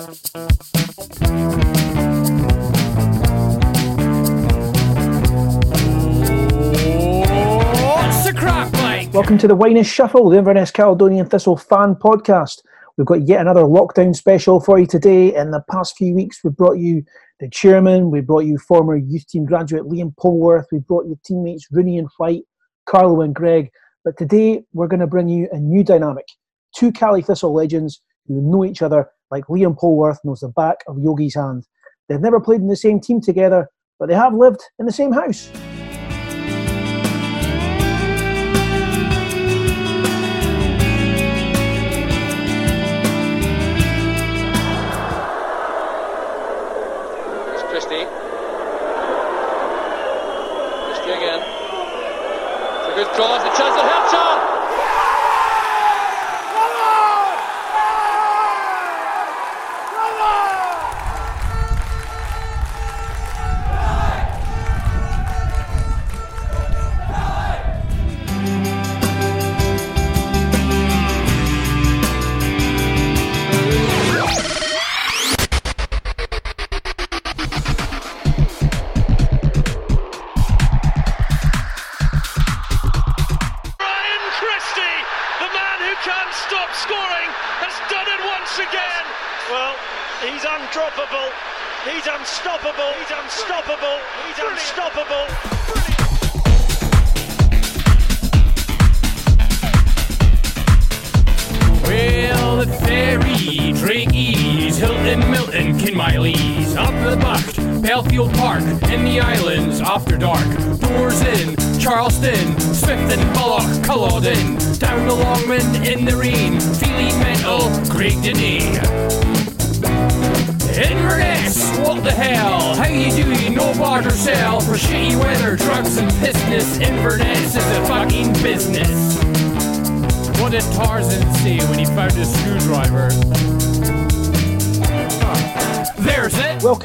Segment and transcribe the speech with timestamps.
[0.00, 0.16] Welcome
[9.36, 12.62] to the Winus Shuffle, the Inverness Caledonian Thistle fan podcast.
[12.96, 15.34] We've got yet another lockdown special for you today.
[15.34, 17.04] In the past few weeks, we've brought you
[17.38, 21.66] the chairman, we brought you former youth team graduate Liam Polworth, we brought you teammates
[21.70, 22.44] Rooney and White,
[22.86, 23.70] Carlo and Greg.
[24.02, 26.24] But today, we're going to bring you a new dynamic.
[26.74, 30.98] Two Cali Thistle legends who know each other like Liam Polworth knows the back of
[30.98, 31.66] Yogi's hand.
[32.08, 35.12] They've never played in the same team together, but they have lived in the same
[35.12, 35.50] house.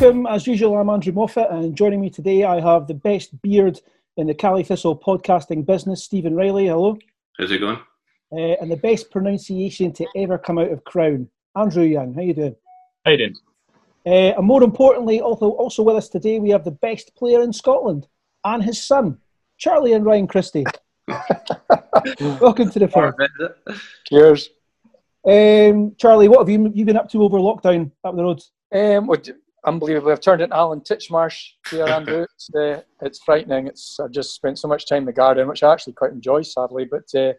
[0.06, 3.82] Welcome, as usual, I'm Andrew Moffat, and joining me today I have the best beard
[4.18, 6.68] in the Cali Thistle podcasting business, Stephen Riley.
[6.68, 6.96] Hello.
[7.40, 7.80] How's it going?
[8.32, 12.14] Uh, and the best pronunciation to ever come out of Crown, Andrew Young.
[12.14, 12.56] How you doing?
[13.04, 13.36] How you doing?
[14.06, 17.52] Uh, and more importantly, also, also with us today, we have the best player in
[17.52, 18.06] Scotland
[18.44, 19.18] and his son,
[19.58, 20.66] Charlie and Ryan Christie.
[22.20, 23.16] Welcome to the firm.
[24.08, 24.52] Cheers.
[25.28, 28.52] Um, Charlie, what have you, you been up to over lockdown up the roads?
[28.72, 29.10] Um,
[29.66, 32.24] well, unbelievably, I've turned into Alan Titchmarsh here, Andrew.
[32.24, 33.68] It's, uh, it's frightening.
[33.68, 36.42] It's I've just spent so much time in the garden, which I actually quite enjoy,
[36.44, 36.86] sadly.
[36.86, 37.34] But uh,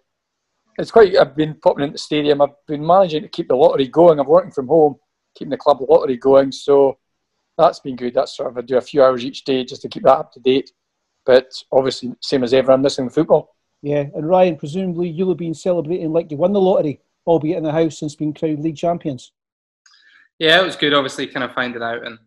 [0.78, 1.16] it's quite.
[1.16, 2.40] I've been popping into the stadium.
[2.42, 4.18] I've been managing to keep the lottery going.
[4.18, 4.96] I'm working from home,
[5.36, 6.52] keeping the club lottery going.
[6.52, 6.98] So
[7.56, 8.14] that's been good.
[8.14, 10.32] That's sort of I do a few hours each day just to keep that up
[10.32, 10.70] to date.
[11.24, 13.56] But obviously, same as ever, I'm missing the football.
[13.82, 17.64] Yeah, and Ryan, presumably you'll have been celebrating like you won the lottery, albeit in
[17.64, 19.32] the house since being crowned league champions.
[20.38, 20.94] Yeah, it was good.
[20.94, 22.18] Obviously, kind of finding out and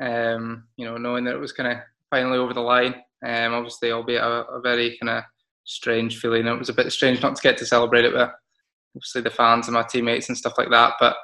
[0.00, 1.78] um, you know knowing that it was kind of
[2.10, 2.94] finally over the line.
[3.24, 5.24] Um, obviously, albeit a, a very kind of
[5.64, 6.46] strange feeling.
[6.46, 8.30] It was a bit strange not to get to celebrate it with
[8.96, 10.94] obviously the fans and my teammates and stuff like that.
[10.98, 11.16] But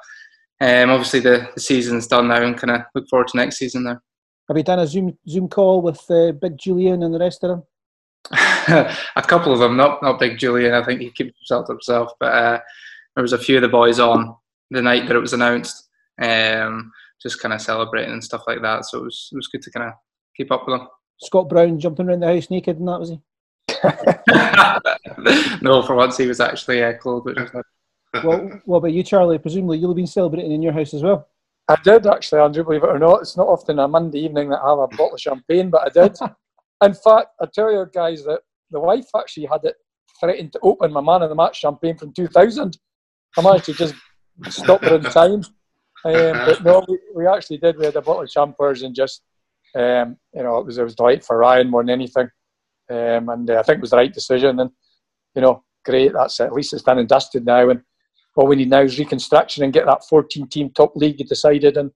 [0.61, 3.83] um, obviously, the, the season's done now, and kind of look forward to next season
[3.83, 3.99] now.
[4.47, 7.49] Have you done a Zoom Zoom call with uh, Big Julian and the rest of
[7.49, 7.63] them?
[9.15, 10.73] a couple of them, not not big Julian.
[10.73, 12.11] I think he keeps himself to himself.
[12.19, 12.59] But uh,
[13.15, 14.35] there was a few of the boys on
[14.71, 15.84] the night that it was announced,
[16.21, 18.85] um, just kind of celebrating and stuff like that.
[18.85, 19.93] So it was it was good to kind of
[20.35, 20.87] keep up with them.
[21.21, 23.21] Scott Brown jumping around the house naked and that was he?
[25.61, 28.23] no, for once he was actually uh, clothed, which was nice.
[28.23, 29.37] Well, what about you, Charlie?
[29.37, 31.27] Presumably you'll have been celebrating in your house as well.
[31.67, 33.21] I did actually, Andrew, believe it or not.
[33.21, 35.89] It's not often a Monday evening that I have a bottle of champagne, but I
[35.89, 36.17] did.
[36.83, 39.75] In fact, I tell you guys that the wife actually had it
[40.19, 42.77] threatened to open my man of the match champagne from 2000.
[43.37, 43.95] I managed to just
[44.49, 45.43] stop her in time.
[46.05, 47.77] Um, but no, we, we actually did.
[47.77, 49.23] We had a bottle of champers and just,
[49.75, 52.29] um, you know, it was it was delight for Ryan more than anything.
[52.89, 54.59] Um, and uh, I think it was the right decision.
[54.59, 54.69] And
[55.33, 56.13] you know, great.
[56.13, 56.45] That's it.
[56.45, 57.69] At least it's done and dusted now.
[57.69, 57.81] And
[58.37, 61.77] all we need now is reconstruction and get that 14 team top league decided.
[61.77, 61.91] And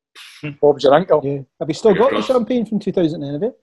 [0.59, 1.21] Bob's your uncle.
[1.23, 1.39] Yeah.
[1.59, 3.55] Have you still got the champagne from 2000 then, have you?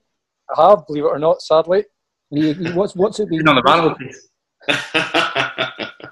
[0.55, 1.83] I have, believe it or not, sadly.
[2.31, 3.39] And you- you- what's, what's it been?
[3.39, 4.29] Been on the mantelpiece.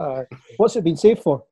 [0.00, 0.24] Uh,
[0.56, 1.44] What's it been saved for?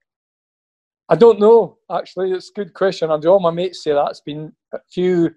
[1.09, 2.33] I don't know, actually.
[2.33, 3.11] It's a good question.
[3.11, 4.11] And all my mates say that.
[4.11, 5.31] It's been a few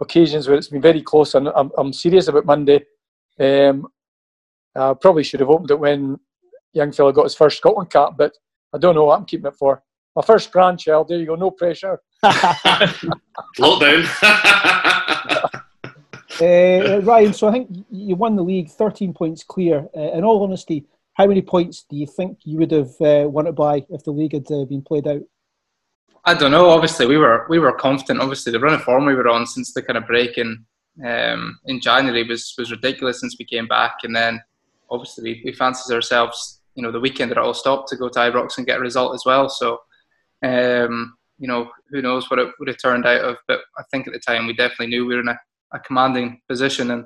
[0.00, 1.34] occasions where it's been very close.
[1.34, 2.84] And I'm, I'm serious about Monday.
[3.38, 3.86] Um,
[4.76, 6.18] I probably should have opened it when
[6.72, 8.32] young fella got his first Scotland cap, but
[8.72, 9.82] I don't know what I'm keeping it for.
[10.16, 11.08] my first grandchild.
[11.08, 12.00] There you go, no pressure.
[12.24, 14.04] Lockdown.
[16.40, 19.86] uh, Ryan, so I think you won the league, 13 points clear.
[19.96, 23.46] Uh, in all honesty, how many points do you think you would have uh, won
[23.46, 25.22] it by if the league had uh, been played out?
[26.24, 26.70] I don't know.
[26.70, 28.20] Obviously, we were we were confident.
[28.20, 30.64] Obviously, the run of form we were on since the kind of break in
[31.04, 34.42] um, in January was was ridiculous since we came back, and then
[34.90, 36.60] obviously we, we fancied ourselves.
[36.74, 38.80] You know, the weekend that it all stopped to go to Ibrox and get a
[38.80, 39.48] result as well.
[39.48, 39.80] So,
[40.42, 43.36] um, you know, who knows what it would have turned out of.
[43.46, 45.38] But I think at the time we definitely knew we were in a,
[45.72, 47.04] a commanding position, and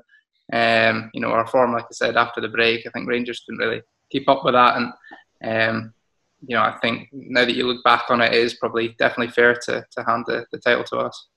[0.52, 3.66] um, you know, our form, like I said, after the break, I think Rangers didn't
[3.66, 4.76] really keep up with that.
[4.76, 4.92] And
[5.44, 5.94] um,
[6.46, 9.32] you know, I think now that you look back on it, it is probably definitely
[9.32, 11.28] fair to, to hand the, the title to us.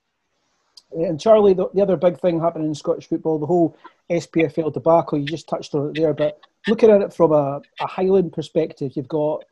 [0.92, 3.78] And Charlie, the, the other big thing happening in Scottish football, the whole
[4.12, 7.88] SPFL debacle, you just touched on it there, but looking at it from a, a
[7.88, 9.44] Highland perspective, you've got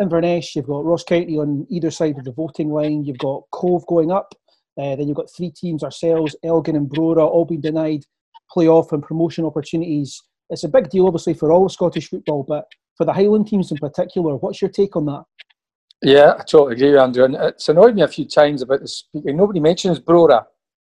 [0.00, 3.86] Inverness, you've got Ross County on either side of the voting line, you've got Cove
[3.86, 4.34] going up,
[4.78, 8.04] uh, then you've got three teams ourselves, Elgin and Brora, all being denied
[8.54, 12.66] playoff and promotion opportunities it's a big deal, obviously, for all Scottish football, but
[12.96, 15.24] for the Highland teams in particular, what's your take on that?
[16.02, 17.24] Yeah, I totally agree, Andrew.
[17.24, 19.36] And it's annoyed me a few times about the speaking.
[19.36, 20.44] Nobody mentions Brora.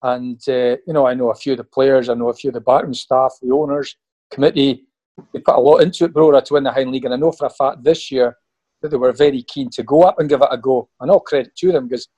[0.02, 2.48] And, uh, you know, I know a few of the players, I know a few
[2.48, 3.96] of the backroom staff, the owners,
[4.30, 4.86] committee.
[5.32, 7.04] They put a lot into it, Brora, to win the Highland League.
[7.04, 8.36] And I know for a fact this year
[8.82, 10.88] that they were very keen to go up and give it a go.
[11.00, 12.08] And all credit to them because,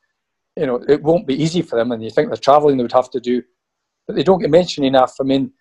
[0.57, 1.93] you know, it won't be easy for them.
[1.93, 3.43] And you think the travelling they would have to do.
[4.07, 5.15] But they don't get mentioned enough.
[5.21, 5.53] I mean,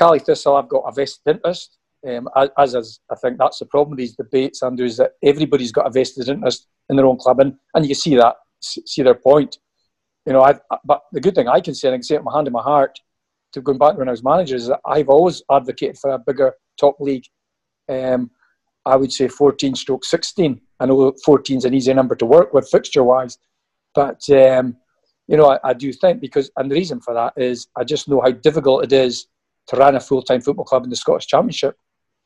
[0.00, 1.76] Caley Thistle, I've got a vested interest.
[2.08, 5.72] Um, as, as I think that's the problem with these debates, Andrew, is that everybody's
[5.72, 9.14] got a vested interest in their own club, and, and you see that, see their
[9.14, 9.58] point.
[10.24, 12.18] You know, I've, but the good thing I can say, and I can say it
[12.18, 12.98] with my hand in my heart,
[13.52, 16.18] to going back to when I was manager, is that I've always advocated for a
[16.18, 17.24] bigger top league.
[17.88, 18.30] Um,
[18.86, 20.60] I would say 14 stroke 16.
[20.78, 23.36] I know 14 is an easy number to work with fixture wise,
[23.94, 24.76] but um,
[25.28, 28.08] you know, I, I, do think because, and the reason for that is I just
[28.08, 29.26] know how difficult it is
[29.70, 31.76] to run a full time football club in the Scottish Championship.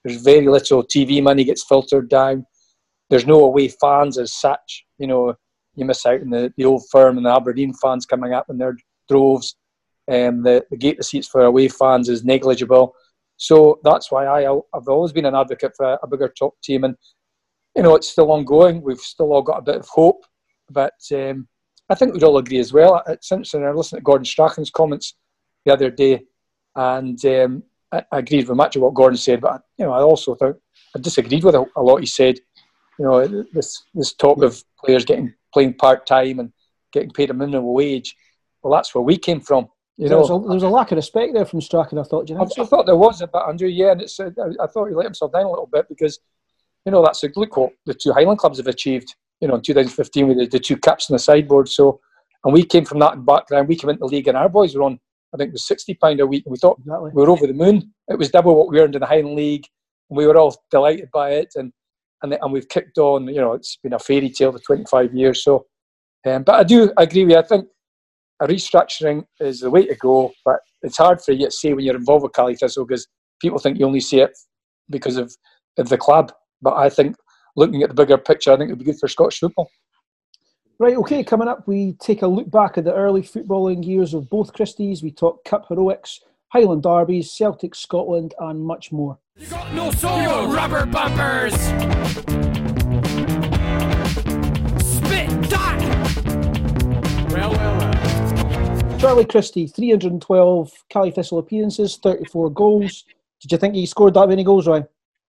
[0.02, 2.46] There's very little TV money gets filtered down.
[3.11, 4.85] There's no away fans as such.
[4.99, 5.35] You know,
[5.75, 8.56] you miss out on the, the old firm and the Aberdeen fans coming up in
[8.56, 8.76] their
[9.08, 9.56] droves.
[10.11, 12.94] Um, the, the gate receipts for away fans is negligible.
[13.37, 16.85] So that's why I, I've always been an advocate for a bigger top team.
[16.85, 16.96] And,
[17.76, 18.81] you know, it's still ongoing.
[18.81, 20.25] We've still all got a bit of hope.
[20.70, 21.46] But um,
[21.91, 23.02] I think we'd all agree as well.
[23.06, 23.64] It's interesting.
[23.64, 25.14] I listened to Gordon Strachan's comments
[25.67, 26.25] the other day
[26.76, 27.62] and um,
[27.93, 30.59] I, I, agreed with much of what Gordon said, but you know, I also thought
[30.97, 32.38] I disagreed with a, a lot he said.
[32.99, 36.53] You know, this this talk of players getting playing part time and
[36.93, 38.17] getting paid a minimum wage.
[38.62, 39.69] Well, that's where we came from.
[39.97, 41.99] You there know, was a, there was a lack of respect there from Strachan.
[41.99, 42.29] I thought.
[42.29, 42.43] You know?
[42.43, 43.69] I, I, thought there was a bit, Andrew.
[43.69, 44.19] Yeah, and it's.
[44.19, 44.27] I,
[44.61, 46.19] I thought he let himself down a little bit because,
[46.85, 49.15] you know, that's a look what the two Highland clubs have achieved.
[49.41, 51.69] You know, in 2015 with the, the two caps on the sideboard.
[51.69, 52.00] So,
[52.44, 53.69] and we came from that background.
[53.69, 54.99] We came into the league, and our boys were on
[55.35, 57.11] I think it was sixty pound a week, and we thought exactly.
[57.13, 57.93] we were over the moon.
[58.09, 59.67] It was double what we earned in the Highland League,
[60.09, 61.49] and we were all delighted by it.
[61.57, 61.73] And
[62.23, 63.27] and and we've kicked on.
[63.27, 65.43] You know, it's been a fairy tale for twenty five years.
[65.43, 65.67] So,
[66.27, 67.39] um, but I do agree with you.
[67.39, 67.67] I think
[68.41, 71.85] a restructuring is the way to go, but it's hard for you to say when
[71.85, 73.07] you're involved with Caley Thistle because
[73.41, 74.37] people think you only see it
[74.91, 75.35] because of,
[75.79, 76.33] of the club.
[76.61, 77.17] But I think
[77.56, 79.69] looking at the bigger picture, I think it would be good for Scottish football.
[80.81, 84.29] Right, okay, coming up, we take a look back at the early footballing years of
[84.29, 85.05] both Christies.
[85.05, 89.17] We talk Cup heroics, Highland derbies, Celtic Scotland, and much more.
[89.37, 91.55] You got no soul, rubber bumpers!
[94.83, 95.79] Spit that!
[97.31, 98.99] Well, well, well.
[98.99, 103.05] Charlie Christie, 312 Caley Thistle appearances, 34 goals.
[103.41, 104.89] Did you think he scored that many goals, Ryan?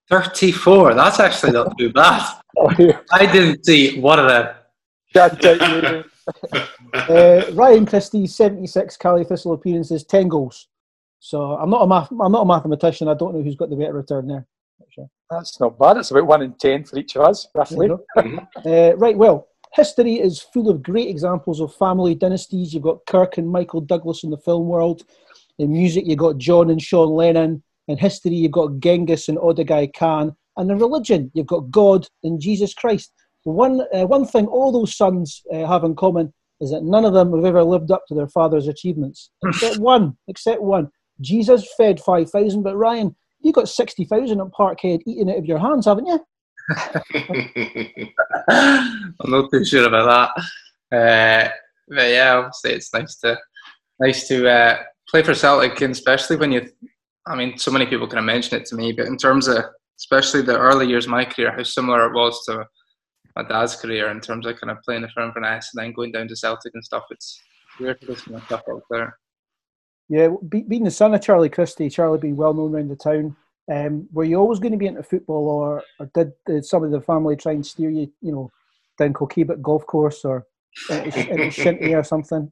[0.10, 2.28] 34, that's actually not too bad.
[2.58, 2.72] Oh,
[3.12, 4.48] I didn't see one of them
[7.10, 10.68] uh, Ryan Christie, 76 Caley Thistle appearances, 10 goals.
[11.20, 13.08] So I'm not a math, I'm not a mathematician.
[13.08, 14.46] I don't know who's got the better return there.
[14.90, 15.10] Sure.
[15.30, 15.98] That's not bad.
[15.98, 17.90] It's about one in ten for each of us, roughly.
[18.66, 19.18] uh, right.
[19.18, 22.74] Well, history is full of great examples of family dynasties.
[22.74, 25.04] You've got Kirk and Michael Douglas in the film world.
[25.58, 27.64] In music, you've got John and Sean Lennon.
[27.88, 30.36] In history, you've got Genghis and Odegai Khan.
[30.58, 33.12] And in religion, you've got God and Jesus Christ.
[33.46, 37.14] One, uh, one thing all those sons uh, have in common is that none of
[37.14, 40.18] them have ever lived up to their father's achievements, except one.
[40.28, 40.90] Except one.
[41.22, 45.46] Jesus fed five thousand, but Ryan, you got sixty thousand at Parkhead eating out of
[45.46, 46.20] your hands, haven't you?
[48.50, 50.34] I'm not too sure about
[50.92, 50.98] that.
[50.98, 51.50] Uh,
[51.88, 53.38] but yeah, obviously it's nice to
[54.00, 56.68] nice to uh, play for Celtic, and especially when you.
[57.28, 59.64] I mean, so many people kind of mention it to me, but in terms of
[60.00, 62.66] especially the early years of my career, how similar it was to
[63.36, 66.28] my dad's career in terms of kind of playing for Inverness and then going down
[66.28, 67.04] to Celtic and stuff.
[67.12, 67.42] It's
[67.80, 69.18] weird to listen to stuff out there.
[70.08, 73.36] Yeah, being the son of Charlie Christie, Charlie being well known around the town,
[73.72, 76.92] um, were you always going to be into football, or, or did, did some of
[76.92, 78.52] the family try and steer you, you know,
[79.00, 80.46] down Kilkeebit golf course or
[80.90, 82.52] into Shinty or something?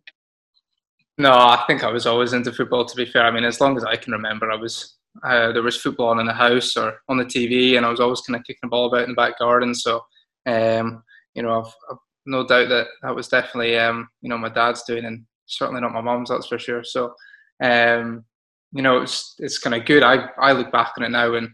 [1.20, 2.86] No, I think I was always into football.
[2.86, 5.62] To be fair, I mean, as long as I can remember, I was uh, there
[5.62, 8.36] was football on in the house or on the TV, and I was always kind
[8.36, 9.76] of kicking the ball about in the back garden.
[9.76, 10.04] So,
[10.46, 14.50] um, you know, I've, I've, no doubt that that was definitely um, you know my
[14.50, 16.30] dad's doing, and certainly not my mum's.
[16.30, 16.84] That's for sure.
[16.84, 17.14] So,
[17.62, 18.24] um,
[18.72, 20.04] you know, it's it's kind of good.
[20.04, 21.50] I I look back on it now and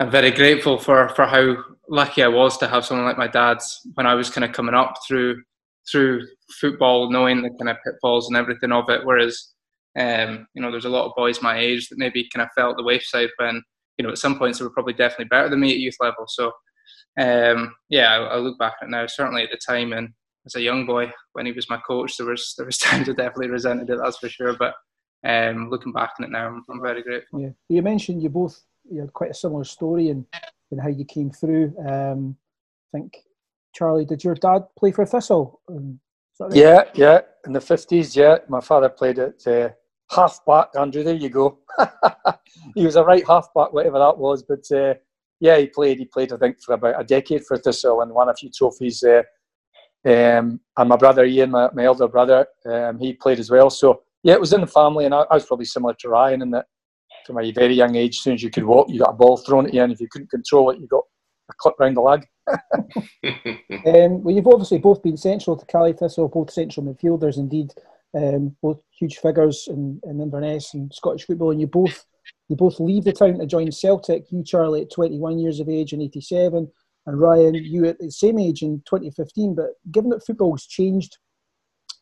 [0.00, 1.56] I'm very grateful for for how
[1.88, 4.74] lucky I was to have someone like my dad's when I was kind of coming
[4.74, 5.42] up through
[5.90, 6.26] through
[6.60, 9.04] football, knowing the kind of pitfalls and everything of it.
[9.04, 9.52] Whereas,
[9.98, 12.76] um, you know, there's a lot of boys my age that maybe kind of felt
[12.76, 13.62] the wayside when,
[13.98, 16.24] you know, at some points they were probably definitely better than me at youth level.
[16.26, 16.52] So,
[17.18, 19.06] um, yeah, I, I look back at it now.
[19.06, 20.12] Certainly at the time and
[20.46, 23.12] as a young boy when he was my coach, there was there was times I
[23.12, 23.98] definitely resented it.
[24.02, 24.54] That's for sure.
[24.54, 24.74] But
[25.24, 27.40] um, looking back on it now, I'm, I'm, very grateful.
[27.40, 30.26] Yeah, you mentioned you both you had quite a similar story and
[30.70, 31.74] and how you came through.
[31.86, 32.36] Um,
[32.92, 33.16] I think
[33.74, 35.60] Charlie, did your dad play for Thistle?
[35.68, 36.00] Um,
[36.38, 36.54] right?
[36.54, 38.14] Yeah, yeah, in the fifties.
[38.14, 39.70] Yeah, my father played at uh,
[40.10, 40.68] half back.
[40.78, 41.58] Andrew, there you go.
[42.74, 44.42] he was a right half back, whatever that was.
[44.42, 44.94] But uh,
[45.44, 45.98] yeah, he played.
[45.98, 49.04] He played, I think, for about a decade for Thistle and won a few trophies.
[49.04, 49.22] Uh,
[50.06, 53.68] um, and my brother Ian, my, my elder brother, um, he played as well.
[53.68, 56.40] So yeah, it was in the family, and I, I was probably similar to Ryan
[56.40, 56.64] in that
[57.26, 59.36] from a very young age, as soon as you could walk, you got a ball
[59.36, 61.04] thrown at you, and if you couldn't control it, you got
[61.50, 62.26] a clip round the leg.
[62.48, 67.74] um, well, you've obviously both been central to Caley Thistle, both central midfielders, indeed,
[68.16, 72.06] um, both huge figures in, in Inverness and Scottish football, and you both
[72.48, 74.30] you both leave the town to join Celtic.
[74.30, 76.70] You, Charlie, at 21 years of age in '87,
[77.06, 79.54] and Ryan, you at the same age in 2015.
[79.54, 81.18] But given that football's changed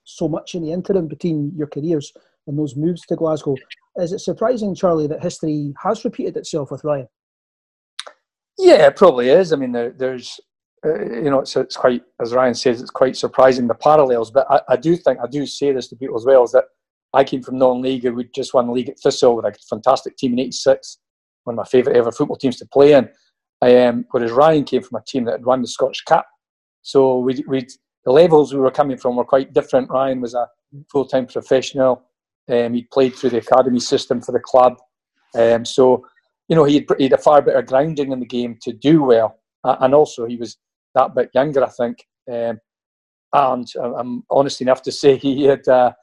[0.05, 2.13] so much in the interim between your careers
[2.47, 3.57] and those moves to Glasgow,
[3.97, 7.09] is it surprising, Charlie, that history has repeated itself with Ryan?
[8.59, 9.53] Yeah, it probably is.
[9.53, 10.41] I mean, there, there's,
[10.85, 14.31] uh, you know, it's, it's quite, as Ryan says, it's quite surprising the parallels.
[14.31, 16.65] But I, I do think, I do say this to people as well, is that
[17.15, 18.09] I came from non-league.
[18.09, 20.99] We just won the league at Thistle with a fantastic team in '86,
[21.45, 23.09] one of my favourite ever football teams to play in.
[23.63, 26.27] Um, whereas Ryan came from a team that had won the Scottish Cup.
[26.83, 27.67] So we, we,
[28.05, 29.91] the levels we were coming from were quite different.
[29.91, 30.49] Ryan was a
[30.91, 32.03] full-time professional.
[32.51, 34.79] Um, he played through the academy system for the club.
[35.39, 36.05] Um, so,
[36.49, 39.05] you know, he had, he had a far better grounding in the game to do
[39.05, 39.39] well.
[39.63, 40.59] Uh, and also, he was
[40.97, 42.05] that bit younger, I think.
[42.31, 42.59] Um,
[43.33, 45.95] and I'm honest enough to say he had a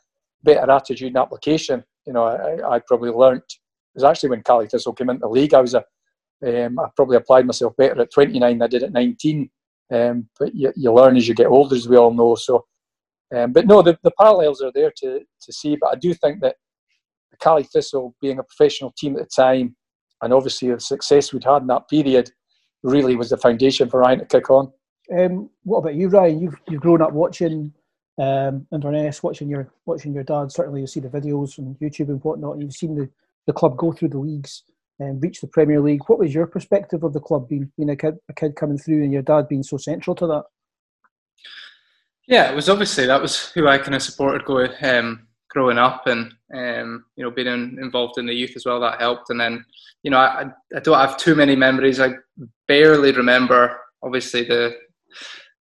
[0.43, 1.83] better attitude and application.
[2.05, 3.43] You know, I, I probably learnt.
[3.43, 5.83] It was actually when Caley Thistle came into the league, I was a,
[6.45, 9.49] um, I probably applied myself better at 29 than I did at 19.
[9.91, 12.35] Um, but you, you learn as you get older, as we all know.
[12.35, 12.65] So
[13.35, 15.77] um, but no, the, the parallels are there to, to see.
[15.79, 16.55] But I do think that
[17.41, 19.75] Caley Thistle being a professional team at the time,
[20.21, 22.31] and obviously the success we'd had in that period,
[22.83, 24.71] really was the foundation for Ryan to kick on.
[25.17, 26.39] Um, what about you, Ryan?
[26.39, 27.73] You've you've grown up watching
[28.19, 30.51] um, Inverness, watching your watching your dad.
[30.51, 32.53] Certainly, you see the videos on YouTube and whatnot.
[32.53, 33.09] And you've seen the,
[33.47, 34.63] the club go through the leagues
[34.99, 36.01] and reach the Premier League.
[36.07, 39.03] What was your perspective of the club being being a kid, a kid coming through,
[39.03, 40.43] and your dad being so central to that?
[42.27, 46.05] Yeah, it was obviously that was who I kind of supported going um, growing up,
[46.05, 48.81] and um, you know being in, involved in the youth as well.
[48.81, 49.63] That helped, and then
[50.03, 52.01] you know I, I don't have too many memories.
[52.01, 52.15] I
[52.67, 54.77] barely remember obviously the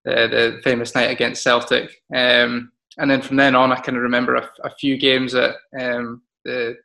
[0.08, 4.02] the, the famous night against Celtic, um, and then from then on I kind of
[4.02, 6.76] remember a, a few games at um, the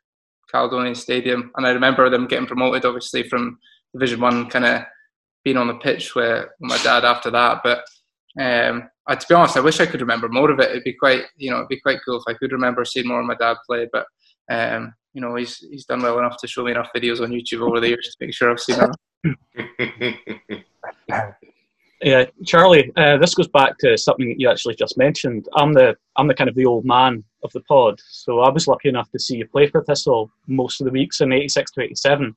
[0.50, 3.58] Caledonian Stadium, and I remember them getting promoted obviously from
[3.92, 4.82] Division One, kind of
[5.44, 7.84] being on the pitch with my dad after that, but.
[8.36, 10.70] Um, uh, to be honest, I wish I could remember more of it.
[10.70, 13.20] It'd be quite, you know, it'd be quite cool if I could remember seeing more
[13.20, 13.86] of my dad play.
[13.92, 14.06] But
[14.50, 17.60] um, you know, he's he's done well enough to show me enough videos on YouTube
[17.60, 18.92] over the years to make sure I've seen them.
[22.04, 25.48] yeah, Charlie, uh, this goes back to something you actually just mentioned.
[25.54, 28.68] I'm the I'm the kind of the old man of the pod, so I was
[28.68, 31.82] lucky enough to see you play for Thistle most of the weeks in '86 to
[31.82, 32.36] '87.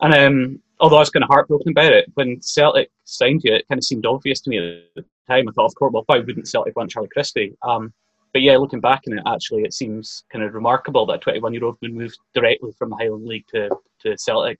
[0.00, 3.68] And um, although I was kind of heartbroken about it, when Celtic signed you, it
[3.68, 5.48] kind of seemed obvious to me at the time.
[5.48, 7.56] I thought, of course, well, why wouldn't Celtic want Charlie Christie?
[7.62, 7.92] Um,
[8.32, 11.54] but yeah, looking back on it, actually, it seems kind of remarkable that a 21
[11.54, 13.70] year old would move directly from the Highland League to,
[14.00, 14.58] to Celtic.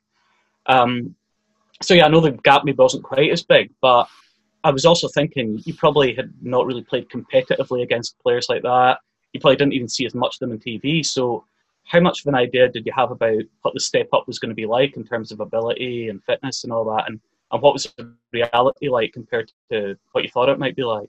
[0.67, 1.17] Um,
[1.83, 4.09] so yeah, I know the gap maybe wasn't quite as big, but
[4.65, 8.99] I was also thinking you probably had not really played competitively against players like that.
[9.33, 11.05] You probably didn't even see as much of them on TV.
[11.05, 11.45] So
[11.85, 14.51] how much of an idea did you have about what the step up was going
[14.51, 17.09] to be like in terms of ability and fitness and all that?
[17.09, 17.21] And
[17.53, 21.09] and what was the reality like compared to what you thought it might be like?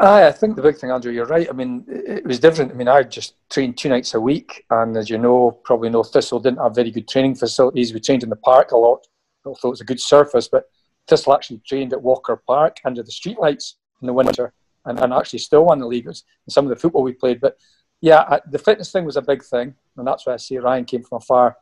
[0.00, 1.48] Aye, I think the big thing, Andrew, you're right.
[1.48, 2.70] I mean, it was different.
[2.70, 6.02] I mean, I just trained two nights a week, and as you know, probably know,
[6.02, 7.92] Thistle didn't have very good training facilities.
[7.92, 9.06] We trained in the park a lot,
[9.44, 10.48] although it was a good surface.
[10.48, 10.64] But
[11.06, 14.52] Thistle actually trained at Walker Park under the streetlights in the winter,
[14.84, 16.06] and, and actually still won the league.
[16.06, 17.40] and some of the football we played.
[17.40, 17.56] But
[18.00, 21.02] yeah, the fitness thing was a big thing, and that's why I see Ryan came
[21.02, 21.56] from a far,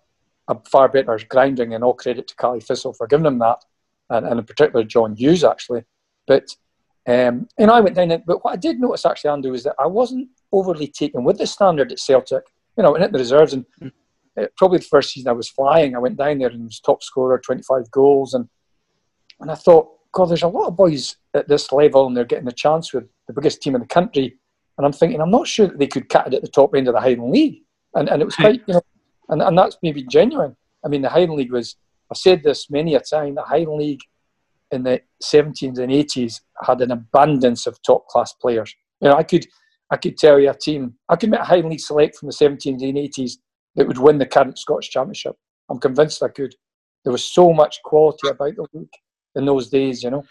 [0.48, 3.62] a far better grinding, and all credit to Caley Thistle for giving him that,
[4.08, 5.84] and, and in particular John Hughes actually.
[6.26, 6.54] But
[7.06, 9.74] um, and I went down, it, but what I did notice actually, Andrew, is that
[9.78, 12.44] I wasn't overly taken with the standard at Celtic.
[12.76, 13.66] You know, and at the reserves, and
[14.38, 15.94] uh, probably the first season I was flying.
[15.94, 18.48] I went down there and was top scorer, 25 goals, and
[19.40, 22.48] and I thought, God, there's a lot of boys at this level, and they're getting
[22.48, 24.36] a chance with the biggest team in the country.
[24.76, 26.88] And I'm thinking, I'm not sure that they could cut it at the top end
[26.88, 27.62] of the Highland League.
[27.94, 28.82] And and it was quite, you know,
[29.28, 30.56] and, and that's maybe genuine.
[30.84, 31.76] I mean, the Highland League was.
[32.12, 33.36] I've said this many a time.
[33.36, 34.00] The Highland League
[34.72, 38.74] in the 70s and 80s had an abundance of top class players.
[39.00, 39.46] You know, I could
[39.90, 42.34] I could tell you a team, I could make a Highland League select from the
[42.34, 43.32] 70s and 80s
[43.76, 45.36] that would win the current Scottish Championship.
[45.68, 46.54] I'm convinced I could.
[47.04, 48.88] There was so much quality about the league
[49.36, 50.24] in those days, you know.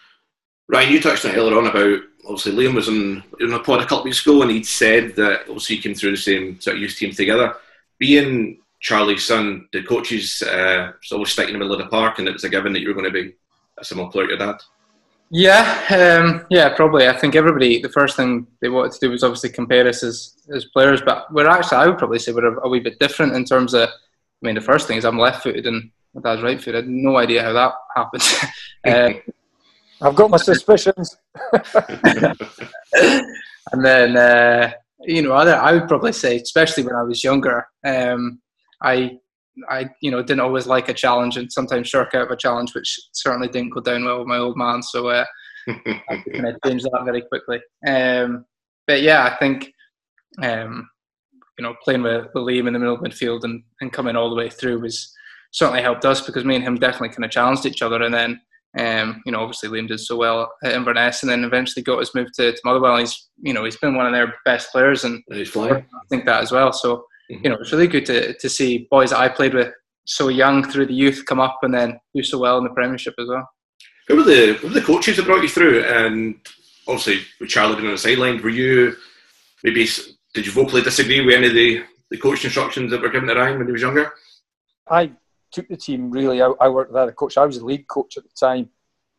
[0.68, 3.80] Ryan, you touched on it earlier on about obviously Liam was in, in a pod
[3.80, 6.60] a couple of weeks ago and he'd said that obviously you came through the same
[6.60, 7.56] sort of youth team together.
[7.98, 12.28] Being Charlie's son, the coaches uh, always stick in the middle of the park and
[12.28, 13.34] it was a given that you were going to be
[13.80, 14.62] a similar player to that?
[15.32, 17.08] Yeah, um, yeah, probably.
[17.08, 20.36] I think everybody, the first thing they wanted to do was obviously compare us as,
[20.54, 23.36] as players, but we're actually, I would probably say we're a, a wee bit different
[23.36, 23.92] in terms of, I
[24.42, 26.88] mean, the first thing is I'm left footed and my dad's right footed.
[26.88, 28.24] No idea how that happened.
[28.86, 29.22] um,
[30.02, 31.16] I've got my suspicions.
[33.72, 34.72] and then, uh,
[35.02, 38.42] you know, other, I would probably say, especially when I was younger, um,
[38.82, 39.20] I
[39.70, 42.74] I, you know, didn't always like a challenge and sometimes shirk out of a challenge,
[42.74, 44.82] which certainly didn't go down well with my old man.
[44.84, 45.26] So uh,
[45.68, 47.60] I kind of changed that very quickly.
[47.88, 48.46] Um,
[48.88, 49.72] but yeah, I think,
[50.42, 50.90] um,
[51.58, 54.30] you know, playing with, with Liam in the middle of midfield and, and coming all
[54.30, 55.14] the way through was
[55.52, 58.02] certainly helped us because me and him definitely kind of challenged each other.
[58.02, 58.42] And then,
[58.78, 62.14] um, you know, obviously Liam did so well at Inverness and then eventually got his
[62.16, 62.94] move to, to Motherwell.
[62.94, 65.74] And he's, you know, he's been one of their best players and he's flying.
[65.94, 66.72] I think that as well.
[66.72, 67.44] So, Mm-hmm.
[67.44, 69.72] you know, it's really good to, to see boys that I played with
[70.06, 73.14] so young through the youth come up and then do so well in the Premiership
[73.20, 73.48] as well.
[74.08, 75.84] Who were the who were the coaches that brought you through?
[75.84, 76.36] And
[76.88, 78.96] obviously, with Charlie being on the sideline, were you
[79.64, 79.88] maybe
[80.34, 83.36] did you vocally disagree with any of the, the coach instructions that were given to
[83.36, 84.12] Ryan when he was younger?
[84.90, 85.12] I
[85.52, 86.42] took the team really.
[86.42, 87.38] I, I worked with other coach.
[87.38, 88.70] I was the lead coach at the time,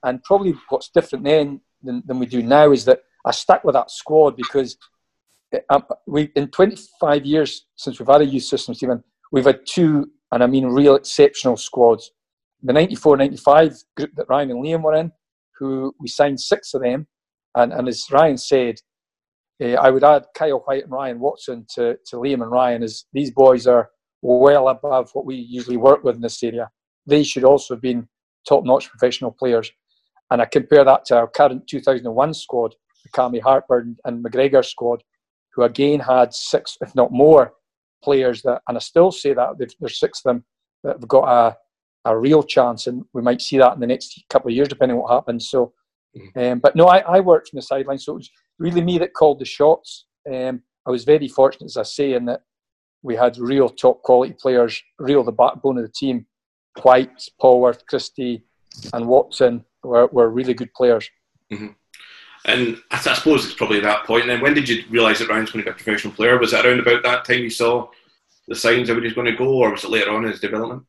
[0.03, 3.75] and probably what's different then than, than we do now is that I stuck with
[3.75, 4.77] that squad because
[6.07, 10.43] we in 25 years since we've had a youth system, Stephen, we've had two, and
[10.43, 12.13] I mean real exceptional squads.
[12.63, 15.11] The 94-95 group that Ryan and Liam were in,
[15.59, 17.07] who we signed six of them,
[17.55, 18.77] and, and as Ryan said,
[19.63, 23.05] uh, I would add Kyle White and Ryan Watson to, to Liam and Ryan, as
[23.13, 23.91] these boys are
[24.23, 26.71] well above what we usually work with in this area.
[27.07, 28.09] They should also have been
[28.47, 29.71] top-notch professional players.
[30.31, 35.03] And I compare that to our current 2001 squad, the Cammy Hartburn and McGregor squad,
[35.55, 37.53] who again had six, if not more,
[38.03, 40.45] players that, and I still say that there's six of them
[40.85, 41.57] that have got a,
[42.07, 44.97] a real chance, and we might see that in the next couple of years, depending
[44.97, 45.51] on what happens.
[45.51, 45.73] So,
[46.17, 46.53] mm.
[46.53, 49.15] um, but no, I, I worked from the sideline, so it was really me that
[49.15, 50.07] called the shots.
[50.33, 52.43] Um, I was very fortunate, as I say, in that
[53.03, 56.27] we had real top quality players, real the backbone of the team.
[56.83, 58.45] White, Polworth, Christie,
[58.93, 61.09] and Watson were, were really good players.
[61.53, 61.69] Mm-hmm.
[62.47, 64.23] And I, I, suppose it's probably that point.
[64.23, 66.39] And then when did you realise that Ryan's going to be a professional player?
[66.39, 67.89] Was it around about that time you saw
[68.49, 70.85] the signs of where going to go, or was it later on in his development?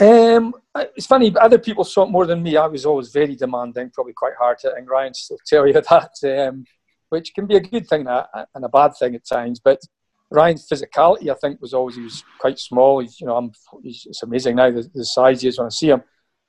[0.00, 0.54] Um,
[0.96, 2.56] it's funny, but other people saw it more than me.
[2.56, 6.64] I was always very demanding, probably quite hard and Ryan still tell you that, um,
[7.08, 9.60] which can be a good thing and a bad thing at times.
[9.60, 9.80] But
[10.30, 13.00] Ryan's physicality, I think, was always he was quite small.
[13.00, 13.50] He's, you know, I'm,
[13.82, 16.02] it's amazing now the, the size he is when I see him.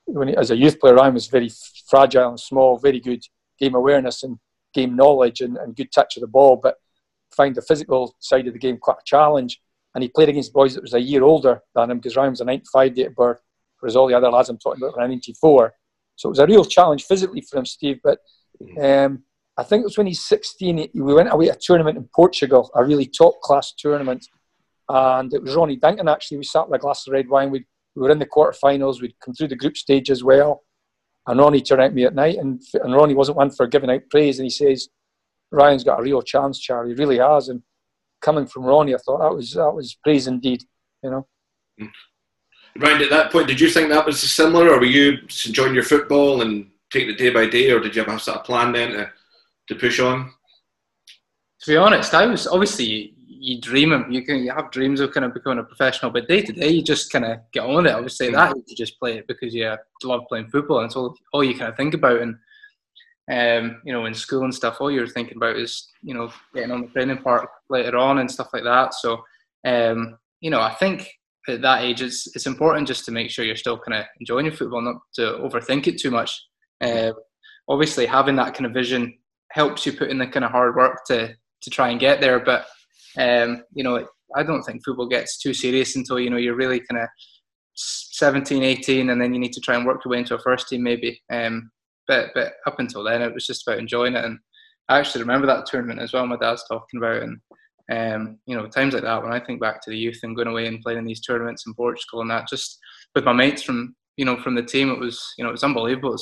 [0.06, 1.49] When he, as a youth player, Ryan was very
[1.88, 3.23] fragile and small, very good
[3.60, 4.38] game awareness and
[4.74, 6.76] game knowledge and, and good touch of the ball, but
[7.36, 9.62] find the physical side of the game quite a challenge.
[9.95, 12.41] And he played against boys that was a year older than him because Ryan was
[12.41, 13.41] a 95 date of birth,
[13.80, 15.74] whereas all the other lads I'm talking about were 94.
[16.15, 18.00] So it was a real challenge physically for him, Steve.
[18.04, 18.19] But
[18.82, 19.24] um,
[19.58, 22.69] I think it was when he's 16, we went away to a tournament in Portugal,
[22.76, 24.28] a really top class tournament.
[24.88, 26.38] And it was Ronnie Duncan actually.
[26.38, 27.52] We sat with a glass of red wine.
[27.52, 29.02] we we were in the quarterfinals.
[29.02, 30.63] We'd come through the group stage as well.
[31.30, 34.02] And Ronnie turned out me at night, and, and Ronnie wasn't one for giving out
[34.10, 34.39] praise.
[34.39, 34.89] And he says,
[35.52, 36.89] Ryan's got a real chance, Charlie.
[36.89, 37.50] He really has.
[37.50, 37.62] And
[38.20, 40.63] coming from Ronnie, I thought that was that was praise indeed.
[41.04, 41.28] You know.
[41.80, 42.82] Mm-hmm.
[42.82, 45.84] Ryan, at that point, did you think that was similar, or were you enjoying your
[45.84, 48.72] football and taking it day by day, or did you have a sort of plan
[48.72, 49.12] then to,
[49.68, 50.32] to push on?
[51.62, 55.13] To be honest, I was obviously you dream of you can you have dreams of
[55.13, 57.75] kind of becoming a professional, but day to day you just kind of get on
[57.75, 57.93] with it.
[57.93, 59.73] Obviously, that you just play it because you
[60.04, 62.21] love playing football, and it's all all you kind of think about.
[62.21, 62.36] And
[63.32, 66.71] um, you know, in school and stuff, all you're thinking about is you know getting
[66.71, 68.93] on the training park later on and stuff like that.
[68.93, 69.23] So
[69.65, 71.10] um, you know, I think
[71.47, 74.47] at that age, it's it's important just to make sure you're still kind of enjoying
[74.47, 76.45] your football, not to overthink it too much.
[76.82, 77.13] Uh,
[77.69, 79.17] obviously, having that kind of vision
[79.52, 82.39] helps you put in the kind of hard work to to try and get there.
[82.41, 82.65] But
[83.17, 86.80] um, you know, I don't think football gets too serious until you know you're really
[86.80, 87.10] kind of
[87.76, 90.67] 17, 18, and then you need to try and work your way into a first
[90.67, 91.22] team maybe.
[91.32, 91.72] Um,
[92.08, 94.26] but but up until then, it was just about enjoying it.
[94.26, 94.39] And
[94.89, 96.26] I actually remember that tournament as well.
[96.26, 97.39] My dad's talking about, and
[97.91, 100.48] um, you know, times like that when I think back to the youth and going
[100.48, 102.80] away and playing in these tournaments in Portugal and that, just
[103.15, 105.63] with my mates from you know from the team, it was you know it was
[105.63, 106.17] unbelievable.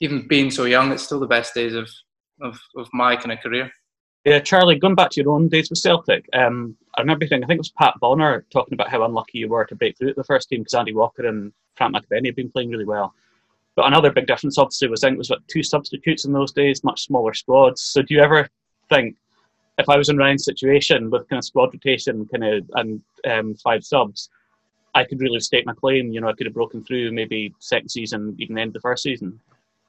[0.00, 1.88] Even being so young, it's still the best days of
[2.40, 3.70] of, of my kind of career.
[4.24, 7.46] Yeah, Charlie, going back to your own days with Celtic, um, I remember thinking, I
[7.46, 10.24] think it was Pat Bonner talking about how unlucky you were to break through the
[10.24, 13.14] first team because Andy Walker and Frank McAvennie had been playing really well.
[13.76, 16.52] But another big difference, obviously, was I think it was what, two substitutes in those
[16.52, 17.80] days, much smaller squads.
[17.80, 18.46] So do you ever
[18.90, 19.16] think,
[19.78, 23.54] if I was in Ryan's situation with kind of squad rotation kind of and um,
[23.54, 24.28] five subs,
[24.94, 26.12] I could really state my claim.
[26.12, 28.80] You know, I could have broken through maybe second season, even the end of the
[28.80, 29.40] first season.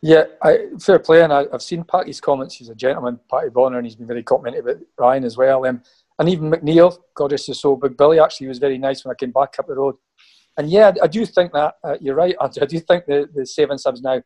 [0.02, 2.56] Yeah, I, fair play, and I, have seen Packie's comments.
[2.56, 5.66] He's a gentleman, Packie Bonner, and he's been very complimentary about Ryan as well.
[5.66, 5.84] Um,
[6.18, 9.16] and even McNeill, God rest his soul, Big Billy actually was very nice when I
[9.16, 9.96] came back up the road.
[10.58, 12.36] And yeah, I do think that uh, you're right.
[12.40, 14.22] I do think the, the seven subs now.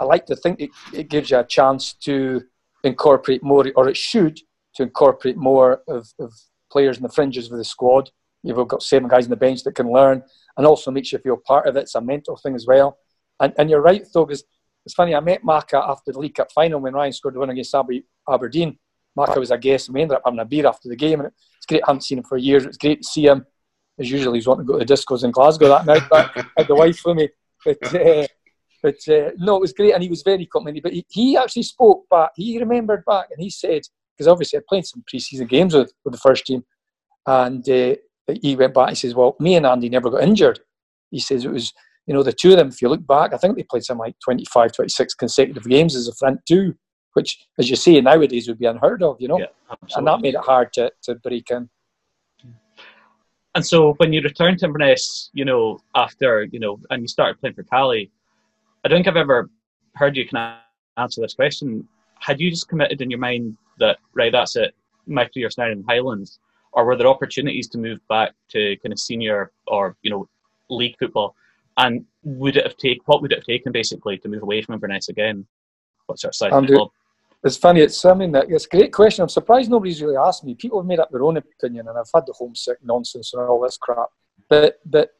[0.00, 2.42] I like to think it, it gives you a chance to
[2.84, 4.40] incorporate more, or it should,
[4.76, 6.32] to incorporate more of, of
[6.70, 8.10] players in the fringes of the squad.
[8.42, 10.22] You've got seven guys on the bench that can learn,
[10.56, 11.82] and also makes you feel part of it.
[11.82, 12.98] It's a mental thing as well.
[13.38, 14.44] And, and you're right, though, because
[14.84, 17.50] it's funny, I met Maka after the League Cup final when Ryan scored the win
[17.50, 17.74] against
[18.28, 18.78] Aberdeen.
[19.14, 21.20] Maka was a guest, and we ended up having a beer after the game.
[21.20, 22.64] And it's great, I haven't seen him for years.
[22.64, 23.46] It's great to see him.
[23.98, 26.66] As usually, he's wanting to go to the discos in Glasgow that night, but had
[26.66, 27.28] the wife with me.
[27.64, 28.26] But, uh,
[28.82, 30.80] but uh, no, it was great, and he was very complimentary.
[30.80, 32.30] But he, he actually spoke back.
[32.36, 33.82] He remembered back, and he said,
[34.16, 36.64] because obviously I played some pre-season games with, with the first team,
[37.26, 37.96] and uh,
[38.40, 38.90] he went back.
[38.90, 40.60] He says, "Well, me and Andy never got injured."
[41.10, 41.72] He says it was
[42.06, 43.98] you know, the two of them, if you look back, I think they played some
[43.98, 46.74] like 25, 26 consecutive games as a front two,
[47.14, 49.38] which, as you say, nowadays would be unheard of, you know?
[49.38, 49.46] Yeah,
[49.96, 51.68] and that made it hard to, to break in.
[53.54, 57.38] And so when you returned to Inverness, you know, after, you know, and you started
[57.38, 58.10] playing for Caley,
[58.84, 59.50] I don't think I've ever
[59.94, 60.56] heard you can
[60.96, 61.86] answer this question.
[62.18, 64.74] Had you just committed in your mind that, right, that's it,
[65.06, 66.38] my career's now in Highlands?
[66.72, 70.28] Or were there opportunities to move back to kind of senior or, you know,
[70.70, 71.36] league football?
[71.76, 74.74] And would it have taken what would it have taken basically to move away from
[74.74, 75.46] Inverness again?
[76.06, 76.90] What sort of size club?
[77.44, 77.80] It's funny.
[77.80, 79.22] It's something that it's a great question.
[79.22, 80.54] I'm surprised nobody's really asked me.
[80.54, 83.60] People have made up their own opinion, and I've had the homesick nonsense and all
[83.60, 84.08] this crap.
[84.48, 85.10] But but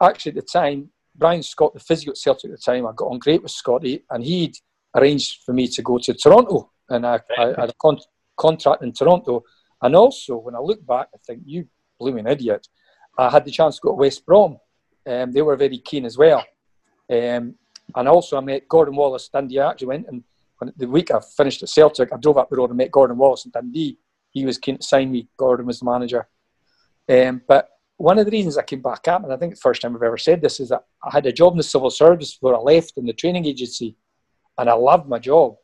[0.00, 3.06] actually, at the time, Brian Scott, the physio at Celtic at the time, I got
[3.06, 4.56] on great with Scotty, and he'd
[4.94, 8.00] arranged for me to go to Toronto, and I, I, I had a con-
[8.36, 9.44] contract in Toronto.
[9.82, 11.66] And also, when I look back, I think you
[11.98, 12.66] blooming idiot.
[13.16, 14.58] I had the chance to go to West Brom
[15.06, 16.44] um, they were very keen as well.
[17.10, 17.54] Um,
[17.96, 19.58] and also, I met Gordon Wallace Dundee.
[19.58, 20.22] I actually went and
[20.60, 23.16] when, the week I finished at Celtic, I drove up the road and met Gordon
[23.16, 23.98] Wallace in Dundee.
[24.30, 25.28] He was keen to sign me.
[25.36, 26.28] Gordon was the manager.
[27.08, 29.82] Um, but one of the reasons I came back up, and I think the first
[29.82, 32.34] time I've ever said this, is that I had a job in the civil service
[32.34, 33.96] before I left in the training agency,
[34.58, 35.56] and I loved my job.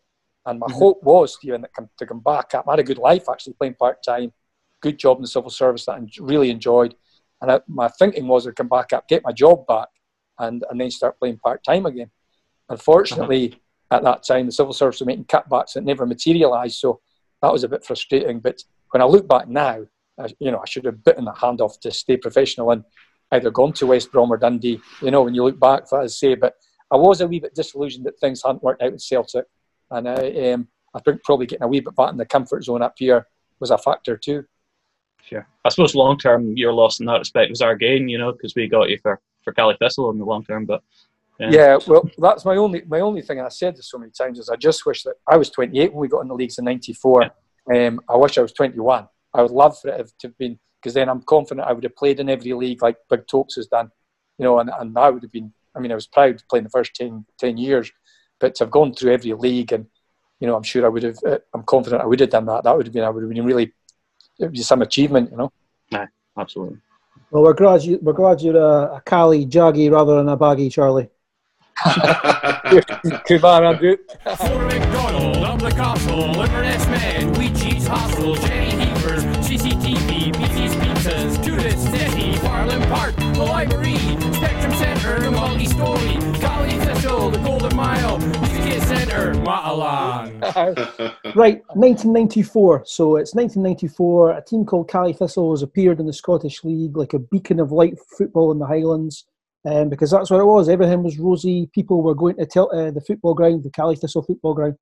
[0.44, 0.78] And my mm-hmm.
[0.78, 2.66] hope was, Stephen, that to come back up.
[2.68, 4.32] I had a good life actually playing part time,
[4.80, 6.94] good job in the civil service that I really enjoyed.
[7.40, 9.88] And I, my thinking was I'd come back up, get my job back,
[10.38, 12.10] and, and then start playing part time again.
[12.68, 13.96] Unfortunately, uh-huh.
[13.96, 16.78] at that time, the civil service were making cutbacks that never materialised.
[16.78, 17.00] So
[17.42, 18.40] that was a bit frustrating.
[18.40, 19.86] But when I look back now,
[20.18, 22.84] I, you know, I should have bitten the hand off to stay professional and
[23.32, 24.80] either gone to West Brom or Dundee.
[25.02, 26.54] You know, when you look back, as I say, but
[26.90, 29.44] I was a wee bit disillusioned that things hadn't worked out with Celtic,
[29.90, 32.82] and I, um, I think probably getting a wee bit back in the comfort zone
[32.82, 33.26] up here
[33.60, 34.44] was a factor too.
[35.28, 35.46] Sure.
[35.64, 38.54] I suppose long term, your loss in that respect was our gain, you know, because
[38.54, 40.64] we got you for for Caley Thistle in the long term.
[40.64, 40.82] But
[41.40, 41.50] yeah.
[41.50, 41.78] yeah.
[41.86, 43.40] well, that's my only my only thing.
[43.40, 46.00] I said this so many times is I just wish that I was 28 when
[46.00, 47.30] we got in the leagues in '94.
[47.70, 47.86] Yeah.
[47.88, 49.08] Um, I wish I was 21.
[49.34, 51.96] I would love for it to have been because then I'm confident I would have
[51.96, 53.90] played in every league like Big Tokes has done,
[54.38, 55.52] you know, and, and that would have been.
[55.74, 57.92] I mean, I was proud to play in the first 10, 10 years,
[58.40, 59.86] but to have gone through every league and
[60.40, 61.18] you know, I'm sure I would have.
[61.26, 62.64] Uh, I'm confident I would have done that.
[62.64, 63.04] That would have been.
[63.04, 63.72] I would have been really
[64.38, 65.52] it was some achievement, you know.
[65.90, 66.78] Yeah, absolutely.
[67.30, 70.68] Well, we're glad you we're glad you're a, a Cali jaggy rather than a baggy,
[70.68, 71.08] Charlie.
[73.26, 73.96] Good man, Andrew.
[74.36, 81.78] For McDonald, up the castle, Inverness Man, Weecheese Hostel, Jenny Heavers, CCTV, BT's Pizzas, Judith,
[81.78, 83.96] Steady, Farland Park, the Library,
[84.34, 86.18] Spectrum Centre, Multi Story,
[91.34, 92.84] Right, 1994.
[92.86, 94.32] So it's 1994.
[94.32, 97.72] A team called Cali Thistle has appeared in the Scottish League like a beacon of
[97.72, 99.24] light football in the Highlands.
[99.64, 100.68] Um, because that's what it was.
[100.68, 101.68] Everything was rosy.
[101.74, 104.76] People were going to tell, uh, the football ground, the Cali Thistle football ground,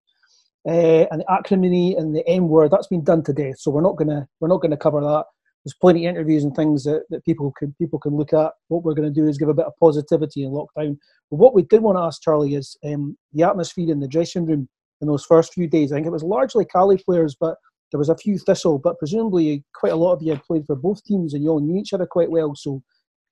[0.66, 2.70] uh, and the acrimony and the M word.
[2.70, 3.59] That's been done to death.
[3.59, 5.24] So we're not gonna we're not gonna cover that.
[5.64, 8.53] There's plenty of interviews and things that, that people can people can look at.
[8.68, 10.98] What we're going to do is give a bit of positivity in lockdown.
[11.31, 14.44] But what we did want to ask Charlie is um, the atmosphere in the dressing
[14.44, 14.68] room
[15.00, 15.90] in those first few days.
[15.90, 17.57] I think it was largely Cali players, but
[17.90, 18.79] there was a few Thistle.
[18.79, 21.61] But presumably, quite a lot of you had played for both teams, and you all
[21.61, 22.55] knew each other quite well.
[22.55, 22.83] So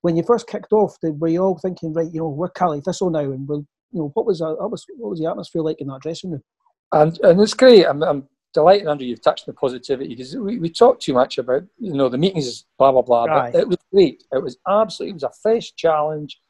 [0.01, 3.11] when you first kicked off, were you all thinking, right, you know, we're Cali Thistle
[3.11, 5.81] now, and we're, you know, what was that, what was what was the atmosphere like
[5.81, 6.43] in that dressing room?
[6.93, 7.87] And and it's great.
[7.87, 9.07] I'm, I'm delighted, Andrew.
[9.07, 12.65] You've touched the positivity because we, we talk too much about you know the meetings,
[12.79, 13.25] blah blah blah.
[13.25, 13.51] Aye.
[13.53, 14.25] But it was great.
[14.33, 15.11] It was absolutely.
[15.11, 16.41] It was a fresh challenge,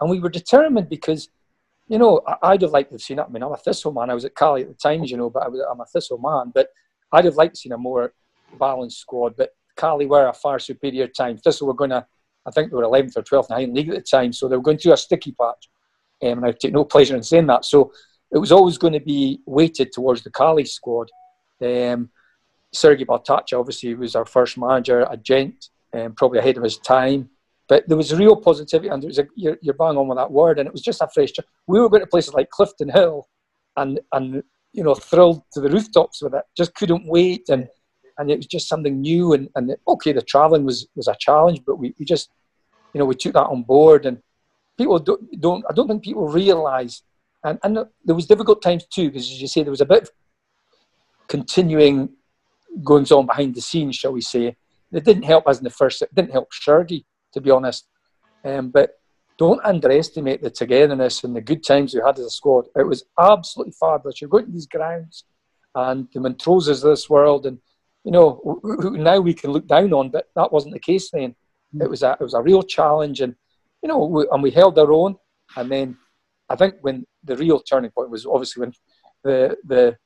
[0.00, 1.28] and we were determined because
[1.88, 3.26] you know I, I'd have liked to have seen it.
[3.28, 4.10] I mean, I'm a Thistle man.
[4.10, 5.86] I was at Cali at the time, as you know, but I was, I'm a
[5.86, 6.52] Thistle man.
[6.54, 6.68] But
[7.12, 8.12] I'd have liked to have seen a more
[8.58, 9.36] balanced squad.
[9.36, 11.38] But Cali were a far superior time.
[11.38, 12.06] Thistle were going to.
[12.46, 14.56] I think they were 11th or 12th in the League at the time, so they
[14.56, 15.68] were going through a sticky patch.
[16.22, 17.64] Um, and I take no pleasure in saying that.
[17.64, 17.92] So
[18.32, 21.10] it was always going to be weighted towards the Cali squad.
[21.62, 22.10] Um,
[22.72, 27.30] Sergei obviously was our first manager, a gent, um, probably ahead of his time.
[27.68, 30.30] But there was real positivity, and there was a, you're, you're bang on with that
[30.30, 31.32] word, and it was just a fresh.
[31.66, 33.24] We were going to places like Cliftonhill,
[33.76, 34.42] and and
[34.72, 36.44] you know thrilled to the rooftops with it.
[36.56, 37.66] Just couldn't wait, and
[38.18, 39.32] and it was just something new.
[39.32, 42.30] And, and okay, the travelling was was a challenge, but we, we just
[42.94, 44.22] you know we took that on board, and
[44.78, 47.02] people don't, don't I don't think people realise,
[47.42, 50.04] and and there was difficult times too, because as you say, there was a bit
[50.04, 50.10] of
[51.28, 52.10] continuing
[52.82, 54.56] goings on behind the scenes, shall we say.
[54.92, 56.02] It didn't help us in the first.
[56.02, 57.88] It didn't help Sergei, to be honest.
[58.44, 58.92] Um, but
[59.38, 62.66] don't underestimate the togetherness and the good times we had as a squad.
[62.76, 64.20] It was absolutely fabulous.
[64.20, 65.24] You're going to these grounds,
[65.74, 67.58] and the Montroses of this world, and
[68.04, 71.34] you know now we can look down on, but that wasn't the case then.
[71.78, 73.34] It was a it was a real challenge, and
[73.82, 75.16] you know, we, and we held our own.
[75.56, 75.96] And then
[76.48, 78.72] I think when the real turning point was obviously when
[79.22, 79.96] the the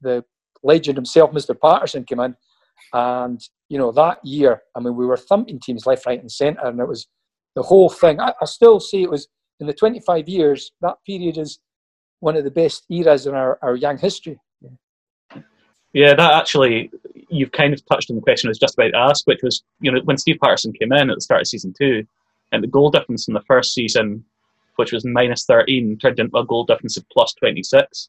[0.00, 0.24] the
[0.64, 1.58] legend himself, Mr.
[1.58, 2.34] Paterson, came in,
[2.92, 6.66] and you know that year, I mean, we were thumping teams left, right, and centre,
[6.66, 7.06] and it was
[7.54, 8.20] the whole thing.
[8.20, 9.28] I, I still say it was
[9.60, 11.60] in the 25 years that period is
[12.20, 14.40] one of the best eras in our, our young history.
[15.92, 16.90] Yeah, that actually,
[17.28, 19.62] you've kind of touched on the question I was just about to ask, which was,
[19.80, 22.04] you know, when Steve Paterson came in at the start of season two,
[22.50, 24.24] and the goal difference in the first season,
[24.76, 28.08] which was minus 13, turned into a goal difference of plus 26.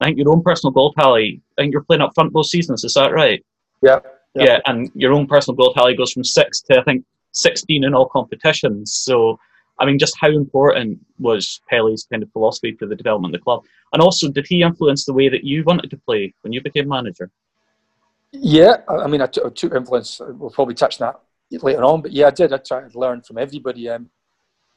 [0.00, 2.84] I think your own personal goal tally, I think you're playing up front both seasons,
[2.84, 3.44] is that right?
[3.82, 4.00] Yeah.
[4.34, 7.94] Yeah, and your own personal goal tally goes from six to, I think, 16 in
[7.94, 8.92] all competitions.
[8.92, 9.38] So,
[9.78, 13.44] I mean, just how important was Pele's kind of philosophy for the development of the
[13.44, 13.64] club?
[13.94, 16.88] And also, did he influence the way that you wanted to play when you became
[16.88, 17.30] manager?
[18.32, 20.20] Yeah, I mean, I took- I took influence.
[20.20, 21.14] We'll probably touch on
[21.50, 22.52] that later on, but yeah, I did.
[22.52, 23.88] I tried to learn from everybody.
[23.88, 24.10] Um,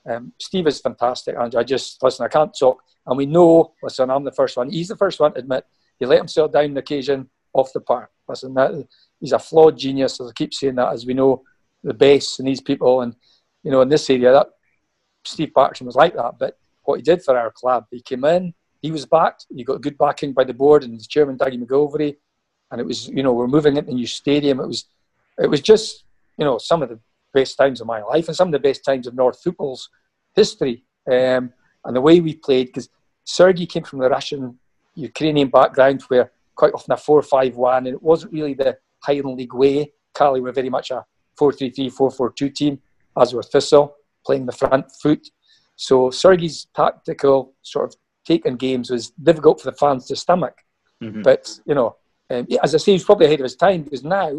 [0.08, 2.26] um, Steve is fantastic, and I just listen.
[2.26, 3.74] I can't talk, and we know.
[3.84, 4.70] Listen, I'm the first one.
[4.70, 5.66] He's the first one to admit
[6.00, 8.10] he let himself down on occasion off the park.
[8.28, 8.88] Listen, that,
[9.20, 10.20] he's a flawed genius.
[10.20, 11.44] As I keep saying that, as we know,
[11.84, 13.16] the best in these people, and
[13.64, 14.48] you know, in this area, that
[15.26, 16.40] Steve Paterson was like that.
[16.40, 19.46] But what he did for our club, he came in, he was backed.
[19.54, 22.16] He got good backing by the board and chairman, Dougie MacGilivray
[22.72, 24.60] and it was you know we're moving into the new stadium.
[24.60, 24.86] It was
[25.38, 26.04] it was just
[26.38, 27.00] you know some of the
[27.34, 29.90] best times of my life and some of the best times of North football's
[30.36, 30.84] history.
[31.10, 31.54] Um,
[31.86, 32.90] and the way we played because
[33.24, 34.60] Sergei came from the Russian
[34.96, 39.94] Ukrainian background where quite often a four-five-one, and it wasn't really the Highland League way.
[40.14, 41.06] Cali were very much a
[41.40, 42.80] 4-3-3, 4-4-2 team,
[43.18, 45.26] as were Thistle playing the front foot.
[45.78, 47.96] So Sergei's tactical sort of
[48.28, 50.58] take on games was difficult for the fans to stomach.
[51.02, 51.24] Mhm.
[51.24, 51.96] But you know,
[52.30, 54.30] um, as I say, he's probably ahead of his time because now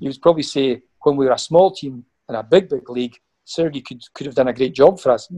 [0.00, 3.18] you would probably say when we were a small team in a big, big league,
[3.44, 5.28] Sergei could could have done a great job for us.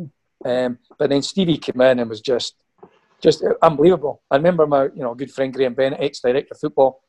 [0.44, 2.54] Um, but then Stevie came in and was just
[3.20, 4.22] just unbelievable.
[4.30, 7.02] I remember my you know good friend Graham Bennett, ex director of football.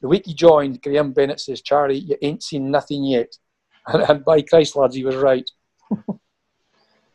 [0.00, 3.36] The week he joined, Graham Bennett says, "Charlie, you ain't seen nothing yet."
[3.90, 5.50] And, and by Christ, lads, he was right.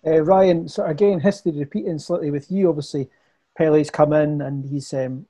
[0.05, 2.67] Uh, Ryan, so again, history repeating slightly with you.
[2.67, 3.09] Obviously,
[3.57, 5.25] Pele's come in and he's um,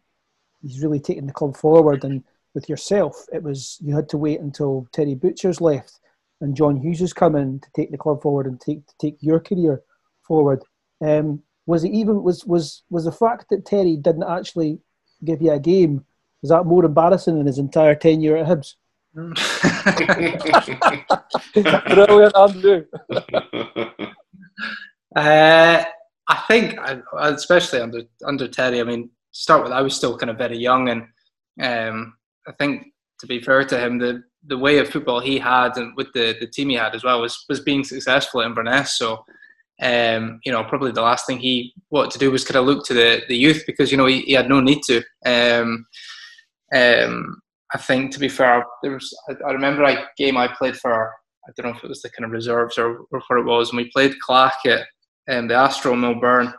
[0.64, 2.04] he's really taken the club forward.
[2.04, 2.24] And
[2.56, 6.00] with yourself, it was you had to wait until Terry Butcher's left.
[6.44, 9.16] And John Hughes has come in to take the club forward and take to take
[9.22, 9.82] your career
[10.28, 10.62] forward.
[11.02, 14.80] Um, was it even was was was the fact that Terry didn't actually
[15.24, 16.06] give you a game?
[16.42, 18.76] Was that more embarrassing than his entire tenure at Hibs?
[21.56, 22.86] Brilliant, Andrew.
[25.16, 25.84] Uh,
[26.28, 26.76] I think,
[27.20, 28.82] especially under under Terry.
[28.82, 31.04] I mean, start with I was still kind of very young, and
[31.62, 32.16] um,
[32.48, 32.88] I think
[33.20, 36.36] to be fair to him, the the way of football he had and with the,
[36.40, 38.98] the team he had as well was was being successful at Inverness.
[38.98, 39.24] So,
[39.82, 42.86] um, you know, probably the last thing he wanted to do was kind of look
[42.86, 45.02] to the, the youth because you know he, he had no need to.
[45.26, 45.86] Um,
[46.76, 47.42] um,
[47.74, 51.14] I think to be fair, there was I, I remember a game I played for.
[51.48, 53.70] I don't know if it was the kind of reserves or, or what it was,
[53.70, 54.88] and we played Clach at
[55.30, 56.54] um, the Astro Milburn.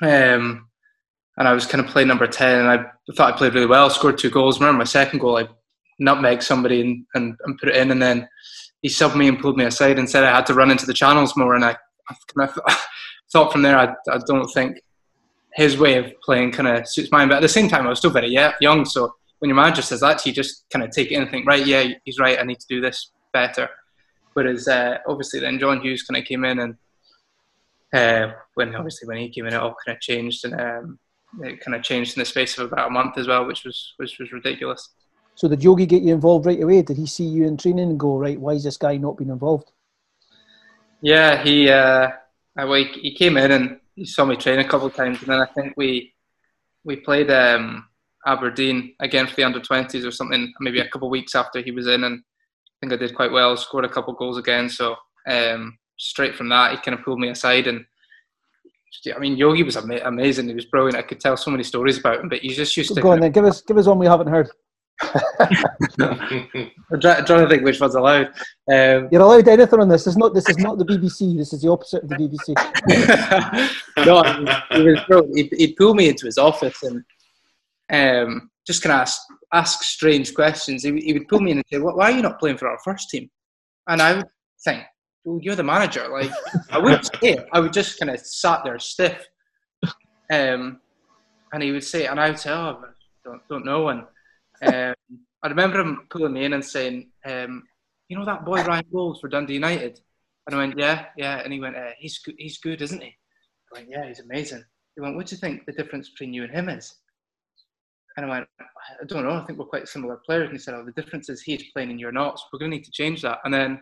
[0.00, 0.68] Um,
[1.36, 3.90] and I was kind of playing number 10 and I thought I played really well,
[3.90, 4.60] scored two goals.
[4.60, 5.48] Remember my second goal, I
[5.98, 8.28] nutmeg somebody and, and, and put it in and then
[8.82, 10.92] he subbed me and pulled me aside and said I had to run into the
[10.92, 11.76] channels more and I,
[12.38, 12.48] I
[13.32, 14.78] thought from there I, I don't think
[15.54, 17.28] his way of playing kind of suits mine.
[17.28, 18.28] But at the same time, I was still very
[18.60, 18.84] young.
[18.84, 21.46] So when your manager says that to you, just kind of take it and think,
[21.46, 22.38] right, yeah, he's right.
[22.38, 23.68] I need to do this better.
[24.34, 26.76] Whereas uh, obviously then John Hughes kind of came in and
[27.92, 30.98] uh, when obviously when he came in, it all kind of changed and um,
[31.42, 33.94] it kind of changed in the space of about a month as well, which was
[33.98, 34.88] which was ridiculous.
[35.36, 36.82] So did Yogi get you involved right away?
[36.82, 38.38] Did he see you in training and go right?
[38.38, 39.72] Why is this guy not being involved?
[41.00, 42.08] Yeah, he uh,
[42.56, 45.40] I, he came in and he saw me train a couple of times, and then
[45.40, 46.14] I think we
[46.84, 47.86] we played um,
[48.26, 51.72] Aberdeen again for the under twenties or something, maybe a couple of weeks after he
[51.72, 53.56] was in, and I think I did quite well.
[53.56, 54.96] Scored a couple of goals again, so
[55.28, 57.84] um, straight from that, he kind of pulled me aside and.
[59.14, 60.46] I mean, Yogi was ama- amazing.
[60.46, 60.96] He was brilliant.
[60.96, 63.00] I could tell so many stories about him, but he's just used to.
[63.00, 63.32] Go on then.
[63.32, 64.48] Give us, give us one we haven't heard.
[65.02, 68.28] I'm trying to think which one's allowed.
[68.70, 70.04] Um, You're allowed anything on this.
[70.04, 70.34] This is not.
[70.34, 71.36] This is not the BBC.
[71.36, 72.54] This is the opposite of the BBC.
[74.06, 74.22] no,
[74.70, 75.00] he was.
[75.34, 77.04] He'd, he'd pull me into his office and
[77.90, 79.20] um, just kind of ask,
[79.52, 80.84] ask strange questions.
[80.84, 82.78] He, he would pull me in and say, "Why are you not playing for our
[82.84, 83.30] first team?"
[83.86, 84.26] And I would
[84.64, 84.84] think,
[85.24, 86.08] well, you're the manager.
[86.08, 86.30] Like,
[86.70, 87.46] I wouldn't say it.
[87.52, 89.26] I would just kind of sat there stiff.
[90.30, 90.80] Um,
[91.52, 92.88] and he would say, and I would say, oh, I
[93.24, 93.88] don't, don't know.
[93.88, 94.04] And
[94.66, 94.94] um,
[95.42, 97.62] I remember him pulling me in and saying, um,
[98.08, 100.00] you know that boy Ryan Gauld for Dundee United?
[100.46, 101.40] And I went, yeah, yeah.
[101.42, 103.08] And he went, uh, he's, good, he's good, isn't he?
[103.08, 104.62] I went, yeah, he's amazing.
[104.94, 106.94] He went, what do you think the difference between you and him is?
[108.16, 109.32] And I went, I don't know.
[109.32, 110.44] I think we're quite similar players.
[110.44, 112.38] And he said, oh, the difference is he's playing and you're not.
[112.38, 113.38] So we're going to need to change that.
[113.44, 113.80] And then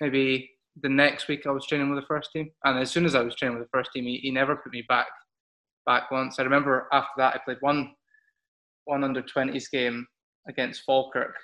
[0.00, 3.14] maybe the next week I was training with the first team, and as soon as
[3.14, 5.06] I was training with the first team, he, he never put me back
[5.84, 6.38] back once.
[6.38, 7.92] I remember after that I played one
[8.84, 10.06] one under twenties game
[10.48, 11.34] against Falkirk,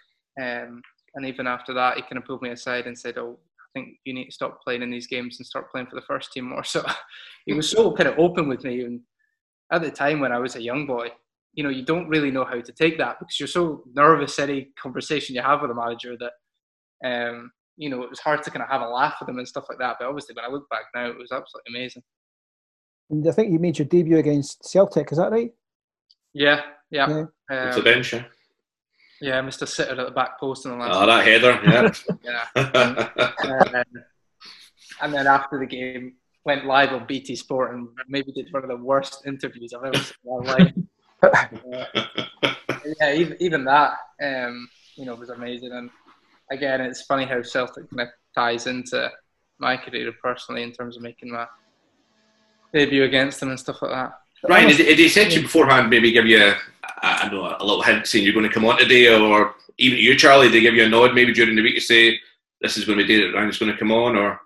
[0.40, 0.82] um,
[1.14, 3.98] and even after that he kind of pulled me aside and said, "Oh, I think
[4.04, 6.48] you need to stop playing in these games and start playing for the first team
[6.48, 6.84] more." So
[7.46, 9.00] he was so kind of open with me, and
[9.72, 11.08] at the time when I was a young boy,
[11.54, 14.68] you know, you don't really know how to take that because you're so nervous any
[14.80, 16.32] conversation you have with a manager that.
[17.04, 19.46] Um, you know, it was hard to kind of have a laugh with them and
[19.46, 19.98] stuff like that.
[20.00, 22.02] But obviously, when I look back now, it was absolutely amazing.
[23.10, 25.10] And I think you made your debut against Celtic.
[25.12, 25.52] Is that right?
[26.34, 27.08] Yeah, yeah.
[27.08, 27.56] yeah.
[27.56, 28.14] Um, it's a bench,
[29.20, 29.40] yeah.
[29.40, 29.66] Mr.
[29.66, 30.96] Sitter at the back post in the last.
[30.96, 32.46] Oh, that header, yeah.
[32.54, 33.74] yeah.
[33.74, 34.04] and,
[35.02, 38.70] and then after the game, went live on BT Sport and maybe did one of
[38.70, 40.72] the worst interviews I've ever seen in my life.
[41.22, 42.54] uh,
[43.00, 45.72] yeah, even, even that, um, you know, was amazing.
[45.72, 45.90] And
[46.50, 49.10] again, it's funny how Celtic kind of ties into
[49.58, 51.46] my career personally in terms of making my
[52.72, 54.12] debut against them and stuff like that.
[54.48, 56.56] Ryan, did, did he said to you beforehand, maybe give you, a,
[57.02, 59.98] I don't know, a little hint saying you're going to come on today, or even
[59.98, 62.18] you, Charlie, did they give you a nod maybe during the week to say
[62.60, 64.40] this is going to be the day that Ryan's going to come on, or?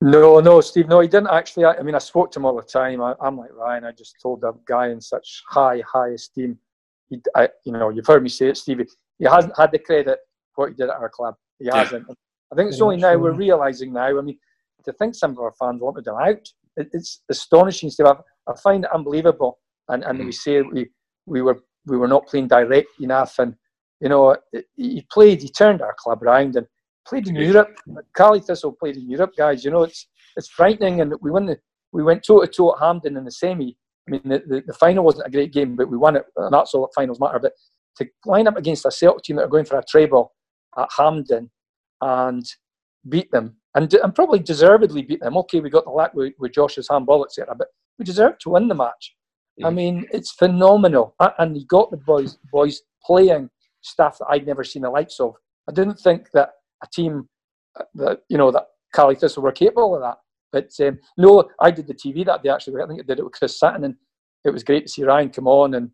[0.00, 0.88] No, no, Steve.
[0.88, 1.64] No, he didn't actually.
[1.64, 3.00] I, I mean, I spoke to him all the time.
[3.00, 3.84] I, am like Ryan.
[3.84, 6.58] I just told that guy in such high, high esteem.
[7.08, 8.86] He, I, you know, you've heard me say it, Steve.
[9.18, 10.18] He hasn't had the credit
[10.54, 11.36] for what he did at our club.
[11.58, 12.06] He hasn't.
[12.52, 14.18] I think it's only now we're realising now.
[14.18, 14.38] I mean,
[14.84, 16.46] to think some of our fans wanted him out,
[16.76, 18.06] it, it's astonishing Steve.
[18.06, 18.16] I,
[18.46, 19.58] I find it unbelievable.
[19.88, 20.26] And and mm.
[20.26, 20.90] we say we
[21.26, 23.54] we were we were not playing direct enough, and
[24.00, 24.36] you know
[24.76, 26.66] he played, he turned our club around and
[27.06, 27.76] played in Europe.
[28.16, 29.64] Caley Thistle played in Europe, guys.
[29.64, 30.06] You know it's
[30.36, 31.58] it's frightening, and we won the
[31.92, 33.76] we went toe to toe at Hampden in the semi.
[34.06, 36.52] I mean, the, the, the, final wasn't a great game, but we won it, and
[36.52, 37.38] that's all that finals matter.
[37.38, 37.52] But
[37.96, 40.34] to line up against a Celtic team that are going for a treble
[40.76, 41.50] at Hampden
[42.02, 42.44] and
[43.08, 45.38] beat them, and, and probably deservedly beat them.
[45.38, 47.68] Okay, we got the lack with, with Josh's handball, etc., but
[47.98, 49.14] we deserved to win the match.
[49.62, 53.50] I mean, it's phenomenal, and he got the boys boys playing
[53.82, 55.34] stuff that I'd never seen the likes of.
[55.68, 56.50] I didn't think that
[56.82, 57.28] a team
[57.94, 60.18] that you know that Caley Thistle were capable of that.
[60.52, 62.80] But um, no, I did the TV that day actually.
[62.82, 63.94] I think I did it with Chris Sutton, and
[64.44, 65.74] it was great to see Ryan come on.
[65.74, 65.90] And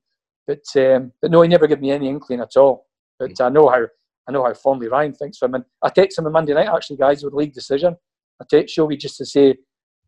[0.47, 2.87] but um, but no, he never gave me any inkling at all.
[3.19, 3.45] But mm.
[3.45, 3.87] I know how
[4.29, 5.57] I know how fondly Ryan thinks of him.
[5.57, 7.97] And I text him on Monday night actually, guys, with league decision.
[8.41, 9.57] I text Shelby just to say,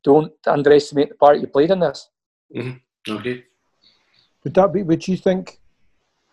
[0.05, 2.09] don't underestimate the part you played in this.
[2.57, 2.77] Mm-hmm.
[3.09, 3.45] Okay.
[4.45, 4.83] Would that be?
[4.83, 5.59] Would you think?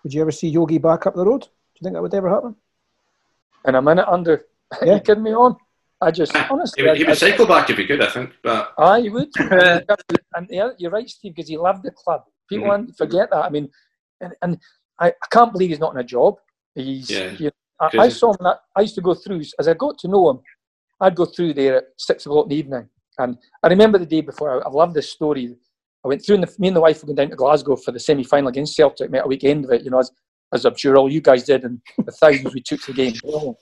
[0.04, 1.42] Would you ever see Yogi back up the road?
[1.42, 2.56] Do you think that would ever happen?
[3.66, 4.46] In a minute under.
[4.86, 4.96] Yeah.
[4.96, 5.58] you kidding me on?
[6.02, 8.02] I just honestly, he would, he would cycle back if he could.
[8.02, 9.30] I think, but ah, he would.
[9.40, 12.24] and yeah, you're right, Steve, because he loved the club.
[12.48, 12.92] People mm-hmm.
[12.92, 13.46] forget that.
[13.46, 13.70] I mean,
[14.22, 14.58] and, and
[15.00, 16.36] I, I, can't believe he's not in a job.
[16.74, 17.10] He's.
[17.10, 17.32] Yeah.
[17.32, 17.52] You know,
[17.82, 18.38] I, I, saw him.
[18.42, 20.40] That, I used to go through as I got to know him.
[21.02, 24.22] I'd go through there at six o'clock in the evening, and I remember the day
[24.22, 24.64] before.
[24.64, 25.58] I, I love this story.
[26.04, 27.92] I went through, and the, me and the wife were going down to Glasgow for
[27.92, 29.12] the semi final against Celtic.
[29.12, 30.12] Met a weekend of it, you know, as,
[30.54, 33.54] as I'm sure all you guys did, and the thousands we took to the game.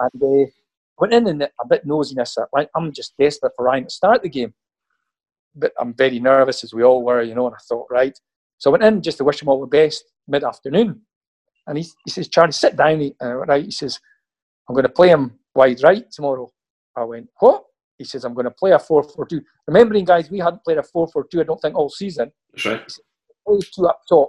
[0.00, 0.50] And uh,
[0.98, 2.36] went in and a bit nosiness.
[2.52, 4.52] Like I'm just desperate for Ryan to start the game,
[5.54, 7.46] but I'm very nervous as we all were, you know.
[7.46, 8.18] And I thought, right.
[8.58, 11.02] So I went in just to wish him all the best mid afternoon,
[11.66, 13.00] and he, he says, Charlie, sit down.
[13.00, 13.64] He, uh, right.
[13.64, 14.00] He says,
[14.68, 16.50] I'm going to play him wide right tomorrow.
[16.96, 17.64] I went, what?
[17.98, 19.40] He says, I'm going to play a 4 4 2.
[19.68, 22.30] Remembering, guys, we hadn't played a 4 4 2, I don't think, all season.
[22.52, 22.82] That's right.
[22.84, 24.28] He says, two up top.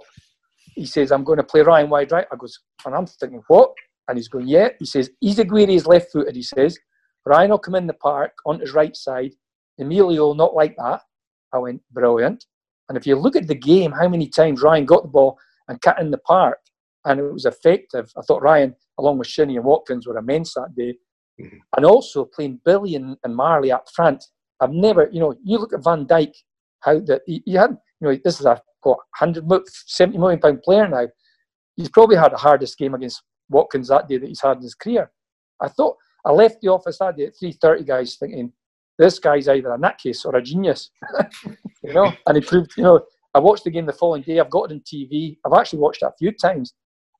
[0.74, 2.26] He says, I'm going to play Ryan wide right.
[2.30, 3.72] I goes, and I'm thinking, what?
[4.06, 4.68] And he's going, yeah.
[4.78, 6.78] He says, Izaguirre is left footed, he says.
[7.26, 9.32] Ryan will come in the park on his right side.
[9.78, 11.02] Emilio will not like that.
[11.52, 12.44] I went, brilliant.
[12.88, 15.38] And if you look at the game, how many times Ryan got the ball
[15.68, 16.58] and cut in the park,
[17.04, 18.10] and it was effective.
[18.16, 20.96] I thought Ryan, along with Shinnie and Watkins, were immense that day.
[21.40, 21.56] Mm-hmm.
[21.76, 24.24] And also playing Billy and, and Marley up front.
[24.60, 26.34] I've never, you know, you look at Van Dijk,
[26.80, 30.88] how that he, had, you know, this is a what, 100, 70 million pound player
[30.88, 31.06] now.
[31.76, 34.74] He's probably had the hardest game against Watkins that day that he's had in his
[34.74, 35.10] career.
[35.60, 38.52] I thought I left the office that day at three thirty, guys, thinking
[38.98, 40.90] this guy's either a nutcase or a genius,
[41.82, 42.12] you know.
[42.26, 43.00] And he proved, you know.
[43.34, 44.40] I watched the game the following day.
[44.40, 45.36] I've got it on TV.
[45.44, 46.74] I've actually watched it a few times,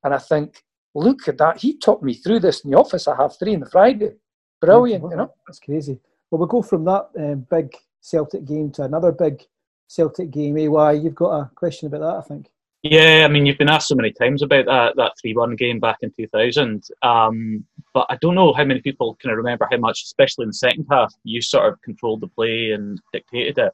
[0.04, 0.62] and I think,
[0.98, 1.58] look at that.
[1.58, 3.08] He talked me through this in the office.
[3.08, 4.12] I have three on the Friday.
[4.60, 5.32] Brilliant, you know.
[5.46, 6.00] That's crazy.
[6.30, 9.42] Well, we'll go from that um, big Celtic game to another big
[9.86, 10.58] Celtic game.
[10.58, 12.50] AY, you've got a question about that, I think.
[12.82, 15.80] Yeah, I mean, you've been asked so many times about that that three one game
[15.80, 19.78] back in two thousand, um, but I don't know how many people can remember how
[19.78, 23.72] much, especially in the second half, you sort of controlled the play and dictated it.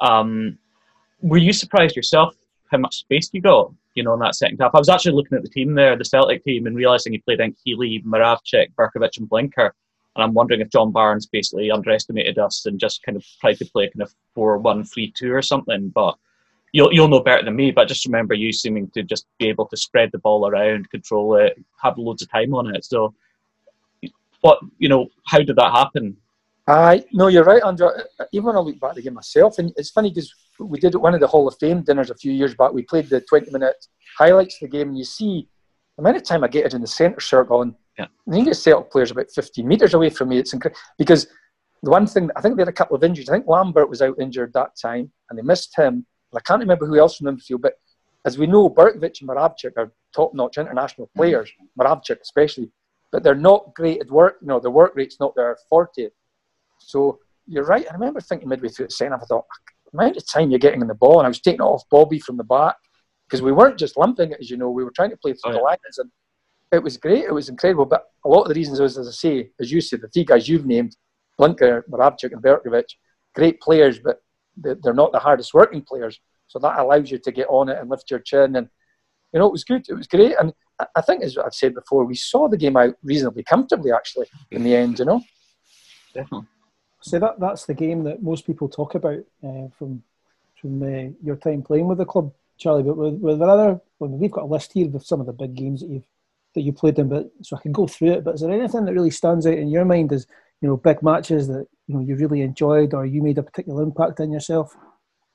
[0.00, 0.56] Um,
[1.20, 2.36] were you surprised yourself
[2.74, 3.72] how much space you got?
[3.94, 6.04] You know, in that second half, I was actually looking at the team there, the
[6.04, 9.72] Celtic team, and realizing you played in Healy, Moravcik, Berkovic, and Blinker.
[10.16, 13.64] And I'm wondering if John Barnes basically underestimated us and just kind of tried to
[13.66, 15.88] play kind of 4 1 3 2 or something.
[15.90, 16.16] But
[16.72, 19.66] you'll you'll know better than me, but just remember you seeming to just be able
[19.66, 22.84] to spread the ball around, control it, have loads of time on it.
[22.84, 23.14] So,
[24.40, 26.16] what you know, how did that happen?
[26.66, 27.88] I no, you're right, Andrew.
[27.88, 30.32] Uh, uh, even when I look back at the game myself, and it's funny because
[30.58, 32.72] we did one of the Hall of Fame dinners a few years back.
[32.72, 33.86] We played the 20 minute
[34.16, 35.48] highlights of the game, and you see
[35.96, 38.06] the amount of time I get it in the centre circle, and yeah.
[38.28, 40.38] I think the Celtic players about 15 metres away from me.
[40.38, 41.26] It's incredible because
[41.82, 43.28] the one thing I think they had a couple of injuries.
[43.28, 46.06] I think Lambert was out injured that time, and they missed him.
[46.34, 47.74] I can't remember who else from the midfield, but
[48.24, 51.20] as we know, Berkovic and Moravcik are top-notch international mm-hmm.
[51.20, 52.70] players, Moravcik especially,
[53.12, 54.38] but they're not great at work.
[54.40, 56.08] You know, their work rate's not their forte.
[56.78, 57.86] So you're right.
[57.88, 60.58] I remember thinking midway through the second I thought, ah, the amount of time you're
[60.58, 62.76] getting in the ball, and I was taking it off Bobby from the back
[63.26, 65.52] because we weren't just lumping it, as you know, we were trying to play through
[65.52, 65.58] oh, yeah.
[65.58, 66.10] the lines, and
[66.72, 67.24] it was great.
[67.24, 67.86] It was incredible.
[67.86, 70.24] But a lot of the reasons was, as I say, as you said, the three
[70.24, 70.96] guys you've named,
[71.38, 72.86] Blinker, Moravcik, and Berkovic,
[73.34, 74.22] great players, but
[74.56, 76.20] they're not the hardest working players.
[76.46, 78.56] So that allows you to get on it and lift your chin.
[78.56, 78.68] And,
[79.32, 79.84] you know, it was good.
[79.88, 80.36] It was great.
[80.38, 80.52] And
[80.94, 84.62] I think, as I've said before, we saw the game out reasonably comfortably, actually, in
[84.62, 85.22] the end, you know?
[86.12, 86.46] Definitely.
[87.04, 90.02] So that, that's the game that most people talk about uh, from
[90.60, 92.82] from uh, your time playing with the club, Charlie.
[92.82, 95.54] But with, with other, well, we've got a list here of some of the big
[95.54, 96.06] games that you've
[96.54, 97.10] that you played in.
[97.10, 98.24] But so I can go through it.
[98.24, 100.26] But is there anything that really stands out in your mind as
[100.62, 103.82] you know big matches that you know you really enjoyed or you made a particular
[103.82, 104.74] impact on yourself?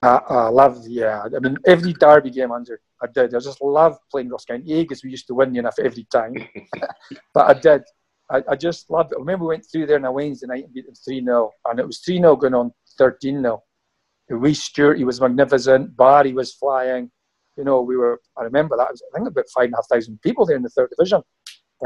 [0.02, 1.24] I, I love, yeah.
[1.24, 3.36] I mean, every derby game under I did.
[3.36, 6.34] I just love playing Ross County because we used to win enough every time.
[7.34, 7.84] but I did.
[8.32, 9.16] I, I, just loved it.
[9.16, 11.52] I remember we went through there on a Wednesday night and beat them 3 0.
[11.66, 13.64] And it was 3 0 going on 13 0.
[14.30, 15.98] Wee Stewart, he was magnificent.
[15.98, 17.10] Barry was flying.
[17.58, 18.92] You know, we were, I remember that.
[18.92, 21.22] Was, I think about five and a half thousand people there in the third division.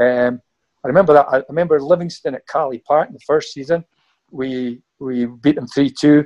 [0.00, 0.40] Um,
[0.84, 1.26] I remember that.
[1.30, 3.84] I remember Livingston at Caley Park in the first season.
[4.30, 6.24] We we beat them 3 2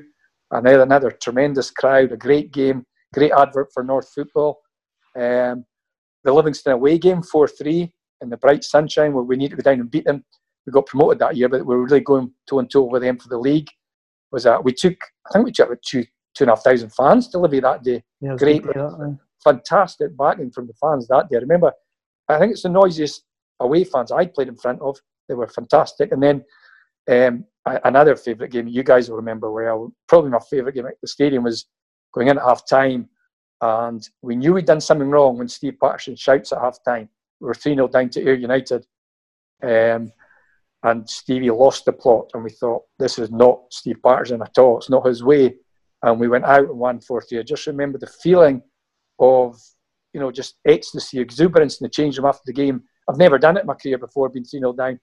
[0.50, 4.60] another, another tremendous crowd, a great game, great advert for North football.
[5.16, 5.64] Um,
[6.24, 9.62] the Livingston away game, 4 3, in the bright sunshine where we need to go
[9.62, 10.24] down and beat them.
[10.66, 13.18] we got promoted that year, but we were really going toe and toe with them
[13.18, 13.68] for the league.
[14.32, 14.96] Was that we took?
[15.26, 16.04] I think we took about two
[16.34, 18.02] two and a half thousand fans to Livy that day.
[18.20, 21.36] Yeah, Great, that, fantastic backing from the fans that day.
[21.36, 21.72] I remember,
[22.28, 23.24] I think it's the noisiest
[23.60, 24.98] away fans I played in front of.
[25.28, 26.12] They were fantastic.
[26.12, 26.44] And then
[27.10, 27.44] um,
[27.84, 31.44] another favourite game you guys will remember well, probably my favourite game at the stadium
[31.44, 31.66] was
[32.12, 33.08] going in at half time.
[33.60, 37.08] And we knew we'd done something wrong when Steve Paterson shouts at half time.
[37.40, 38.86] We were 3 0 down to Ayr United.
[39.62, 40.12] Um,
[40.84, 44.78] and Stevie lost the plot, and we thought, this is not Steve Paterson at all.
[44.78, 45.56] It's not his way.
[46.02, 47.40] And we went out and won 4 3.
[47.40, 48.62] I just remember the feeling
[49.18, 49.60] of,
[50.12, 52.82] you know, just ecstasy, exuberance in the change room after the game.
[53.08, 55.00] I've never done it in my career before, been 3 0 down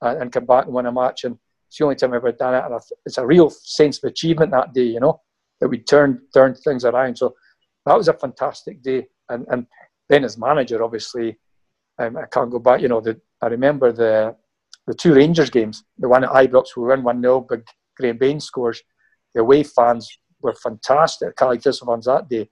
[0.00, 1.24] and, and come back and win a match.
[1.24, 1.36] And
[1.68, 2.64] it's the only time I've ever done it.
[2.64, 5.20] And it's a real sense of achievement that day, you know,
[5.60, 7.18] that we turned, turned things around.
[7.18, 7.34] So
[7.84, 9.06] that was a fantastic day.
[9.28, 9.66] And, and
[10.08, 11.38] then as manager, obviously,
[11.98, 12.80] um, I can't go back.
[12.80, 14.36] You know, the, I remember the
[14.86, 15.84] the two Rangers games.
[15.98, 18.82] The one at Ibrox, where we won 1 0, big Graham Bayne scores.
[19.34, 20.08] The away fans
[20.40, 22.48] were fantastic, Caley fans that day.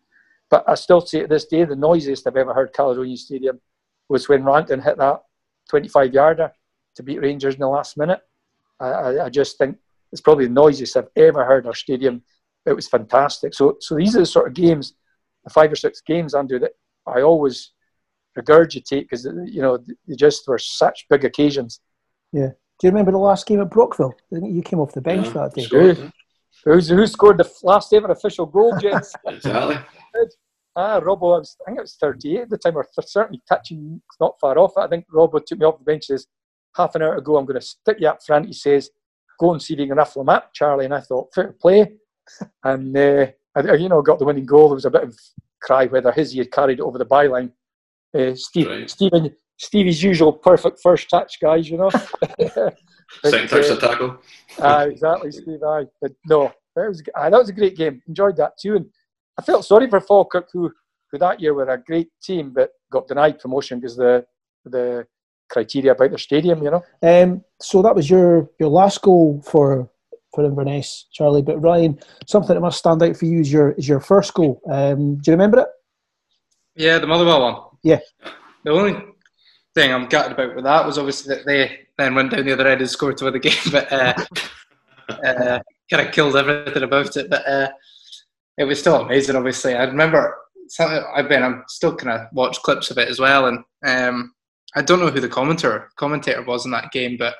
[0.50, 3.60] But I still say to this day, the noisiest I've ever heard Caledonia Stadium
[4.08, 5.22] was when Rankin hit that
[5.70, 6.52] 25 yarder
[6.96, 8.20] to beat Rangers in the last minute.
[8.78, 9.78] I, I, I just think
[10.12, 12.22] it's probably the noisiest I've ever heard our stadium.
[12.66, 13.54] It was fantastic.
[13.54, 14.94] So, so these are the sort of games,
[15.44, 16.72] the five or six games, Andrew, that
[17.06, 17.72] I always
[18.36, 21.80] regurgitate because you know they just were such big occasions.
[22.32, 22.50] Yeah.
[22.78, 24.14] Do you remember the last game at Brockville?
[24.32, 25.64] I think you came off the bench that day.
[25.64, 26.10] Who,
[26.64, 29.14] who's, who scored the last ever official goal, James?
[29.26, 29.76] Exactly.
[30.76, 33.42] ah, Robbo, I, was, I think it was 38 at the time, or th- certainly
[33.48, 34.76] touching, not far off.
[34.76, 36.04] I think Robbo took me off the bench.
[36.04, 36.26] Says
[36.76, 38.46] half an hour ago, I'm going to stick you up front.
[38.46, 38.90] He says,
[39.40, 41.92] "Go and see if you can ruffle him up, Charlie." And I thought, fair play.
[42.62, 44.68] And uh, I, you know, got the winning goal.
[44.68, 45.18] There was a bit of
[45.62, 47.52] cry whether his he had carried it over the byline.
[48.16, 48.90] Uh, Steve, Right.
[48.90, 51.68] Stephen, Stevie's usual perfect first touch, guys.
[51.68, 51.90] You know.
[53.24, 54.18] Second touch uh, the tackle.
[54.60, 55.62] Aye, exactly, Steve.
[55.62, 58.02] Aye, but no, that was aye, that was a great game.
[58.08, 58.86] Enjoyed that too, and
[59.38, 60.72] I felt sorry for Falkirk, who
[61.10, 64.24] who that year were a great team, but got denied promotion because the
[64.64, 65.06] the
[65.48, 66.62] criteria about their stadium.
[66.62, 66.82] You know.
[67.02, 69.88] Um, so that was your, your last goal for
[70.34, 71.42] for Inverness, Charlie.
[71.42, 74.60] But Ryan, something that must stand out for you is your is your first goal.
[74.70, 75.68] Um, do you remember it?
[76.74, 77.62] Yeah, the Motherwell one.
[77.86, 78.00] Yeah.
[78.64, 79.00] The only
[79.76, 82.66] thing I'm gutted about with that was obviously that they then went down the other
[82.66, 84.14] end and scored to win the game, but uh,
[85.08, 87.30] uh, kind of killed everything about it.
[87.30, 87.68] But uh,
[88.58, 89.36] it was still amazing.
[89.36, 90.36] Obviously, I remember.
[90.66, 91.44] something- I've been.
[91.44, 94.34] I'm still kind of watch clips of it as well, and um,
[94.74, 97.36] I don't know who the commentator commentator was in that game, but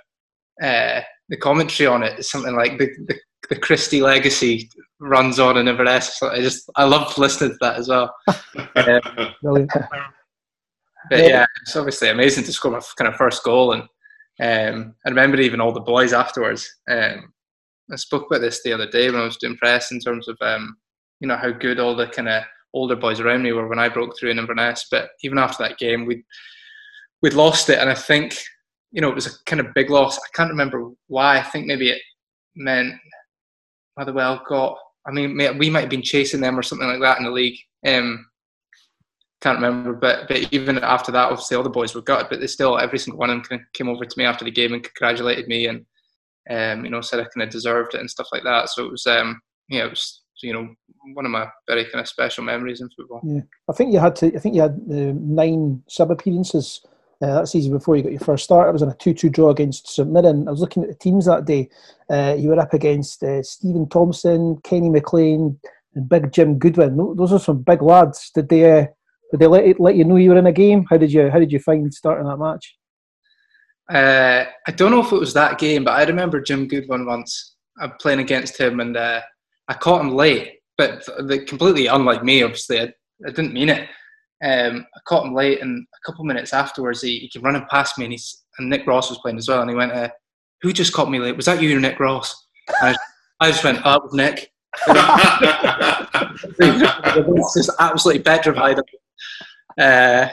[0.63, 3.17] uh, the commentary on it is something like the, the
[3.49, 4.71] the Christie legacy
[5.01, 6.19] runs on in Inverness.
[6.19, 8.15] So I just I loved listening to that as well.
[9.43, 9.71] Brilliant.
[11.11, 11.27] But Yeah.
[11.27, 13.83] yeah, it's obviously amazing to score my kind of first goal, and
[14.41, 16.69] um, I remember even all the boys afterwards.
[16.91, 17.33] Um,
[17.93, 20.37] I spoke about this the other day when I was doing press in terms of
[20.41, 20.77] um,
[21.21, 22.43] you know how good all the kind of
[22.75, 24.87] older boys around me were when I broke through in Inverness.
[24.91, 26.23] But even after that game, we'd,
[27.23, 28.37] we'd lost it, and I think
[28.93, 30.19] you know it was a kind of big loss.
[30.19, 31.39] I can't remember why.
[31.39, 32.03] I think maybe it
[32.55, 32.95] meant
[33.97, 34.79] Motherwell got.
[35.07, 37.59] I mean, we might have been chasing them or something like that in the league.
[37.87, 38.27] Um,
[39.41, 42.47] can't remember, but but even after that, obviously all the boys were gutted, but they
[42.47, 45.47] still every single one of them came over to me after the game and congratulated
[45.47, 45.85] me and
[46.49, 48.71] um, you know said I kind of deserved it and stuff like that.
[48.71, 50.75] So it was um, yeah, it was you know
[51.15, 53.21] one of my very kind of special memories in football.
[53.25, 54.35] Yeah, I think you had to.
[54.35, 56.81] I think you had uh, nine sub appearances
[57.21, 58.69] uh, that season before you got your first start.
[58.69, 60.49] It was on a two-two draw against St Mirren.
[60.49, 61.69] I was looking at the teams that day.
[62.09, 65.59] Uh, you were up against uh, Steven Thompson, Kenny McLean,
[65.95, 66.97] and Big Jim Goodwin.
[66.97, 68.31] Those are some big lads.
[68.31, 68.89] Did they?
[69.27, 70.87] Uh, did they let, let you know you were in a game?
[70.89, 72.77] How did you How did you find starting that match?
[73.93, 77.55] Uh, I don't know if it was that game, but I remember Jim Goodwin once.
[77.79, 79.21] I'm playing against him, and uh,
[79.69, 82.43] I caught him late, but the, completely unlike me.
[82.43, 82.93] Obviously, I,
[83.27, 83.89] I didn't mean it.
[84.45, 87.67] Um, I caught him late, and a couple of minutes afterwards, he, he came running
[87.71, 90.09] past me, and he's and Nick Ross was playing as well, and he went, uh,
[90.63, 91.37] "Who just caught me late?
[91.37, 92.47] Was that you, or Nick Ross?"
[92.83, 92.97] And
[93.41, 94.51] I, I just went, "Up, Nick."
[96.59, 98.79] it's just absolutely petrified.
[99.79, 100.29] Uh,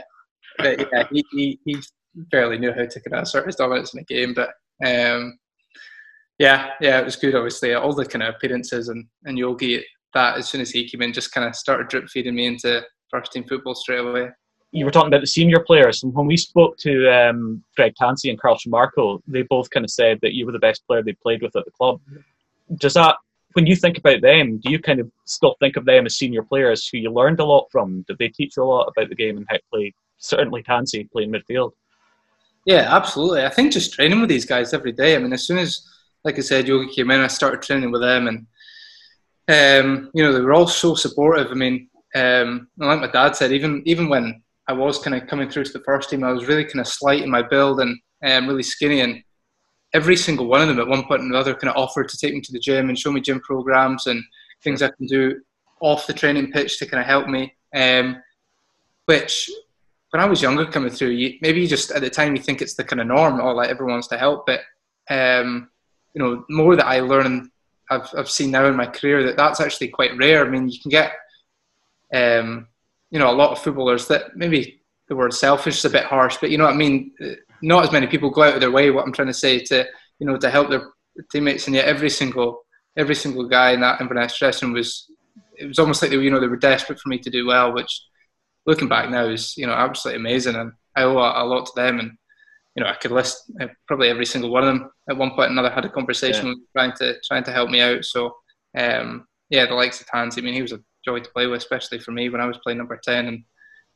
[0.57, 1.77] but yeah, he, he, he
[2.15, 4.34] barely knew how to kind of assert his dominance in a game.
[4.34, 4.49] But
[4.86, 5.38] um,
[6.39, 7.36] yeah, yeah, it was good.
[7.36, 11.01] Obviously, all the kind of appearances and, and Yogi that as soon as he came
[11.01, 14.29] in, just kind of started drip feeding me into first team football straight away.
[14.73, 18.29] you were talking about the senior players, and when we spoke to um, Greg Tansey
[18.31, 21.13] and Carl Tremarco, they both kind of said that you were the best player they
[21.13, 22.01] played with at the club.
[22.77, 23.15] Does that,
[23.53, 26.43] when you think about them, do you kind of still think of them as senior
[26.43, 28.03] players who you learned a lot from?
[28.07, 29.93] Did they teach you a lot about the game and how to play?
[30.17, 31.71] Certainly, Tansey playing midfield.
[32.65, 33.43] Yeah, absolutely.
[33.43, 35.15] I think just training with these guys every day.
[35.15, 35.85] I mean, as soon as,
[36.23, 38.47] like I said, Yogi came in, I started training with them, and
[39.49, 41.51] um, you know they were all so supportive.
[41.51, 45.49] I mean, um, like my dad said, even even when I was kind of coming
[45.49, 47.99] through to the first team, I was really kind of slight in my build and
[48.23, 49.21] um, really skinny, and
[49.93, 52.33] every single one of them at one point or another kind of offered to take
[52.33, 54.23] me to the gym and show me gym programs and
[54.63, 55.41] things I can do
[55.81, 57.53] off the training pitch to kind of help me.
[57.75, 58.21] Um,
[59.05, 59.49] which
[60.11, 62.61] when I was younger coming through, you, maybe you just at the time you think
[62.61, 64.45] it's the kind of norm, or like everyone wants to help.
[64.45, 64.61] But
[65.09, 65.69] um,
[66.13, 67.51] you know, more that I learn,
[67.89, 70.45] I've I've seen now in my career that that's actually quite rare.
[70.45, 71.13] I mean, you can get
[72.13, 72.67] um,
[73.09, 76.37] you know a lot of footballers that maybe the word selfish is a bit harsh,
[76.39, 77.11] but you know what I mean.
[77.64, 78.91] Not as many people go out of their way.
[78.91, 79.88] What I'm trying to say to
[80.20, 80.91] you know to help their
[81.32, 82.64] teammates, and yet every single
[82.97, 85.09] every single guy in that Inverness dressing was
[85.57, 87.47] it was almost like they were, you know they were desperate for me to do
[87.47, 88.03] well, which
[88.66, 91.72] looking back now is you know absolutely amazing, and I owe a, a lot to
[91.76, 91.99] them.
[91.99, 92.11] And
[92.76, 95.49] you know I could list uh, probably every single one of them at one point
[95.49, 96.53] or another had a conversation yeah.
[96.53, 98.03] with trying to trying to help me out.
[98.03, 98.36] So
[98.78, 100.41] um, yeah, the likes of Tansey.
[100.41, 102.57] I mean, he was a joy to play with, especially for me when I was
[102.64, 103.28] playing number ten.
[103.28, 103.43] And,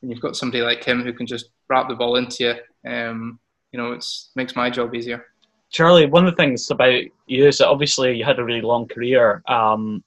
[0.01, 2.91] and you've got somebody like him who can just wrap the ball into you.
[2.91, 3.39] Um,
[3.71, 4.05] you know, it
[4.35, 5.25] makes my job easier.
[5.69, 8.87] Charlie, one of the things about you is that obviously you had a really long
[8.87, 10.03] career, um,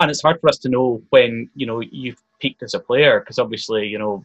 [0.00, 3.18] and it's hard for us to know when you know you've peaked as a player
[3.18, 4.24] because obviously you know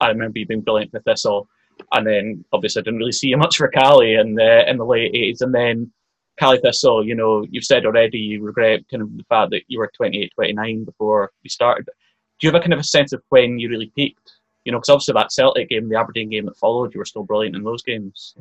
[0.00, 1.48] I remember you being brilliant for Thistle,
[1.92, 4.84] and then obviously I didn't really see you much for Caley in the in the
[4.84, 5.90] late eighties, and then
[6.38, 9.78] Caley Thistle, you know, you've said already you regret kind of the fact that you
[9.78, 11.86] were 28, 29 before you started.
[11.86, 14.32] Do you have a kind of a sense of when you really peaked?
[14.64, 17.24] You know, because obviously that Celtic game, the Aberdeen game that followed, you were still
[17.24, 18.34] brilliant in those games.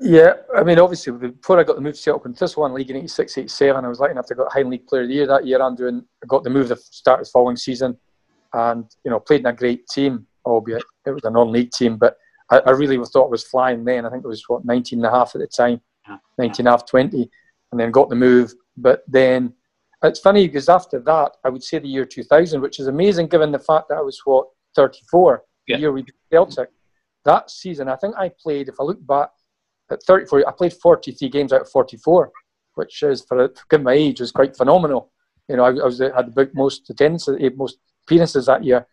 [0.00, 2.90] Yeah, I mean, obviously, before I got the move to Celtic and Thistle won league
[2.90, 5.26] in 86, 87, I was lucky enough to get Highland League Player of the Year
[5.26, 5.62] that year.
[5.62, 7.96] I'm doing, I got the move the start of the following season
[8.52, 12.16] and, you know, played in a great team, albeit it was a non-league team, but
[12.50, 14.06] I, I really thought I was flying then.
[14.06, 15.80] I think it was, what, 19 and a half at the time,
[16.38, 17.30] 19 and a half, 20
[17.72, 18.52] and then got the move.
[18.76, 19.52] But then
[20.02, 23.52] it's funny because after that, I would say the year 2000, which is amazing given
[23.52, 25.78] the fact that I was what 34 yeah.
[25.78, 26.70] year we beat Celtic.
[27.24, 28.68] That season, I think I played.
[28.68, 29.30] If I look back
[29.90, 32.30] at 34, I played 43 games out of 44,
[32.74, 35.12] which is for given my age was quite phenomenal.
[35.48, 38.86] You know, I, I was had the most attendance, eh, most appearances that year,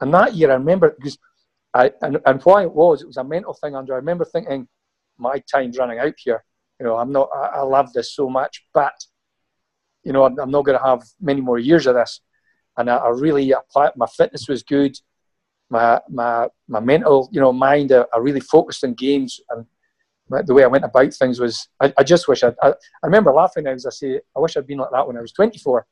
[0.00, 1.18] and that year I remember because
[1.74, 3.74] I and, and why it was, it was a mental thing.
[3.74, 4.68] Andrew, I remember thinking,
[5.18, 6.44] my time's running out here
[6.78, 8.94] you know, I'm not, I, I love this so much, but,
[10.04, 12.20] you know, I'm, I'm not going to have many more years of this.
[12.76, 14.96] And I, I really, applied, my fitness was good.
[15.68, 19.66] My, my, my mental, you know, mind, I, I really focused on games and
[20.28, 23.32] the way I went about things was, I, I just wish I'd, I, I remember
[23.32, 25.86] laughing as I say, I wish I'd been like that when I was 24.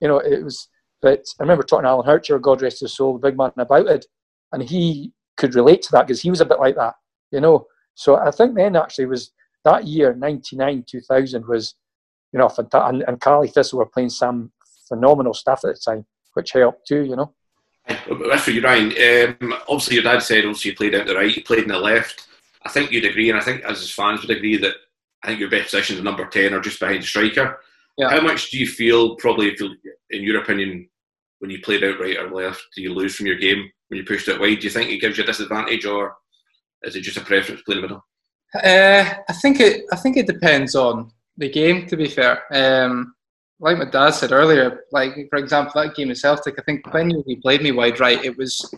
[0.00, 0.68] You know, it was,
[1.00, 3.86] but I remember talking to Alan Hercher, God rest his soul, the big man, about
[3.86, 4.06] it.
[4.52, 6.94] And he could relate to that because he was a bit like that,
[7.30, 7.66] you know.
[7.94, 9.32] So I think then actually was
[9.64, 11.74] that year, 99, 2000, was,
[12.32, 12.94] you know, fantastic.
[12.94, 14.52] And, and Caley Thistle were playing some
[14.86, 17.34] phenomenal stuff at the time, which helped too, you know.
[17.88, 19.38] That's for you, Ryan.
[19.40, 21.78] Um, obviously, your dad said obviously you played out the right, you played in the
[21.78, 22.26] left.
[22.64, 24.74] I think you'd agree, and I think as his fans would agree, that
[25.22, 27.60] I think your best position is number 10 or just behind the striker.
[27.96, 28.10] Yeah.
[28.10, 29.74] How much do you feel, probably, feel,
[30.10, 30.88] in your opinion,
[31.40, 34.04] when you played out right or left, do you lose from your game when you
[34.04, 34.60] pushed it wide?
[34.60, 36.16] Do you think it gives you a disadvantage, or
[36.82, 38.04] is it just a preference playing the middle?
[38.54, 39.84] Uh, I think it.
[39.92, 41.86] I think it depends on the game.
[41.86, 43.14] To be fair, um,
[43.60, 47.10] like my dad said earlier, like for example, that game in Celtic, I think when
[47.26, 48.72] he played me wide right, it was,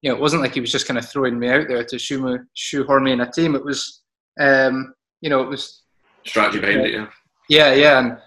[0.00, 1.98] you know, it wasn't like he was just kind of throwing me out there to
[1.98, 3.54] shoe me, shoehorn me in a team.
[3.54, 4.02] It was,
[4.40, 5.82] um, you know, it was
[6.24, 6.92] strategy behind uh, it.
[6.92, 7.06] Yeah.
[7.48, 8.18] Yeah, yeah,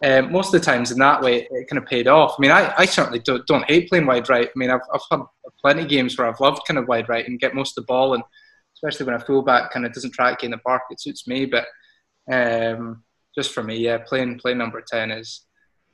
[0.00, 2.36] and um, most of the times in that way, it kind of paid off.
[2.38, 4.46] I mean, I, I certainly don't, don't hate playing wide right.
[4.46, 5.20] I mean, I've, I've had
[5.60, 7.86] plenty of games where I've loved kind of wide right and get most of the
[7.86, 8.22] ball and
[8.76, 10.82] especially when a fullback kind of doesn't track you in the park.
[10.90, 11.66] It suits me, but
[12.30, 13.02] um,
[13.34, 15.46] just for me, yeah, playing playing number ten is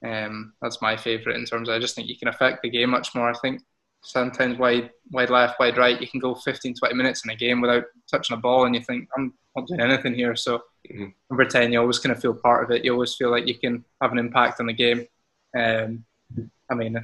[0.04, 1.68] um, that's my favourite in terms.
[1.68, 3.30] Of, I just think you can affect the game much more.
[3.30, 3.62] I think
[4.02, 7.60] sometimes wide wide left, wide right, you can go 15, 20 minutes in a game
[7.60, 10.36] without touching a ball, and you think I'm not doing anything here.
[10.36, 10.58] So
[10.90, 11.06] mm-hmm.
[11.30, 12.84] number ten, you always kind of feel part of it.
[12.84, 15.06] You always feel like you can have an impact on the game.
[15.56, 16.04] Um,
[16.70, 16.98] I mean,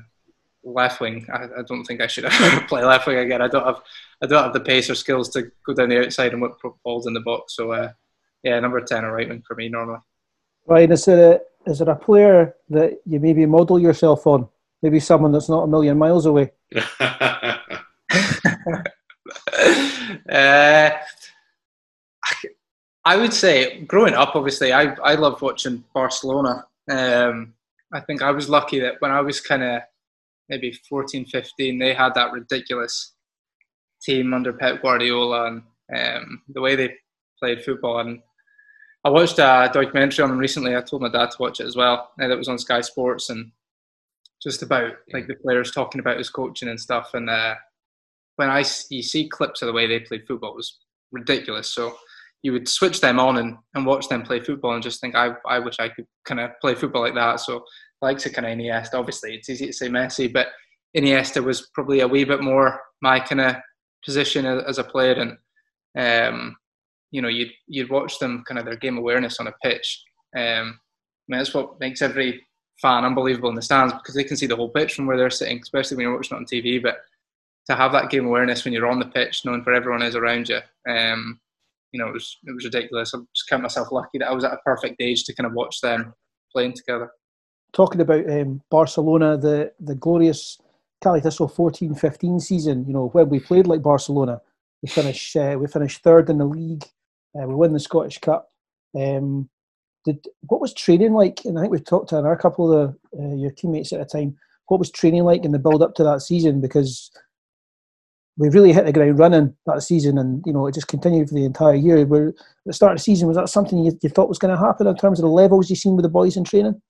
[0.65, 1.27] left wing.
[1.33, 2.25] I, I, don't think I should
[2.69, 3.43] play left wing again.
[3.43, 3.83] I don't have
[4.23, 6.53] I don't have the pace or skills to go down the outside and whip
[6.85, 7.57] balls in the box.
[7.57, 7.93] So uh,
[8.43, 10.01] yeah, number ten or right wing for me normally.
[10.67, 14.49] Ryan, is there a, is there a player that you maybe model yourself on?
[14.83, 16.53] Maybe someone that's not a million miles away.
[20.31, 20.91] uh,
[23.05, 26.67] I would say growing up, obviously, I I loved watching Barcelona.
[26.91, 27.55] Um,
[27.93, 29.83] I think I was lucky that when I was kind of
[30.49, 33.15] maybe 14, 15, they had that ridiculous
[34.03, 35.63] team under Pep Guardiola, and
[35.95, 36.95] um, the way they
[37.39, 38.01] played football.
[38.01, 38.23] And
[39.05, 40.77] I watched a documentary on him recently.
[40.77, 42.11] I told my dad to watch it as well.
[42.19, 43.51] And that was on Sky Sports and
[44.43, 47.11] just about like the players talking about his coaching and stuff.
[47.15, 47.55] And uh,
[48.37, 50.79] when I you see clips of the way they played football, it was
[51.13, 51.73] ridiculous.
[51.73, 51.97] So
[52.43, 55.33] you would switch them on and, and watch them play football and just think, I,
[55.47, 57.41] I wish I could kind of play football like that.
[57.41, 57.65] So
[58.03, 58.95] likes of kind of Iniesta.
[58.95, 60.49] Obviously, it's easy to say Messi, but
[60.97, 63.57] Iniesta was probably a wee bit more my kind of
[64.05, 66.57] position as a player, and um,
[67.11, 70.03] you know, you'd you'd watch them kind of their game awareness on a pitch.
[70.37, 72.47] Um, I mean, that's what makes every
[72.81, 75.31] fan unbelievable in the stands because they can see the whole pitch from where they're
[75.31, 76.83] sitting, especially when you're watching it on TV.
[76.83, 76.99] But
[77.67, 80.49] to have that game awareness when you're on the pitch, knowing where everyone is around
[80.49, 81.41] you, um,
[81.93, 83.15] you know, it was it was ridiculous.
[83.15, 85.55] I just count myself lucky that I was at a perfect age to kind of
[85.55, 86.15] watch them
[86.53, 87.11] playing together.
[87.73, 90.59] Talking about um, Barcelona, the the glorious
[91.03, 94.41] Caley Thistle 14-15 season, you know, when we played like Barcelona,
[94.83, 96.85] we finished uh, we finished third in the league.
[97.37, 98.49] Uh, we won the Scottish Cup.
[98.99, 99.49] Um,
[100.05, 101.45] did what was training like?
[101.45, 104.05] And I think we've talked to a couple of the, uh, your teammates at the
[104.05, 104.37] time.
[104.67, 106.61] What was training like in the build up to that season?
[106.61, 107.11] Because
[108.37, 111.35] we really hit the ground running that season, and you know it just continued for
[111.35, 112.05] the entire year.
[112.07, 112.33] Where
[112.65, 114.87] the start of the season, was that something you, you thought was going to happen
[114.87, 116.81] in terms of the levels you seen with the boys in training?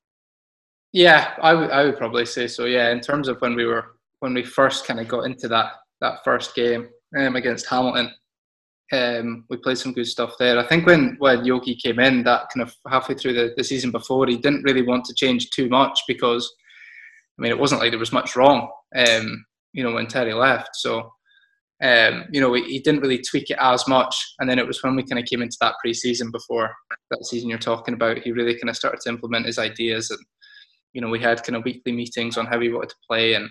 [0.93, 2.67] Yeah, I would would probably say so.
[2.67, 5.73] Yeah, in terms of when we were when we first kind of got into that
[6.01, 6.89] that first game
[7.19, 8.13] um, against Hamilton,
[8.93, 10.59] um, we played some good stuff there.
[10.59, 13.91] I think when when Yogi came in, that kind of halfway through the, the season
[13.91, 16.53] before, he didn't really want to change too much because,
[17.39, 18.71] I mean, it wasn't like there was much wrong.
[18.97, 21.13] Um, you know, when Terry left, so
[21.83, 24.15] um, you know, he didn't really tweak it as much.
[24.39, 26.75] And then it was when we kind of came into that pre-season before
[27.11, 30.11] that season you're talking about, he really kind of started to implement his ideas.
[30.11, 30.21] And,
[30.93, 33.49] you know, we had kind of weekly meetings on how he wanted to play and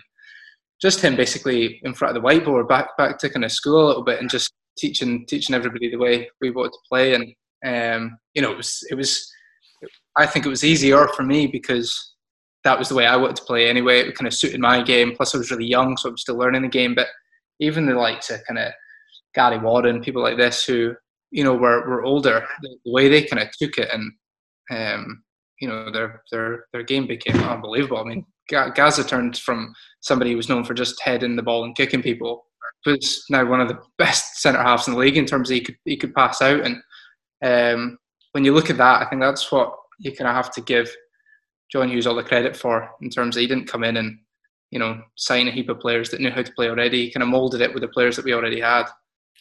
[0.80, 3.88] just him basically in front of the whiteboard, back back to kind of school a
[3.88, 7.14] little bit and just teaching teaching everybody the way we wanted to play.
[7.14, 9.30] And, um, you know, it was, it was,
[10.16, 12.14] I think it was easier for me because
[12.64, 14.00] that was the way I wanted to play anyway.
[14.00, 15.14] It kind of suited my game.
[15.14, 16.94] Plus I was really young, so I was still learning the game.
[16.94, 17.08] But
[17.58, 18.72] even the likes of kind of
[19.34, 20.94] Gary Warren, people like this who
[21.30, 24.12] you know were were older, the, the way they kind of took it and
[24.70, 25.22] um,
[25.60, 27.98] you know their their their game became unbelievable.
[27.98, 31.76] I mean, Gazza turned from somebody who was known for just heading the ball and
[31.76, 32.44] kicking people
[32.86, 35.60] was now one of the best centre halves in the league in terms of he
[35.60, 36.76] could he could pass out and
[37.42, 37.98] um,
[38.32, 40.94] when you look at that, I think that's what you kind of have to give
[41.72, 44.18] John Hughes all the credit for in terms of he didn't come in and
[44.70, 47.22] you know, sign a heap of players that knew how to play already, He kind
[47.22, 48.84] of molded it with the players that we already had.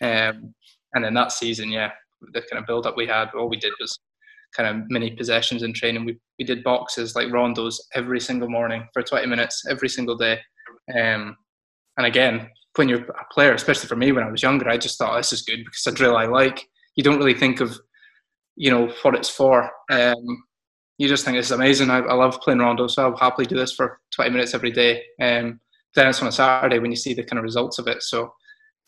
[0.02, 0.54] Um,
[0.94, 1.92] and then that season, yeah,
[2.34, 4.00] the kind of build up we had, all we did was
[4.56, 6.06] kind of mini possessions in training.
[6.06, 10.40] We, we did boxes like rondos every single morning for 20 minutes every single day.
[11.00, 11.38] Um,
[11.98, 12.50] and again,
[12.80, 15.34] when you're a player, especially for me when I was younger, I just thought this
[15.34, 16.66] is good because it's a drill I like.
[16.96, 17.78] You don't really think of,
[18.56, 19.70] you know, what it's for.
[19.92, 20.44] Um,
[20.98, 21.90] you just think it's amazing.
[21.90, 25.04] I, I, love playing rondo, so I'll happily do this for 20 minutes every day.
[25.22, 25.60] Um,
[25.94, 28.02] then it's on a Saturday when you see the kind of results of it.
[28.02, 28.34] So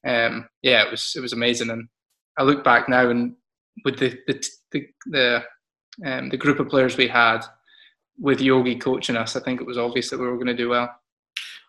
[0.07, 1.69] um, yeah, it was it was amazing.
[1.69, 1.89] And
[2.39, 3.35] I look back now and
[3.83, 5.43] with the the the the,
[6.05, 7.41] um, the group of players we had
[8.17, 10.69] with Yogi coaching us, I think it was obvious that we were going to do
[10.69, 10.89] well.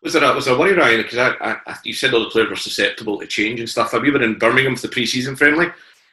[0.02, 1.02] Was there a, was there a worry, Ryan?
[1.02, 3.92] Because I, I, you said all the players were susceptible to change and stuff.
[3.92, 5.66] Have you been in Birmingham for the pre-season friendly?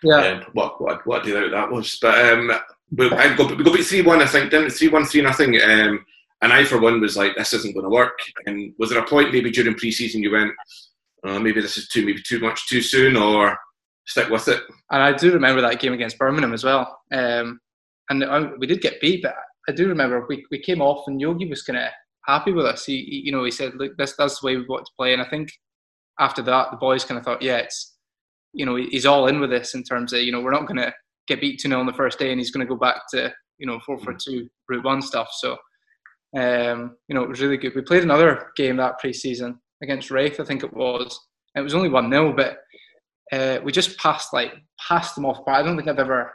[0.03, 0.15] Yeah.
[0.15, 1.97] Um, what what what do you think that was?
[2.01, 2.51] But um,
[2.95, 5.61] we, I got, we got beat 3 1, I think, didn't 3 1, 3 nothing.
[5.61, 6.05] Um,
[6.41, 8.17] and I, for one, was like, this isn't going to work.
[8.45, 10.53] And was there a point maybe during pre season you went,
[11.25, 13.57] oh, maybe this is too, maybe too much too soon, or
[14.05, 14.61] stick with it?
[14.91, 16.99] And I do remember that game against Birmingham as well.
[17.11, 17.59] Um,
[18.09, 19.35] and I, we did get beat, but
[19.67, 21.89] I do remember we, we came off and Yogi was kind of
[22.29, 22.85] happy with us.
[22.85, 25.13] He, you know, he said, look, this, that's the way we want to play.
[25.13, 25.51] And I think
[26.19, 27.95] after that, the boys kind of thought, yeah, it's,
[28.53, 30.77] you know, he's all in with this in terms of, you know, we're not going
[30.77, 30.93] to
[31.27, 33.33] get beat 2 0 on the first day and he's going to go back to,
[33.57, 34.23] you know, 4 for mm.
[34.23, 35.29] 2 Route 1 stuff.
[35.33, 35.57] So,
[36.37, 37.75] um, you know, it was really good.
[37.75, 41.19] We played another game that pre season against Raith, I think it was.
[41.55, 42.57] It was only 1 0, but
[43.31, 44.53] uh, we just passed, like,
[44.87, 45.39] passed them off.
[45.45, 46.33] But I don't think I've ever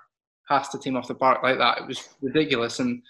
[0.48, 1.78] passed a team off the park like that.
[1.78, 2.80] It was ridiculous.
[2.80, 3.02] And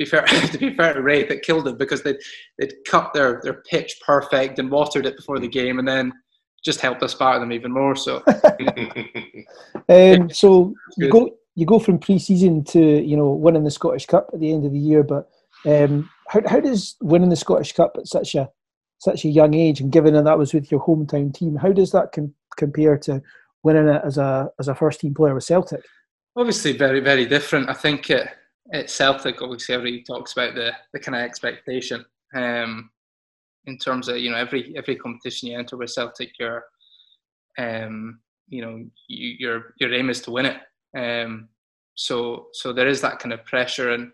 [0.00, 0.22] be fair,
[0.52, 2.18] to be fair to Raith, that killed them because they'd,
[2.58, 5.78] they'd cut their, their pitch perfect and watered it before the game.
[5.78, 6.12] And then
[6.64, 7.96] just helped us batter them even more.
[7.96, 8.22] So,
[9.88, 14.30] um, so you go you go from pre-season to you know winning the Scottish Cup
[14.32, 15.02] at the end of the year.
[15.02, 15.28] But
[15.66, 18.50] um, how how does winning the Scottish Cup at such a
[18.98, 21.92] such a young age, and given that that was with your hometown team, how does
[21.92, 23.22] that com- compare to
[23.62, 25.82] winning it as a as a first team player with Celtic?
[26.36, 27.70] Obviously, very very different.
[27.70, 28.36] I think at,
[28.72, 32.04] at Celtic, obviously, everybody talks about the the kind of expectation.
[32.34, 32.90] Um,
[33.66, 36.64] in terms of you know every every competition you enter with Celtic, you're
[37.58, 40.60] um, you know you, your your aim is to win it.
[40.96, 41.48] Um,
[41.94, 44.10] so so there is that kind of pressure and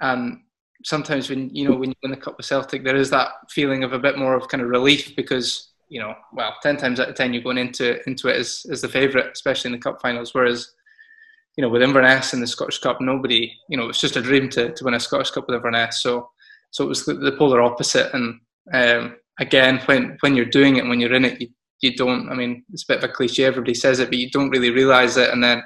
[0.00, 0.40] and
[0.84, 3.84] sometimes when you know when you win the cup with Celtic, there is that feeling
[3.84, 7.08] of a bit more of kind of relief because you know well ten times out
[7.08, 10.00] of ten you're going into into it as as the favourite, especially in the cup
[10.00, 10.34] finals.
[10.34, 10.72] Whereas
[11.58, 14.48] you know with Inverness in the Scottish Cup, nobody you know it's just a dream
[14.50, 16.00] to to win a Scottish Cup with Inverness.
[16.00, 16.30] So
[16.70, 18.40] so it was the, the polar opposite and.
[18.72, 21.48] Um, again, when when you're doing it, and when you're in it, you,
[21.80, 22.28] you don't.
[22.30, 23.44] I mean, it's a bit of a cliche.
[23.44, 25.30] Everybody says it, but you don't really realize it.
[25.30, 25.62] And then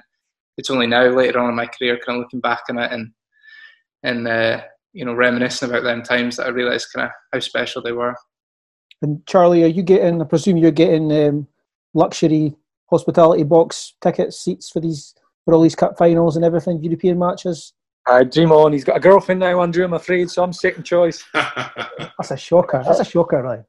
[0.57, 3.11] it's only now, later on in my career, kind of looking back on it and
[4.03, 4.63] and uh,
[4.93, 8.15] you know reminiscing about them times that I realised kind of how special they were.
[9.01, 10.21] And Charlie, are you getting?
[10.21, 11.49] I presume you're getting um,
[11.95, 12.55] luxury
[12.91, 15.15] hospitality box ticket seats for these
[15.45, 17.73] for all these cup finals and everything, European matches.
[18.07, 18.73] I dream on.
[18.73, 19.85] He's got a girlfriend now, Andrew.
[19.85, 21.25] I'm afraid, so I'm second choice.
[21.35, 22.83] That's a shocker.
[22.85, 23.63] That's a shocker, right?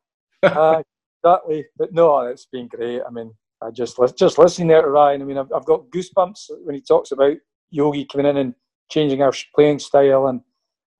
[0.43, 0.81] uh,
[1.23, 1.65] exactly.
[1.77, 3.01] But no, it's been great.
[3.07, 5.21] I mean, I just just listening there to Ryan.
[5.21, 7.37] I mean, I've, I've got goosebumps when he talks about
[7.69, 8.55] Yogi coming in and
[8.89, 10.27] changing our playing style.
[10.27, 10.41] And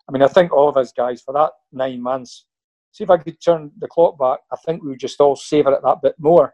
[0.08, 2.46] I mean, I think all of us guys for that nine months.
[2.92, 4.40] See if I could turn the clock back.
[4.52, 6.54] I think we would just all savour it that bit more.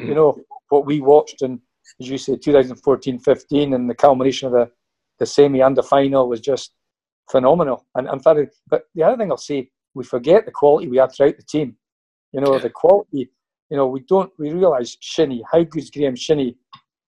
[0.00, 0.08] Mm.
[0.08, 0.38] You know
[0.68, 1.60] what we watched in,
[2.00, 4.70] as you say, 2014-15, and the culmination of the
[5.18, 6.72] the semi and the final was just
[7.30, 7.86] phenomenal.
[7.94, 11.12] And I'm sorry, but the other thing I'll say, we forget the quality we had
[11.12, 11.76] throughout the team.
[12.32, 12.60] You know, yeah.
[12.60, 13.30] the quality.
[13.70, 16.56] You know, we don't we realise Shinnie, how good's Graham Shinnie.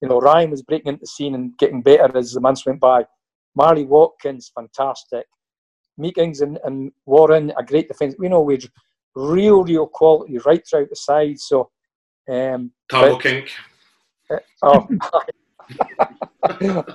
[0.00, 2.80] You know, Ryan was breaking into the scene and getting better as the months went
[2.80, 3.04] by.
[3.54, 5.26] Marley Watkins, fantastic.
[5.96, 8.14] Meekings and, and Warren, a great defence.
[8.18, 8.58] We know we're
[9.16, 11.40] real, real quality right throughout the side.
[11.40, 11.70] So,
[12.30, 13.50] um, Tabo Kink.
[14.62, 14.88] Oh,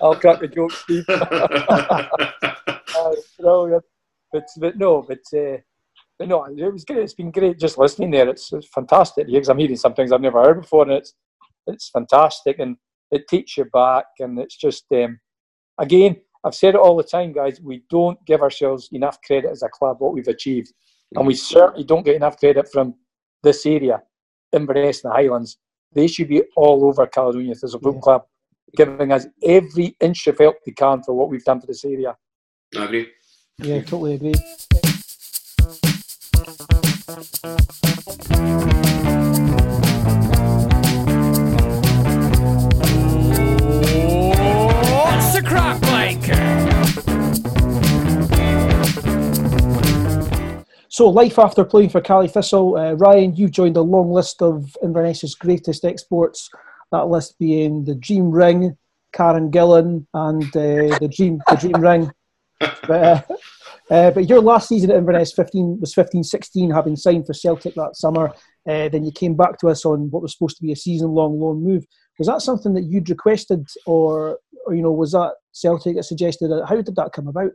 [0.01, 1.05] I'll cut the joke, Steve.
[1.09, 2.07] uh,
[3.39, 3.84] brilliant.
[4.31, 5.57] But, but no, but, uh,
[6.17, 6.99] but no, it was great.
[6.99, 8.29] It's been great just listening there.
[8.29, 11.13] It's, it's fantastic because I'm hearing some things I've never heard before, and it's
[11.67, 12.77] it's fantastic, and
[13.11, 15.19] it takes you back, and it's just um,
[15.79, 17.61] again, I've said it all the time, guys.
[17.61, 20.73] We don't give ourselves enough credit as a club what we've achieved,
[21.15, 22.95] and we certainly don't get enough credit from
[23.43, 24.01] this area,
[24.51, 25.57] Inverness and the Highlands.
[25.94, 28.00] They should be all over Caledonia as a football yeah.
[28.02, 28.24] club
[28.76, 32.16] giving us every inch of help they can for what we've done for this area.
[32.76, 33.08] I agree.
[33.60, 34.34] Yeah, totally agree.
[50.94, 54.78] So, life after playing for Caley Thistle, uh, Ryan, you've joined a long list of
[54.84, 56.52] Inverness's greatest exports
[56.91, 58.78] that list being the Dream Ring,
[59.12, 62.12] Karen Gillan, and uh, the Dream the Dream Ring.
[62.60, 63.22] But, uh,
[63.89, 67.96] uh, but your last season at Inverness 15 was 15-16, having signed for Celtic that
[67.96, 68.32] summer.
[68.70, 71.39] Uh, then you came back to us on what was supposed to be a season-long
[71.39, 71.84] loan move.
[72.20, 74.38] Was that something that you'd requested, or,
[74.68, 76.70] or you know, was that Celtic that suggested it?
[76.70, 77.50] How did that come about?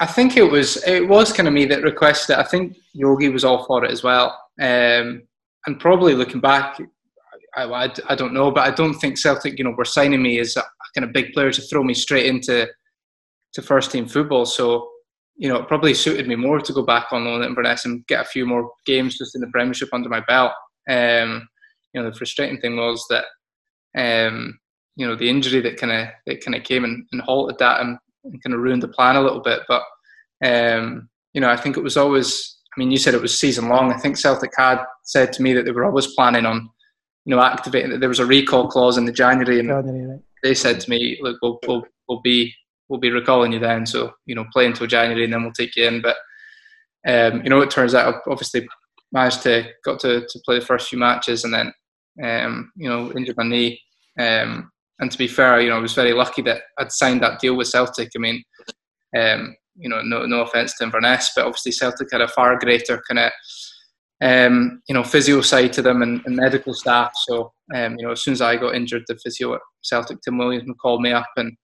[0.00, 2.38] I think it was it was kind of me that requested it.
[2.38, 4.38] I think Yogi was all for it as well.
[4.60, 5.22] Um,
[5.66, 6.78] and probably looking back,
[7.56, 10.38] I, I, I, don't know, but I don't think Celtic, you know, were signing me
[10.40, 10.62] as a,
[10.94, 12.68] kind of big player to throw me straight into
[13.54, 14.44] to first team football.
[14.44, 14.90] So,
[15.36, 18.06] you know, it probably suited me more to go back on loan at Inverness and
[18.06, 20.52] get a few more games just in the Premiership under my belt.
[20.90, 21.48] Um,
[21.94, 23.24] you know, the frustrating thing was that,
[23.96, 24.58] um,
[24.96, 27.80] you know, the injury that kind of that kind of came and, and halted that
[27.80, 29.60] and, and kind of ruined the plan a little bit.
[29.68, 29.82] But
[30.44, 32.58] um, you know, I think it was always.
[32.74, 33.92] I mean, you said it was season long.
[33.92, 36.70] I think Celtic had said to me that they were always planning on
[37.24, 37.90] you know, activating.
[37.90, 40.20] That there was a recall clause in the January, and January, right.
[40.42, 42.52] they said to me, "Look, we'll, we'll we'll be
[42.88, 43.86] we'll be recalling you then.
[43.86, 46.16] So you know, play until January, and then we'll take you in." But
[47.06, 48.66] um, you know, it turns out obviously
[49.12, 51.72] managed to got to, to play the first few matches, and then
[52.22, 53.80] um, you know injured my knee.
[54.18, 54.70] Um,
[55.02, 57.56] and to be fair, you know, I was very lucky that I'd signed that deal
[57.56, 58.08] with Celtic.
[58.16, 58.42] I mean,
[59.14, 63.02] um, you know, no no offense to Inverness, but obviously Celtic had a far greater
[63.06, 63.32] kind of
[64.22, 67.10] um, you know, physio side to them and, and medical staff.
[67.26, 70.38] So, um, you know, as soon as I got injured, the physio at Celtic, Tim
[70.38, 71.56] Williams, called me up and,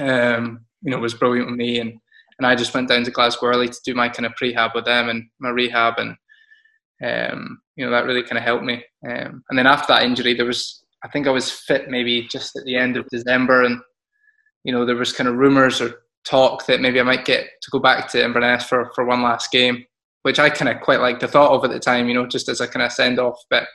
[0.00, 1.78] um, you know, was brilliant with me.
[1.78, 1.92] And,
[2.38, 4.86] and I just went down to Glasgow early to do my kind of prehab with
[4.86, 5.98] them and my rehab.
[5.98, 6.16] And,
[7.04, 8.82] um, you know, that really kind of helped me.
[9.06, 12.56] Um, and then after that injury, there was, I think I was fit maybe just
[12.56, 13.62] at the end of December.
[13.62, 13.80] And,
[14.64, 17.70] you know, there was kind of rumours or talk that maybe I might get to
[17.70, 19.84] go back to Inverness for, for one last game
[20.22, 22.48] which I kind of quite liked the thought of at the time, you know, just
[22.48, 23.38] as a kind of send off.
[23.50, 23.66] But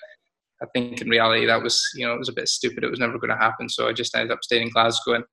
[0.61, 2.83] I think in reality that was, you know, it was a bit stupid.
[2.83, 3.67] It was never going to happen.
[3.69, 5.25] So I just ended up staying in Glasgow and,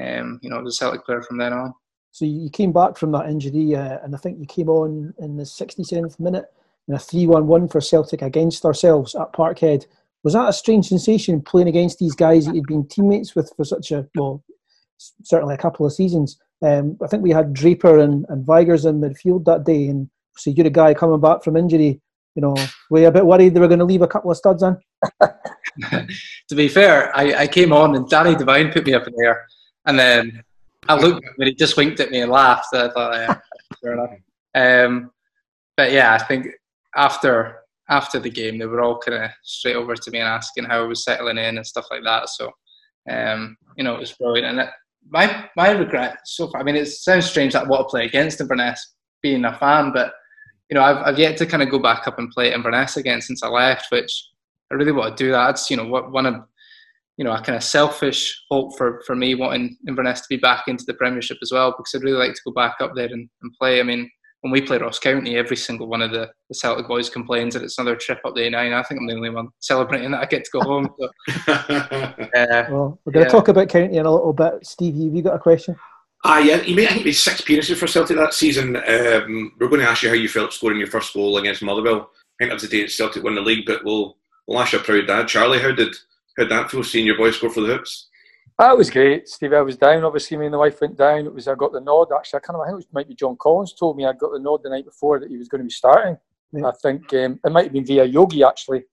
[0.00, 1.72] um, you know, was a Celtic player from then on.
[2.10, 5.36] So you came back from that injury, uh, and I think you came on in
[5.36, 6.46] the 67th minute
[6.88, 9.86] in a 3-1-1 for Celtic against ourselves at Parkhead.
[10.24, 13.64] Was that a strange sensation playing against these guys that you'd been teammates with for
[13.64, 14.42] such a well,
[15.22, 16.38] certainly a couple of seasons?
[16.60, 20.50] Um, I think we had Draper and, and Vigurs in midfield that day, and so
[20.50, 22.00] you're a guy coming back from injury.
[22.34, 22.56] You know,
[22.90, 24.76] were you a bit worried they were going to leave a couple of studs in?
[26.48, 29.46] to be fair, I, I came on and Danny Devine put me up in there,
[29.86, 30.42] and then
[30.88, 32.74] I looked at when he just winked at me and laughed.
[32.74, 33.38] I thought, yeah,
[33.82, 34.10] fair enough.
[34.54, 35.10] Um,
[35.76, 36.48] but yeah, I think
[36.94, 37.57] after
[37.90, 40.82] after the game, they were all kind of straight over to me and asking how
[40.82, 42.28] I was settling in and stuff like that.
[42.28, 42.50] So,
[43.10, 44.46] um, you know, it was brilliant.
[44.46, 44.70] And it,
[45.10, 46.60] my my regret so far.
[46.60, 50.12] I mean, it sounds strange that what to play against Inverness, being a fan, but
[50.70, 53.20] you know, I've I've yet to kind of go back up and play Inverness again
[53.20, 54.12] since I left, which
[54.70, 55.50] I really want to do that.
[55.50, 56.34] It's you know one of
[57.16, 60.68] you know a kind of selfish hope for for me wanting Inverness to be back
[60.68, 63.28] into the Premiership as well because I'd really like to go back up there and,
[63.42, 63.80] and play.
[63.80, 64.10] I mean,
[64.42, 67.62] when we play Ross County, every single one of the, the Celtic boys complains that
[67.62, 68.72] it's another trip up the A9.
[68.72, 70.88] I think I'm the only one celebrating that I get to go home.
[70.98, 71.08] So,
[71.48, 74.64] uh, well, we're going to talk about County in a little bit.
[74.64, 75.76] Steve, have you got a question?
[76.24, 78.76] Ah, yeah, you made, I think made six appearances for Celtic that season.
[78.76, 82.10] Um, we're going to ask you how you felt scoring your first goal against Motherwell.
[82.10, 84.16] I think that was the day Celtic won the league, but we'll,
[84.46, 85.28] we'll ask your proud dad.
[85.28, 85.94] Charlie, how did
[86.36, 88.07] how did that feel seeing your boy score for the Hoops?
[88.58, 89.52] That was great, Steve.
[89.52, 90.02] I was down.
[90.02, 91.26] Obviously, me and the wife went down.
[91.26, 92.08] It was I got the nod.
[92.16, 94.12] Actually, I kind of I think it was, might be John Collins told me I
[94.12, 96.18] got the nod the night before that he was going to be starting.
[96.52, 96.66] Yeah.
[96.66, 98.84] I think um, it might have been via Yogi actually.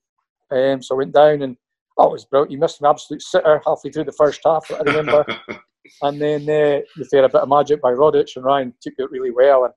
[0.52, 1.58] Um, so I went down and
[1.98, 2.52] oh, it was brilliant.
[2.52, 4.70] He missed an absolute sitter halfway through the first half.
[4.72, 5.26] I remember.
[6.04, 9.32] and then uh, you a bit of magic by Rodic and Ryan took it really
[9.32, 9.66] well.
[9.66, 9.74] And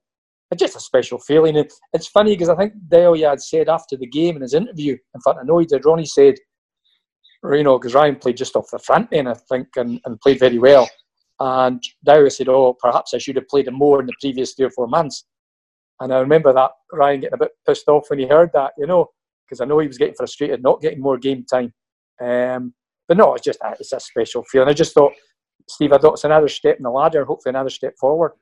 [0.50, 1.56] it's just a special feeling.
[1.92, 4.98] It's funny because I think Deila had said after the game in his interview.
[5.14, 5.84] In fact, I know he did.
[5.86, 6.34] Ronnie said
[7.44, 10.40] you know, because Ryan played just off the front end, I think, and, and played
[10.40, 10.88] very well.
[11.40, 14.66] And Dow said, oh, perhaps I should have played him more in the previous three
[14.66, 15.24] or four months.
[16.00, 18.86] And I remember that Ryan getting a bit pissed off when he heard that, you
[18.86, 19.10] know,
[19.44, 21.72] because I know he was getting frustrated not getting more game time.
[22.20, 22.74] Um,
[23.06, 24.68] but no, it's just it's a special feeling.
[24.68, 25.12] I just thought,
[25.68, 28.32] Steve, I thought it's another step in the ladder, hopefully another step forward.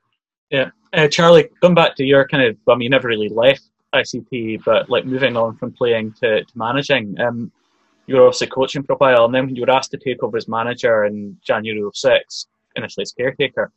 [0.49, 2.57] Yeah, uh, Charlie, come back to your kind of.
[2.67, 6.57] I mean, you never really left ICT, but like moving on from playing to, to
[6.57, 7.19] managing.
[7.19, 7.51] Um,
[8.07, 10.23] you were obviously coaching for a while, and then when you were asked to take
[10.23, 13.71] over as manager in January of six, initially as caretaker.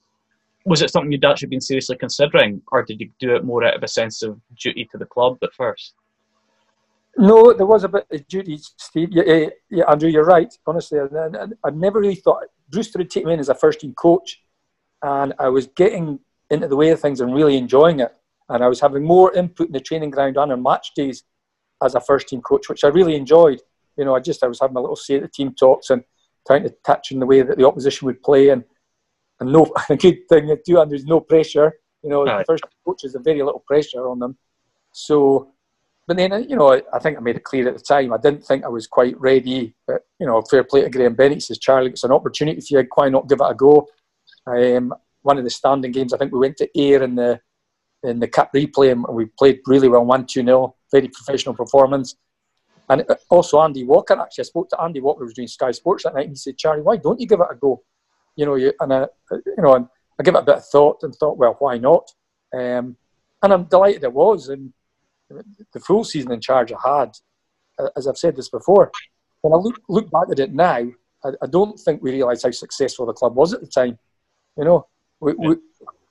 [0.64, 3.74] Was it something you'd actually been seriously considering, or did you do it more out
[3.74, 5.95] of a sense of duty to the club at first?
[7.16, 9.09] No, there was a bit of duty, Steve.
[9.11, 10.53] Yeah, eh, yeah, Andrew, you're right.
[10.66, 14.43] Honestly, I never really thought Brewster would take me in as a first team coach,
[15.03, 16.20] and I was getting
[16.51, 18.14] into the way of things and really enjoying it.
[18.49, 21.24] And I was having more input in the training ground and on match days
[21.83, 23.61] as a first team coach, which I really enjoyed
[24.01, 26.03] you know, I just I was having a little say at the team talks and
[26.47, 28.65] trying to touch on the way that the opposition would play and
[29.41, 31.75] and no a good thing to do and there's no pressure.
[32.03, 32.39] You know, right.
[32.39, 34.39] the first coach is a very little pressure on them.
[34.93, 35.53] So,
[36.09, 38.43] but then you know, I think I made it clear at the time I didn't
[38.45, 39.75] think I was quite ready.
[39.87, 41.35] But you know, fair play to Graham Bennett.
[41.35, 42.89] He says, Charlie, it's an opportunity for you.
[42.95, 43.87] Why not give it a go?
[44.47, 47.39] Um, one of the standing games, I think we went to Ayr in the
[48.03, 52.17] in the cup replay and we played really well, one two 0 very professional performance.
[52.91, 55.70] And uh, also Andy Walker, actually, I spoke to Andy Walker, who was doing Sky
[55.70, 57.82] Sports that night, and he said, Charlie, why don't you give it a go?
[58.36, 59.86] You know, you, and, I, you know, and
[60.18, 62.11] I give it a bit of thought and thought, well, why not?
[62.53, 62.97] Um,
[63.43, 64.49] and I'm delighted it was.
[64.49, 64.72] And
[65.72, 67.12] the full season in charge I had,
[67.97, 68.91] as I've said this before,
[69.43, 70.84] when I look, look back at it now,
[71.24, 73.99] I, I don't think we realised how successful the club was at the time.
[74.59, 74.86] You know,
[75.20, 75.57] we, we,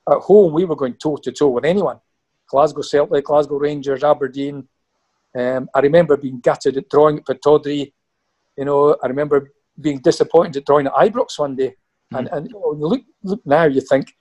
[0.09, 1.99] at home we were going toe to toe with anyone.
[2.47, 4.67] Glasgow Celtic, Glasgow Rangers, Aberdeen,
[5.37, 7.91] um, I remember being gutted at drawing at Pittodrie.
[8.57, 11.75] You know, I remember being disappointed at drawing at Ibrox one day.
[12.13, 12.19] Mm.
[12.19, 14.13] And, and you know, look, look now, you think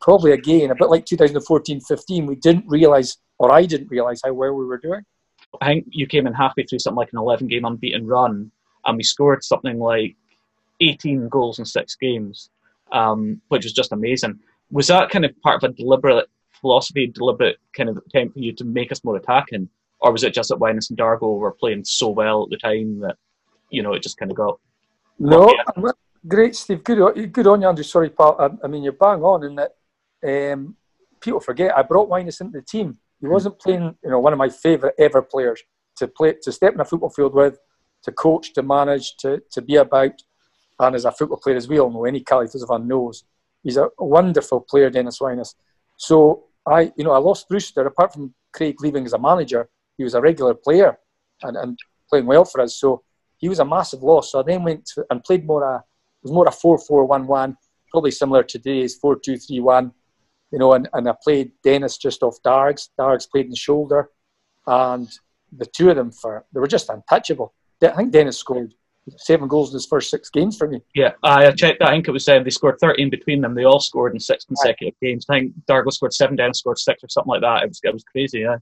[0.00, 4.52] probably again, a bit like 2014-15, we didn't realise, or I didn't realise how well
[4.52, 5.02] we were doing.
[5.60, 8.50] I think you came in halfway through something like an 11 game unbeaten run,
[8.84, 10.16] and we scored something like
[10.80, 12.50] 18 goals in six games,
[12.92, 14.38] um, which was just amazing.
[14.70, 16.28] Was that kind of part of a deliberate
[16.60, 19.68] philosophy, deliberate kind of attempt for you to make us more attacking?
[20.00, 23.00] Or was it just that Wyness and Dargo were playing so well at the time
[23.00, 23.16] that
[23.70, 24.58] you know it just kind of got?
[25.18, 25.54] No,
[26.26, 26.84] great, Steve.
[26.84, 27.84] Good, good on you, Andrew.
[27.84, 28.36] Sorry, pal.
[28.38, 29.72] I, I mean, you're bang on in that.
[30.52, 30.76] Um,
[31.20, 32.98] people forget I brought Wyness into the team.
[33.20, 35.62] He wasn't playing, you know, one of my favourite ever players
[35.96, 37.58] to play to step in a football field with,
[38.02, 40.22] to coach, to manage, to to be about.
[40.78, 43.24] And as a football player, as we all know, any Caley Thistle fan knows,
[43.62, 45.54] he's a wonderful player, Dennis Winus.
[45.96, 47.86] So I, you know, I lost Brewster.
[47.86, 50.98] Apart from Craig leaving as a manager, he was a regular player
[51.42, 51.78] and, and
[52.08, 52.76] playing well for us.
[52.76, 53.02] So
[53.38, 54.32] he was a massive loss.
[54.32, 55.84] So I then went to, and played more a
[56.22, 57.56] was more a four four one one,
[57.90, 59.92] probably similar to today's four two three one.
[60.52, 62.88] You know, and, and I played Dennis just off Dargs.
[62.98, 64.10] Dargs played in the shoulder,
[64.66, 65.08] and
[65.52, 67.52] the two of them for they were just untouchable.
[67.82, 68.74] I think Dennis scored
[69.16, 70.80] seven goals in his first six games for me.
[70.94, 71.82] Yeah, I checked.
[71.82, 73.54] I think it was um, they scored 13 between them.
[73.54, 75.08] They all scored in six consecutive right.
[75.08, 75.26] games.
[75.28, 77.62] I think Dargo scored seven, Dennis scored six, or something like that.
[77.62, 78.40] It was it was crazy.
[78.40, 78.56] Yeah,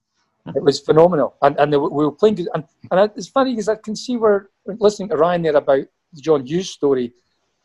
[0.46, 2.48] it was phenomenal, and and they, we were playing good.
[2.54, 6.20] And, and it's funny because I can see we're listening to Ryan there about the
[6.20, 7.12] John Hughes story.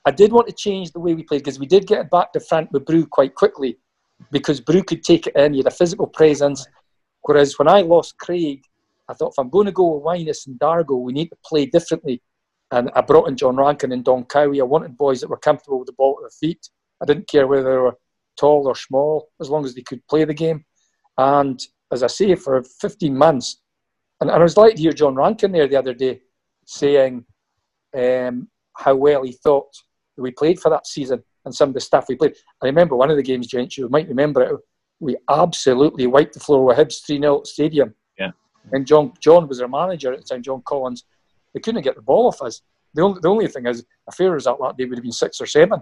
[0.06, 2.32] I did want to change the way we played because we did get it back
[2.34, 3.78] to front with Brew quite quickly
[4.32, 5.54] because Brew could take it in.
[5.54, 6.66] He had a physical presence.
[7.22, 8.64] Whereas when I lost Craig,
[9.10, 11.66] I thought if I'm going to go with Wyness and Dargo, we need to play
[11.66, 12.22] differently.
[12.72, 14.62] And I brought in John Rankin and Don Cowie.
[14.62, 16.70] I wanted boys that were comfortable with the ball at their feet.
[17.02, 17.98] I didn't care whether they were
[18.40, 20.64] tall or small, as long as they could play the game.
[21.18, 21.60] And
[21.92, 23.62] as I say, for 15 months,
[24.22, 26.22] and, and I was like to hear John Rankin there the other day
[26.66, 27.26] saying
[27.98, 29.68] um, how well he thought
[30.18, 32.36] we played for that season and some of the stuff we played.
[32.62, 34.60] I remember one of the games, gents, you might remember it.
[35.00, 37.96] We absolutely wiped the floor with Hibs 3 0 Stadium.
[38.18, 38.32] Yeah.
[38.74, 41.06] And John John was our manager at the time, John Collins.
[41.54, 42.62] They couldn't get the ball off us.
[42.94, 45.40] The only, the only thing is, a fair result that day would have been six
[45.40, 45.82] or seven.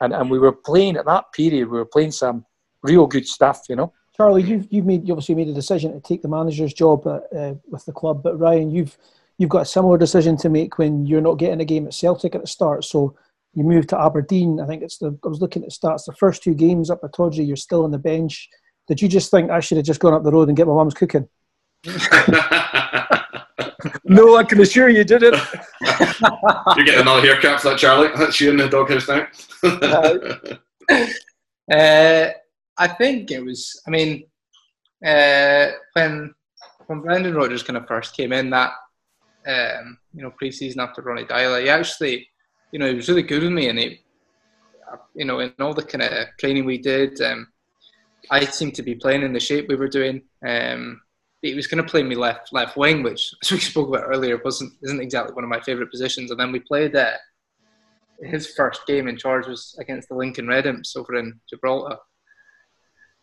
[0.00, 2.44] And, and we were playing at that period, we were playing some
[2.82, 3.92] real good stuff, you know.
[4.16, 7.24] Charlie, you've, you've made you obviously made a decision to take the manager's job at,
[7.36, 8.96] uh, with the club, but Ryan, you've
[9.38, 12.34] you've got a similar decision to make when you're not getting a game at Celtic
[12.34, 12.84] at the start.
[12.84, 13.14] So
[13.52, 14.60] you move to Aberdeen.
[14.60, 16.06] I think it's the I was looking at stats.
[16.06, 18.48] The first two games up at Tawdry, you're still on the bench.
[18.88, 20.74] Did you just think I should have just gone up the road and get my
[20.74, 21.28] mum's cooking?
[24.04, 25.34] no, I can assure you didn't.
[26.76, 28.08] You're getting another haircut for that, Charlie.
[28.16, 29.26] That's you in the doghouse now.
[31.76, 32.30] uh,
[32.78, 33.80] I think it was.
[33.86, 34.24] I mean,
[35.04, 36.34] uh, when
[36.86, 38.72] when Brendan Rodgers kind of first came in that
[39.46, 42.28] um, you know pre-season after Ronny Deila, he actually
[42.72, 44.00] you know he was really good with me, and he
[45.14, 47.48] you know in all the kind of training we did, um,
[48.30, 50.22] I seemed to be playing in the shape we were doing.
[50.46, 51.00] Um,
[51.42, 54.40] he was going to play me left left wing, which as we spoke about earlier
[54.44, 56.30] wasn't isn't exactly one of my favourite positions.
[56.30, 57.12] And then we played uh,
[58.20, 61.98] his first game in charge was against the Lincoln Red Imps over in Gibraltar.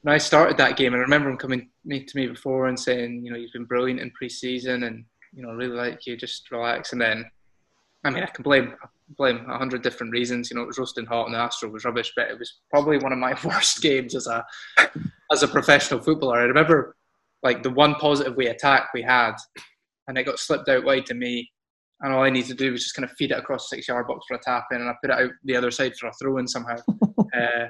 [0.03, 3.23] And I started that game, and I remember him coming to me before and saying,
[3.23, 6.91] you know, you've been brilliant in pre-season, and you know, really like you, just relax.
[6.91, 7.25] And then,
[8.03, 8.75] I mean, I can blame
[9.17, 10.49] blame a hundred different reasons.
[10.49, 12.97] You know, it was roasting hot, and the Astro was rubbish, but it was probably
[12.97, 14.45] one of my worst games as a
[15.31, 16.39] as a professional footballer.
[16.39, 16.95] I remember
[17.41, 19.33] like the one positive we attack we had,
[20.07, 21.49] and it got slipped out wide to me.
[22.01, 23.87] And all I needed to do was just kind of feed it across the six
[23.87, 26.07] yard box for a tap in, and I put it out the other side for
[26.07, 26.75] a throw in somehow.
[27.37, 27.67] uh,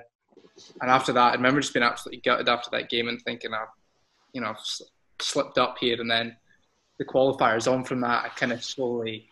[0.81, 3.67] and after that, I remember just being absolutely gutted after that game and thinking, I've,
[4.33, 4.57] you know, I've
[5.19, 5.99] slipped up here.
[5.99, 6.35] And then
[6.99, 9.29] the qualifiers on from that, I kind of slowly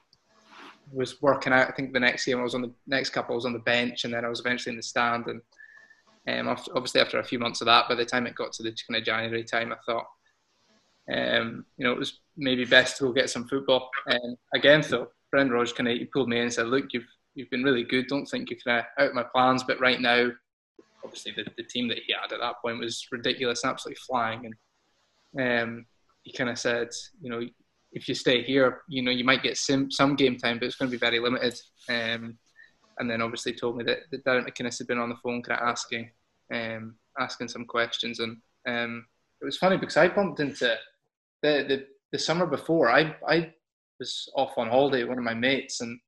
[0.92, 1.68] was working out.
[1.68, 3.60] I think the next game I was on the next couple, I was on the
[3.60, 5.26] bench, and then I was eventually in the stand.
[5.28, 8.64] And um, obviously, after a few months of that, by the time it got to
[8.64, 10.06] the kind of January time, I thought
[11.12, 13.90] um, you know, it was maybe best to go get some football.
[14.08, 17.08] And again, so Brendan Rodgers kind of he pulled me in and said, "Look, you've
[17.36, 18.08] you've been really good.
[18.08, 20.30] Don't think you're kind of out my plans, but right now,
[21.04, 24.54] obviously the, the team that he had at that point was ridiculous and absolutely flying.
[25.36, 25.86] And um,
[26.24, 26.90] he kind of said,
[27.22, 27.42] you know,
[27.92, 30.76] if you stay here, you know, you might get some some game time, but it's
[30.76, 31.60] going to be very limited.
[31.90, 32.38] Um,
[33.00, 35.60] and then obviously told me that, that Derek McInnes had been on the phone, kind
[35.60, 36.12] of asking
[36.54, 38.38] um, asking some questions, and
[38.68, 39.06] um,
[39.42, 40.76] it was funny because I bumped into
[41.42, 43.54] the, the, the summer before, I, I
[44.00, 46.00] was off on holiday with one of my mates and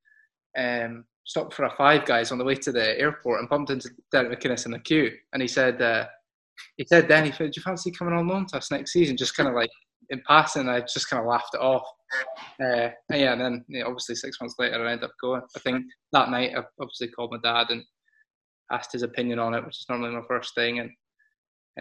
[0.58, 3.90] um, stopped for a five guys on the way to the airport and bumped into
[4.12, 5.12] Derek McInnes in the queue.
[5.32, 6.06] And he said, uh,
[6.78, 9.18] he said then, he said, do you fancy coming on loan to us next season?
[9.18, 9.70] Just kind of like
[10.10, 11.88] in passing, I just kind of laughed it off.
[12.62, 15.42] Uh, and yeah, and then you know, obviously six months later, I ended up going.
[15.56, 17.84] I think that night I obviously called my dad and
[18.72, 20.80] asked his opinion on it, which is normally my first thing.
[20.80, 20.92] And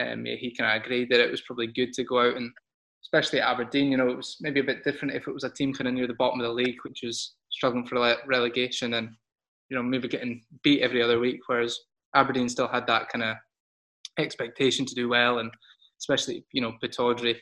[0.00, 2.50] um, yeah, he kind of agreed that it was probably good to go out and
[3.04, 5.50] especially at Aberdeen, you know, it was maybe a bit different if it was a
[5.50, 9.10] team kind of near the bottom of the league, which was struggling for relegation and,
[9.72, 11.78] you know, maybe getting beat every other week, whereas
[12.14, 13.36] Aberdeen still had that kind of
[14.18, 15.50] expectation to do well, and
[15.98, 17.38] especially, you know, Pittodrie,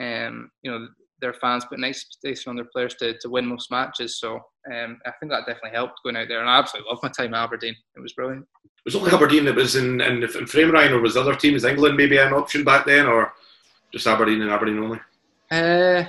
[0.00, 0.88] um, you know,
[1.20, 4.18] their fans put an expectation on their players to, to win most matches.
[4.18, 4.40] So
[4.74, 6.40] um, I think that definitely helped going out there.
[6.40, 7.76] And I absolutely loved my time at Aberdeen.
[7.94, 8.44] It was brilliant.
[8.64, 11.36] It Was it only Aberdeen that was in, in, in frame Ryan, or was other
[11.36, 13.32] teams, England maybe an option back then, or
[13.92, 15.00] just Aberdeen and Aberdeen only?
[15.48, 16.06] Uh,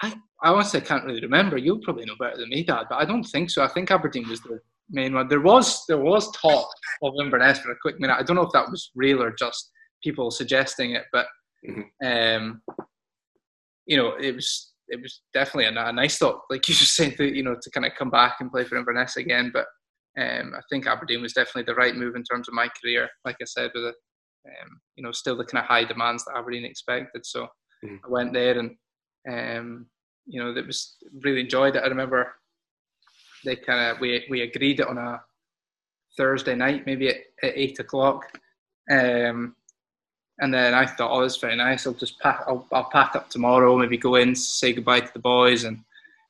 [0.00, 1.56] I, I honestly can't really remember.
[1.56, 3.64] You'll probably know better than me, Dad, but I don't think so.
[3.64, 5.28] I think Aberdeen was the main one.
[5.28, 6.68] There was there was talk
[7.02, 8.16] of Inverness for a quick minute.
[8.18, 9.70] I don't know if that was real or just
[10.02, 11.26] people suggesting it, but
[11.68, 12.06] mm-hmm.
[12.06, 12.62] um,
[13.86, 17.14] you know, it was it was definitely a, a, nice thought, like you just said,
[17.18, 19.50] that you know, to kind of come back and play for Inverness again.
[19.52, 19.66] But
[20.20, 23.08] um, I think Aberdeen was definitely the right move in terms of my career.
[23.24, 23.94] Like I said, with a
[24.46, 27.24] um, you know, still the kind of high demands that Aberdeen expected.
[27.24, 27.48] So
[27.84, 27.98] mm.
[28.04, 28.76] I went there and
[29.30, 29.86] um,
[30.26, 31.82] you know, that was really enjoyed it.
[31.82, 32.34] I remember
[33.44, 35.22] they kind of we we agreed it on a
[36.16, 38.24] Thursday night, maybe at, at eight o'clock.
[38.90, 39.56] Um,
[40.40, 41.86] and then I thought, oh, it's very nice.
[41.86, 42.42] I'll just pack.
[42.46, 43.76] I'll, I'll pack up tomorrow.
[43.78, 45.80] Maybe go in, say goodbye to the boys, and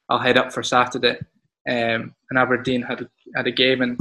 [0.08, 1.18] I'll head up for Saturday.
[1.66, 3.98] Um, and Aberdeen had had a game, and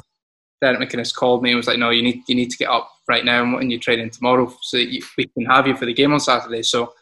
[0.61, 2.89] Derek McInnes called me and was like, "No, you need you need to get up
[3.07, 6.11] right now, and you're training tomorrow, so you, we can have you for the game
[6.11, 6.93] on Saturday." So,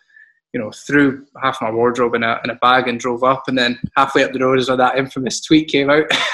[0.54, 3.58] you know, threw half my wardrobe in a in a bag and drove up, and
[3.58, 6.06] then halfway up the road is where that infamous tweet came out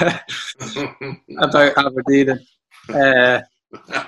[1.38, 2.38] about Aberdeen.
[2.88, 3.44] And,
[3.94, 4.04] uh,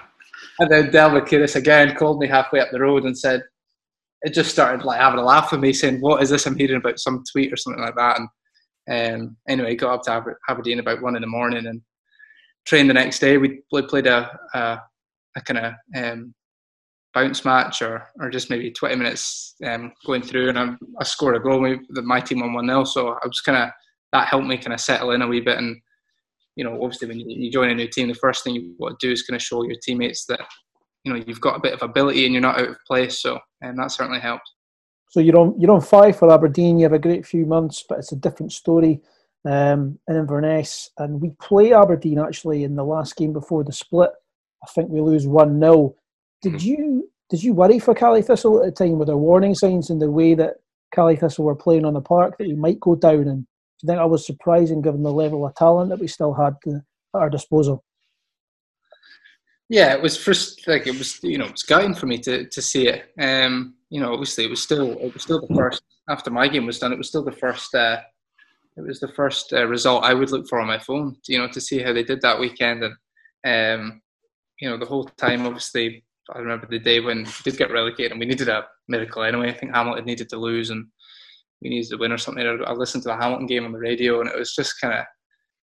[0.58, 3.42] and then Derek McInnes again called me halfway up the road and said,
[4.22, 6.76] it just started like having a laugh with me, saying, "What is this I'm hearing
[6.76, 8.20] about some tweet or something like that?"
[8.86, 11.80] And um, anyway, got up to Aberdeen about one in the morning and
[12.66, 13.38] trained the next day.
[13.38, 14.80] We played a a,
[15.36, 16.34] a kind of um,
[17.14, 21.36] bounce match or or just maybe 20 minutes um, going through, and I, I scored
[21.36, 21.76] a goal.
[21.90, 23.70] My team won one 0 so I was kind of
[24.12, 25.80] that helped me kind of settle in a wee bit and
[26.60, 29.06] you know, obviously when you, join a new team, the first thing you want to
[29.06, 30.40] do is kind of show your teammates that,
[31.04, 33.22] you know, you've got a bit of ability and you're not out of place.
[33.22, 34.50] So, and that certainly helped.
[35.08, 36.78] So you're on you're on five for Aberdeen.
[36.78, 39.00] You have a great few months, but it's a different story
[39.44, 40.90] um, in Inverness.
[40.98, 44.10] And we play Aberdeen actually in the last game before the split.
[44.62, 45.96] I think we lose one 0
[46.42, 46.68] Did mm-hmm.
[46.68, 48.98] you did you worry for Caley Thistle at the time?
[48.98, 50.56] with there warning signs and the way that
[50.94, 53.28] Caley Thistle were playing on the park that we might go down?
[53.28, 53.46] And do
[53.82, 56.76] you think I was surprising given the level of talent that we still had to,
[56.76, 56.82] at
[57.14, 57.84] our disposal?
[59.68, 62.46] Yeah, it was first like it was you know it was gutting for me to,
[62.46, 63.12] to see it.
[63.18, 66.66] Um, you know, obviously it was still it was still the first after my game
[66.66, 66.92] was done.
[66.92, 67.72] It was still the first.
[67.74, 68.00] Uh,
[68.76, 71.16] it was the first uh, result I would look for on my phone.
[71.28, 72.82] You know, to see how they did that weekend,
[73.44, 74.02] and um,
[74.60, 75.46] you know the whole time.
[75.46, 76.04] Obviously,
[76.34, 79.50] I remember the day when we did get relegated, and we needed a miracle anyway.
[79.50, 80.86] I think Hamilton needed to lose, and
[81.62, 82.46] we needed to win or something.
[82.46, 85.04] I listened to the Hamilton game on the radio, and it was just kind of,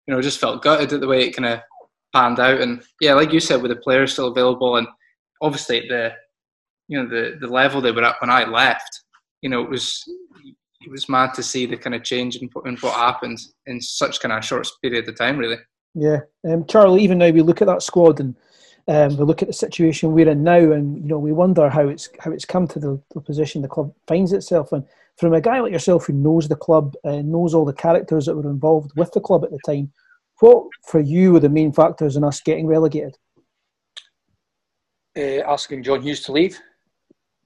[0.05, 1.59] you know, just felt gutted at the way it kind of
[2.13, 2.61] panned out.
[2.61, 4.87] And yeah, like you said, with the players still available, and
[5.41, 6.13] obviously the,
[6.87, 9.01] you know, the the level they were at when I left,
[9.41, 10.03] you know, it was
[10.81, 14.19] it was mad to see the kind of change in, in what happened in such
[14.19, 15.57] kind of short period of time, really.
[15.95, 17.01] Yeah, um, Charlie.
[17.03, 18.35] Even now, we look at that squad and
[18.87, 21.87] um, we look at the situation we're in now, and you know, we wonder how
[21.87, 24.85] it's how it's come to the, the position the club finds itself in
[25.17, 28.35] from a guy like yourself who knows the club, uh, knows all the characters that
[28.35, 29.91] were involved with the club at the time,
[30.39, 33.17] what for you were the main factors in us getting relegated?
[35.17, 36.59] Uh, asking John Hughes to leave,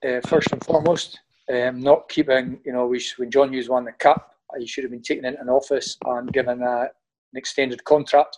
[0.05, 1.19] uh, first and foremost.
[1.51, 4.91] Um, not keeping, you know, we, when John Hughes won the cup, he should have
[4.91, 8.38] been taken into an office and given a, an extended contract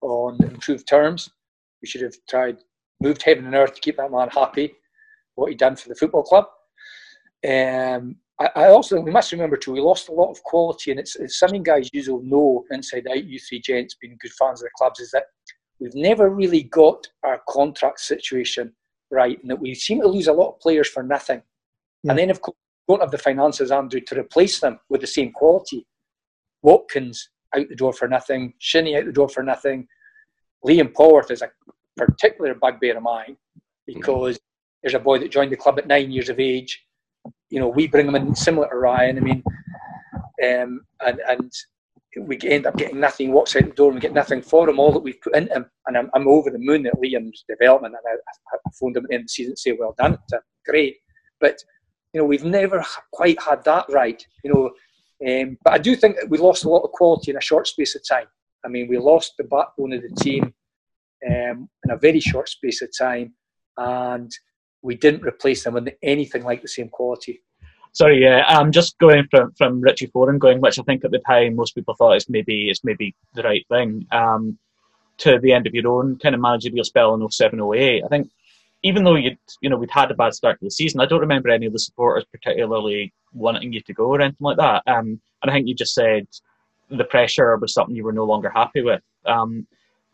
[0.00, 1.30] on improved terms.
[1.82, 2.58] We should have tried,
[3.00, 4.74] moved heaven and earth to keep that man happy,
[5.34, 6.46] what he'd done for the football club.
[7.48, 11.16] Um, I, also we must remember too we lost a lot of quality, and it's,
[11.16, 13.24] it's something guys usually know inside out.
[13.24, 15.24] You three gents being good fans of the clubs is that
[15.78, 18.72] we've never really got our contract situation
[19.10, 21.42] right, and that we seem to lose a lot of players for nothing,
[22.02, 22.12] yeah.
[22.12, 22.56] and then of course
[22.88, 25.86] don't have the finances, Andrew, to replace them with the same quality.
[26.62, 29.86] Watkins out the door for nothing, Shinnie out the door for nothing.
[30.64, 31.50] Liam Polworth is a
[31.96, 33.36] particular bugbear of mine
[33.86, 34.38] because
[34.82, 36.86] there's a boy that joined the club at nine years of age
[37.50, 39.18] you know, we bring them in similar to Ryan.
[39.18, 39.42] I mean,
[40.44, 41.52] um, and and
[42.16, 43.32] we end up getting nothing.
[43.32, 44.78] Walks out the door and we get nothing for him.
[44.78, 47.94] All that we've put into him, and I'm, I'm over the moon at Liam's development.
[47.94, 50.18] And I, I phoned him at the season to say, "Well done,
[50.64, 50.96] great."
[51.40, 51.62] But
[52.12, 54.24] you know, we've never quite had that right.
[54.44, 57.36] You know, um, but I do think that we lost a lot of quality in
[57.36, 58.26] a short space of time.
[58.64, 60.54] I mean, we lost the backbone of the team
[61.26, 63.34] um, in a very short space of time,
[63.76, 64.30] and
[64.82, 67.42] we didn't replace them with anything like the same quality.
[67.92, 71.18] Sorry, yeah, I'm just going from from Richie Foran going, which I think at the
[71.18, 74.06] time most people thought is maybe is maybe the right thing.
[74.12, 74.58] Um,
[75.20, 78.04] to the end of your own kind of managerial spell in 07, 08.
[78.04, 78.30] I think
[78.82, 81.20] even though you you know we'd had a bad start to the season, I don't
[81.20, 84.82] remember any of the supporters particularly wanting you to go or anything like that.
[84.86, 86.26] Um, and I think you just said
[86.90, 89.02] the pressure was something you were no longer happy with.
[89.26, 89.66] Um,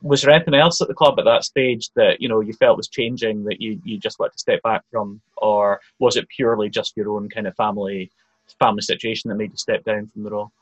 [0.03, 2.77] was there anything else at the club at that stage that you know you felt
[2.77, 6.69] was changing that you, you just wanted to step back from, or was it purely
[6.69, 8.11] just your own kind of family
[8.61, 10.53] family situation that made you step down from the role?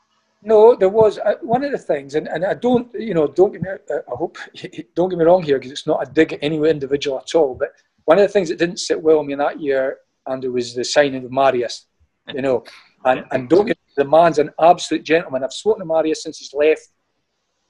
[0.41, 3.51] No, there was uh, one of the things, and, and I don't, you know, don't
[3.51, 4.37] get me, uh, I hope,
[4.95, 7.55] don't get me wrong here because it's not a dig at any individual at all.
[7.55, 7.69] But
[8.05, 9.97] one of the things that didn't sit well with me that year,
[10.27, 11.87] Andrew, was the signing of Marius.
[12.33, 12.63] You know,
[13.05, 15.43] and and don't get the man's an absolute gentleman.
[15.43, 16.89] I've spoken to Marius since he's left.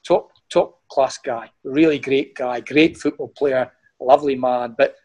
[0.06, 4.76] Top top class guy, really great guy, great football player, lovely man.
[4.78, 4.96] But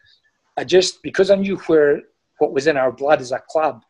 [0.57, 2.01] I just because I knew where
[2.39, 3.83] what was in our blood as a club,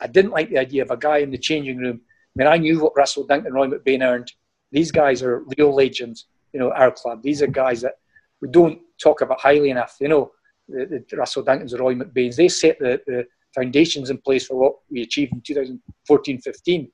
[0.00, 2.00] I didn't like the idea of a guy in the changing room
[2.34, 4.32] I mean, I knew what Russell Duncan and Roy McBain earned.
[4.72, 7.22] These guys are real legends, you know, our club.
[7.22, 7.94] These are guys that
[8.40, 9.96] we don't talk about highly enough.
[10.00, 10.32] You know,
[10.68, 14.74] the, the Russell Duncans Roy McBains, they set the, the foundations in place for what
[14.90, 16.92] we achieved in 2014 15.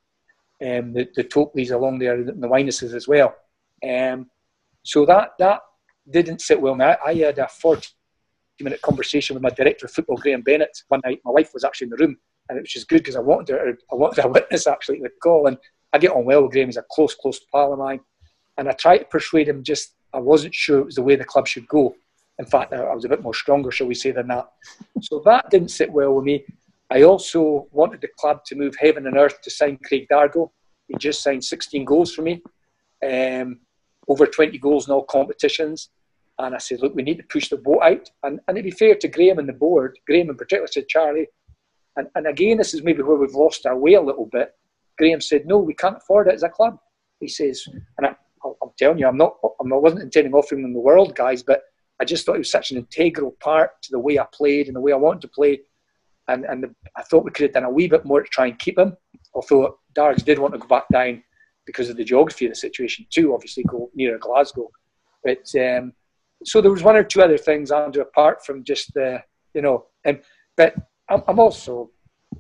[0.62, 3.34] Um, the, the Tokely's along there, and the Wynesses as well.
[3.88, 4.28] Um,
[4.82, 5.60] so that that
[6.10, 6.80] didn't sit well.
[6.80, 7.88] I, I had a 40
[8.60, 11.20] minute conversation with my director of football, Graham Bennett, one night.
[11.24, 12.16] My wife was actually in the room,
[12.48, 15.04] and it was just good because I wanted her, I wanted a witness actually to
[15.04, 15.46] the call.
[15.46, 15.56] And
[15.92, 16.68] I get on well with Graham.
[16.68, 18.00] He's a close, close pal of mine.
[18.58, 21.24] And I tried to persuade him just I wasn't sure it was the way the
[21.24, 21.94] club should go.
[22.40, 24.50] In fact, I was a bit more stronger, shall we say, than that.
[25.02, 26.42] So that didn't sit well with me.
[26.90, 30.50] I also wanted the club to move heaven and earth to sign Craig Dargo.
[30.88, 32.42] He just signed 16 goals for me,
[33.06, 33.60] um,
[34.08, 35.90] over 20 goals in all competitions.
[36.38, 38.10] And I said, look, we need to push the boat out.
[38.22, 41.28] And, and to be fair to Graham and the board, Graham in particular said, Charlie,
[41.96, 44.54] and, and again, this is maybe where we've lost our way a little bit.
[44.96, 46.78] Graham said, no, we can't afford it as a club.
[47.20, 47.68] He says,
[47.98, 48.14] and I,
[48.44, 51.64] I'm telling you, I'm not, I'm, I wasn't intending offering them the world, guys, but
[52.00, 54.74] I just thought it was such an integral part to the way I played and
[54.74, 55.60] the way I wanted to play.
[56.28, 58.46] And, and the, I thought we could have done a wee bit more to try
[58.46, 58.96] and keep him.
[59.34, 61.22] Although Dargs did want to go back down
[61.66, 64.70] because of the geography of the situation too, obviously go nearer Glasgow.
[65.22, 65.92] But um,
[66.42, 69.22] so there was one or two other things, Andrew, apart from just the,
[69.52, 70.20] you know, and
[70.56, 70.74] but
[71.10, 71.90] I'm, I'm also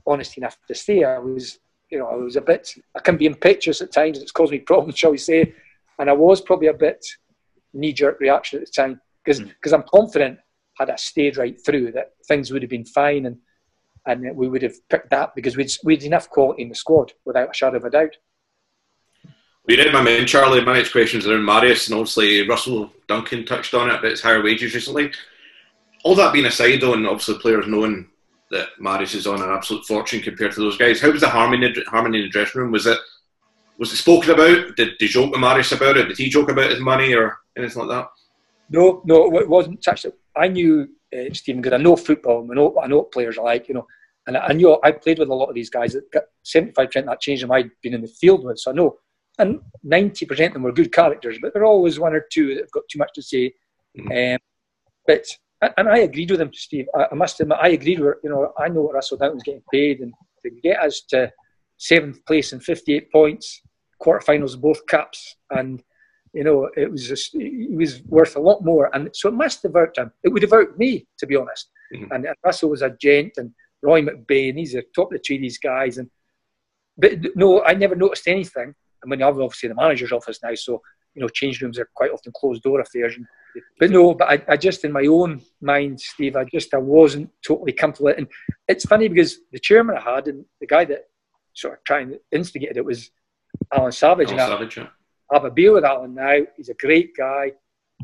[0.06, 1.58] honest enough to say I was,
[1.90, 4.18] you know, I was a bit, I can be impetuous at times.
[4.18, 5.52] It's caused me problems, shall we say?
[5.98, 7.04] And I was probably a bit
[7.74, 9.76] knee jerk reaction at the time because because mm.
[9.76, 10.38] I'm confident
[10.78, 13.36] had I stayed right through that things would have been fine and
[14.06, 17.50] and we would have picked that because we'd we'd enough quality in the squad without
[17.50, 18.16] a shadow of a doubt.
[19.66, 20.64] We did my man Charlie.
[20.64, 24.22] My next question is around Marius, and obviously Russell Duncan touched on it about his
[24.22, 25.12] higher wages recently.
[26.02, 28.08] All that being aside, though, and obviously players knowing
[28.50, 31.72] that Marius is on an absolute fortune compared to those guys, how was the harmony
[31.86, 32.72] harmony in the dressing room?
[32.72, 32.98] Was it
[33.78, 34.76] was it spoken about?
[34.76, 36.08] Did, did you joke with Marius about it?
[36.08, 38.08] Did he joke about his money or anything like that?
[38.70, 40.06] No, no, it wasn't touched.
[40.36, 42.46] I knew uh, Stephen because I know football.
[42.50, 43.86] I know I know what players are like, you know,
[44.26, 46.72] and I, I knew I played with a lot of these guys that got seventy
[46.72, 47.52] five percent that changed them.
[47.52, 48.96] I'd been in the field with, so I know.
[49.38, 52.54] And ninety percent of them were good characters, but there are always one or two
[52.54, 53.52] that have got too much to say.
[53.98, 54.34] Mm-hmm.
[54.34, 54.38] Um,
[55.06, 55.26] but
[55.76, 56.86] and I agreed with him, Steve.
[56.94, 59.42] I, I must admit, I agreed with you know I know what Russell Down was
[59.42, 60.12] getting paid, and
[60.44, 61.32] to get us to
[61.78, 63.62] seventh place and fifty eight points,
[64.00, 65.82] quarterfinals of both cups, and
[66.32, 68.94] you know, it was just, he was worth a lot more.
[68.94, 70.12] And so it must have hurt him.
[70.22, 71.70] It would have hurt me, to be honest.
[71.94, 72.12] Mm-hmm.
[72.12, 73.52] And Russell was a gent, and
[73.82, 75.98] Roy McBain, he's a top of the tree, these guys.
[75.98, 76.08] And
[76.96, 78.74] but no, I never noticed anything.
[79.02, 80.80] I mean, I'm obviously the manager's office now, so
[81.14, 83.16] you know, change rooms are quite often closed door affairs.
[83.16, 83.26] And,
[83.80, 87.30] But no, but I, I just in my own mind, Steve, I just I wasn't
[87.44, 88.14] totally comfortable.
[88.16, 88.28] And
[88.68, 91.06] it's funny because the chairman I had and the guy that
[91.54, 93.10] sort of trying to instigate it was
[93.72, 94.30] Alan Savage.
[94.30, 94.86] Alan Savage, yeah
[95.32, 96.38] have a beer with Alan now.
[96.56, 97.52] He's a great guy.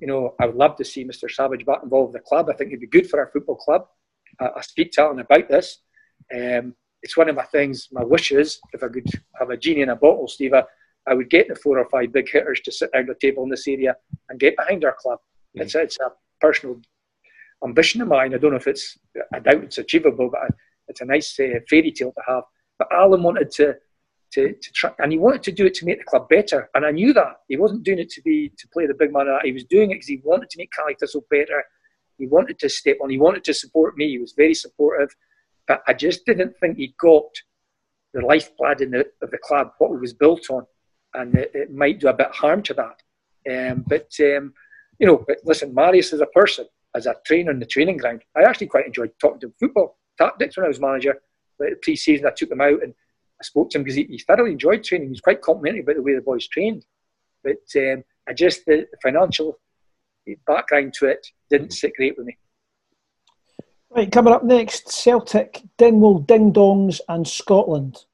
[0.00, 1.30] You know, I would love to see Mr.
[1.30, 2.48] Savage back involved with the club.
[2.50, 3.86] I think he'd be good for our football club.
[4.40, 5.78] I, I speak to Alan about this.
[6.34, 9.06] Um, it's one of my things, my wishes, if I could
[9.38, 10.64] have a genie in a bottle, Steve, I,
[11.06, 13.48] I would get the four or five big hitters to sit down the table in
[13.48, 13.94] this area
[14.28, 15.20] and get behind our club.
[15.56, 15.62] Mm.
[15.62, 16.80] It's, it's a personal
[17.64, 18.34] ambition of mine.
[18.34, 18.98] I don't know if it's,
[19.32, 20.50] I doubt it's achievable, but
[20.88, 22.44] it's a nice uh, fairy tale to have.
[22.78, 23.76] But Alan wanted to
[24.36, 26.68] to, to try, and he wanted to do it to make the club better.
[26.74, 29.26] And I knew that he wasn't doing it to be to play the big man.
[29.42, 31.64] He was doing it because he wanted to make Caley Thistle better.
[32.18, 33.10] He wanted to step on.
[33.10, 34.10] He wanted to support me.
[34.10, 35.14] He was very supportive,
[35.66, 37.30] but I just didn't think he got
[38.12, 40.66] the lifeblood in the, of the club, what it was built on,
[41.14, 43.02] and it, it might do a bit harm to that.
[43.50, 44.52] Um, but um,
[44.98, 48.22] you know, but listen, Marius as a person, as a trainer in the training ground,
[48.36, 51.16] I actually quite enjoyed talking to him football tactics when I was manager.
[51.58, 52.92] Like pre-season, I took him out and
[53.40, 55.08] I spoke to him because he, he, thoroughly enjoyed training.
[55.08, 56.84] He was quite complimentary about the way the boys trained.
[57.44, 59.58] But um, I just, the, financial
[60.46, 62.36] background to it didn't sit great with me.
[63.90, 68.04] Right, coming up next Celtic, Dingwall Ding Dongs, and Scotland.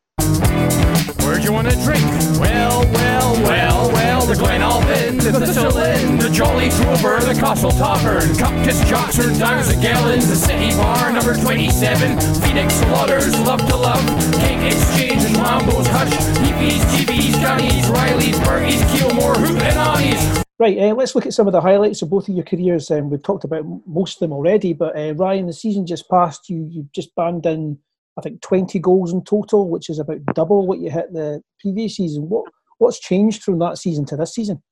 [1.24, 2.04] Where'd you want to drink?
[2.38, 8.20] Well, well, well, well, the Glen Albyn, the Thistlein, the Jolly Drover, the Castle Topper,
[8.36, 14.04] Cupkiss Joxer, Dimes and Gallons, the City Bar, number 27, Phoenix Slaughters, Love to Love,
[14.40, 16.12] Cake Exchange, and Mambo's Hush,
[16.42, 20.44] Heepies, GBs, Gunnies, Riley's, Bergies, Kilmore, Hoot and Annies.
[20.58, 22.90] Right, uh, let's look at some of the highlights of both of your careers.
[22.90, 26.48] Um, we've talked about most of them already, but uh, Ryan, the season just passed.
[26.48, 27.78] You you just banned in
[28.18, 31.96] I think 20 goals in total, which is about double what you hit the previous
[31.96, 32.28] season.
[32.28, 34.62] What what's changed from that season to this season?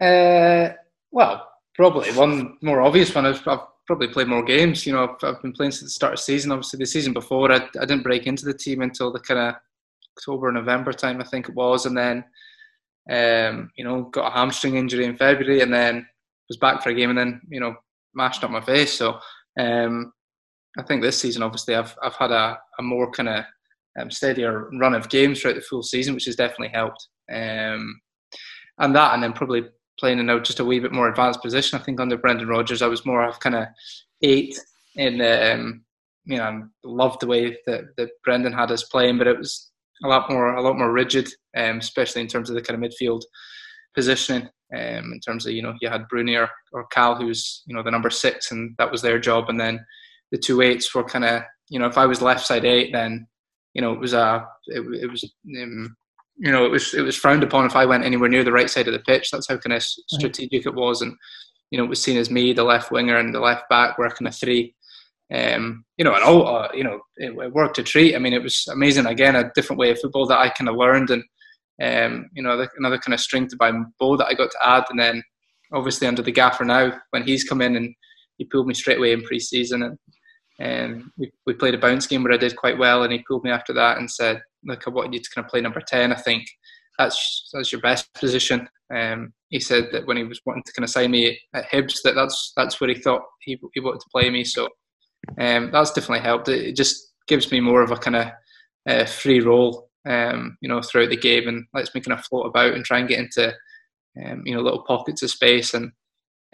[0.00, 0.70] Uh,
[1.10, 3.44] well, probably one more obvious one I've
[3.86, 4.86] probably played more games.
[4.86, 6.52] You know, I've, I've, been playing since the start of season.
[6.52, 9.54] Obviously, the season before I, I didn't break into the team until the kind of
[10.16, 12.24] October, November time, I think it was, and then
[13.10, 16.06] um, you know got a hamstring injury in February, and then
[16.48, 17.74] was back for a game, and then you know
[18.14, 18.92] mashed up my face.
[18.92, 19.18] So
[19.58, 20.12] um,
[20.78, 23.44] I think this season, obviously, I've I've had a, a more kind of
[23.98, 27.08] um, steadier run of games throughout the full season, which has definitely helped.
[27.30, 28.00] Um,
[28.78, 29.64] and that, and then probably
[29.98, 31.78] playing in a, just a wee bit more advanced position.
[31.78, 33.66] I think under Brendan Rodgers, I was more of kind of
[34.22, 34.58] eight
[34.96, 35.20] in.
[35.20, 35.84] Um,
[36.24, 39.70] you know, I loved the way that, that Brendan had us playing, but it was
[40.04, 42.90] a lot more a lot more rigid, um, especially in terms of the kind of
[42.90, 43.22] midfield
[43.94, 44.48] positioning.
[44.72, 47.82] Um, in terms of you know you had Bruni or, or Cal, who's you know
[47.82, 49.84] the number six, and that was their job, and then
[50.30, 53.26] the two eights were kind of you know if I was left side eight, then
[53.74, 55.24] you know it was a it, it was
[55.62, 55.96] um,
[56.36, 58.70] you know it was it was frowned upon if I went anywhere near the right
[58.70, 59.30] side of the pitch.
[59.30, 61.14] That's how kind of strategic it was, and
[61.70, 64.08] you know it was seen as me, the left winger, and the left back were
[64.10, 64.74] kind of three.
[65.32, 68.16] Um, you know, and all uh, you know, it, it, worked a treat.
[68.16, 69.06] I mean, it was amazing.
[69.06, 71.22] Again, a different way of football that I kind of learned, and
[71.80, 74.84] um, you know, another kind of string to my bow that I got to add.
[74.90, 75.22] And then,
[75.72, 77.94] obviously, under the gaffer now, when he's come in and
[78.38, 79.98] he pulled me straight away in pre-season, and
[80.60, 83.44] um, we we played a bounce game where I did quite well, and he pulled
[83.44, 86.12] me after that and said, "Look, I want you to kind of play number ten.
[86.12, 86.46] I think
[86.98, 90.84] that's that's your best position." Um, he said that when he was wanting to kind
[90.84, 94.10] of sign me at Hibs, that that's that's where he thought he he wanted to
[94.12, 94.44] play me.
[94.44, 94.68] So
[95.38, 96.48] um, that's definitely helped.
[96.48, 98.26] It, it, just gives me more of a kind of
[98.88, 102.46] uh, free role, um, you know, throughout the game, and lets me kind of float
[102.46, 103.54] about and try and get into,
[104.24, 105.92] um, you know, little pockets of space, and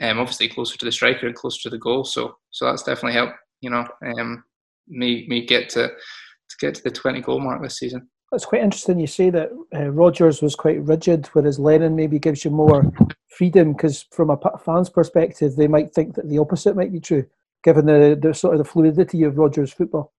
[0.01, 2.05] um, obviously closer to the striker and closer to the goal.
[2.05, 3.35] So, so that's definitely helped.
[3.61, 3.87] You know,
[4.19, 4.45] um,
[4.89, 8.09] me me get to to get to the twenty goal mark this season.
[8.33, 12.45] It's quite interesting you say that uh, Rodgers was quite rigid, whereas Lennon maybe gives
[12.45, 12.93] you more
[13.29, 13.73] freedom.
[13.73, 17.25] Because from a fan's perspective, they might think that the opposite might be true
[17.67, 20.13] given the, the sort of the fluidity of Rodgers' football.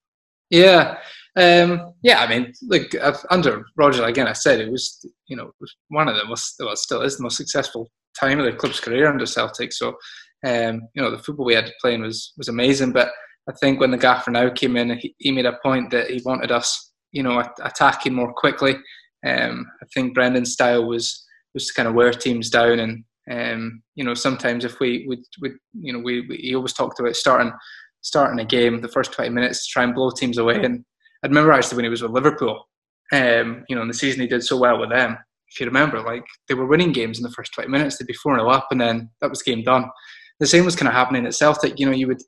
[0.49, 0.97] Yeah,
[1.35, 2.19] um, yeah.
[2.19, 2.95] I mean, like
[3.29, 6.75] under Roger, again, I said it was you know was one of the most, well,
[6.75, 7.89] still is the most successful
[8.19, 9.73] time of the club's career under Celtic.
[9.73, 9.97] So,
[10.45, 12.91] um, you know, the football we had to playing was was amazing.
[12.93, 13.11] But
[13.49, 16.51] I think when the gaffer now came in, he, made a point that he wanted
[16.51, 18.75] us, you know, attacking more quickly.
[19.25, 23.81] Um, I think Brendan's style was was to kind of wear teams down and um,
[23.95, 25.19] you know, sometimes if we would,
[25.73, 27.51] you know, we, we, he always talked about starting
[28.01, 30.63] starting a game the first 20 minutes to try and blow teams away.
[30.63, 30.85] And
[31.23, 32.67] I remember actually when he was with Liverpool,
[33.11, 35.17] um, you know, in the season he did so well with them.
[35.49, 38.13] If you remember, like they were winning games in the first 20 minutes, they'd be
[38.13, 39.89] 4 0 up, and then that was game done.
[40.39, 41.79] The same was kind of happening at Celtic.
[41.79, 42.21] You know, you would,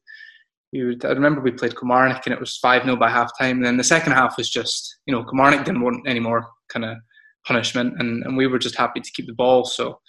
[0.73, 3.57] would, I remember we played Kilmarnock and it was 5 0 by half time.
[3.57, 6.85] And then the second half was just, you know, Kilmarnock didn't want any more kind
[6.85, 6.97] of
[7.45, 9.65] punishment, and, and we were just happy to keep the ball.
[9.65, 9.99] So,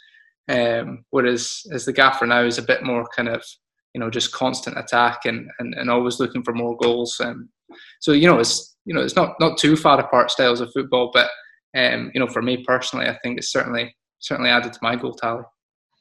[0.49, 3.43] um, whereas as the gaffer now is a bit more kind of
[3.95, 7.19] you know just constant attack and, and, and always looking for more goals.
[7.20, 7.49] Um,
[8.01, 11.11] so you know it's you know it's not not too far apart styles of football,
[11.12, 11.31] but
[11.77, 15.15] um, you know for me personally, I think it's certainly certainly added to my goal
[15.15, 15.45] tally.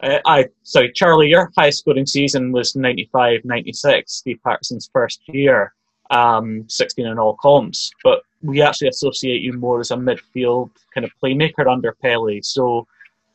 [0.01, 5.73] Uh, I sorry, Charlie, your high scoring season was 95 96, Steve Paterson's first year,
[6.09, 7.91] um, 16 in all comps.
[8.03, 12.39] But we actually associate you more as a midfield kind of playmaker under Pele.
[12.41, 12.87] So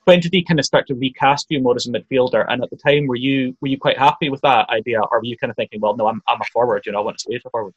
[0.04, 2.46] when did he kind of start to recast you more as a midfielder?
[2.48, 5.24] And at the time, were you were you quite happy with that idea, or were
[5.24, 7.22] you kind of thinking, well, no, I'm I'm a forward, you know, I want to
[7.22, 7.74] stay as a forward?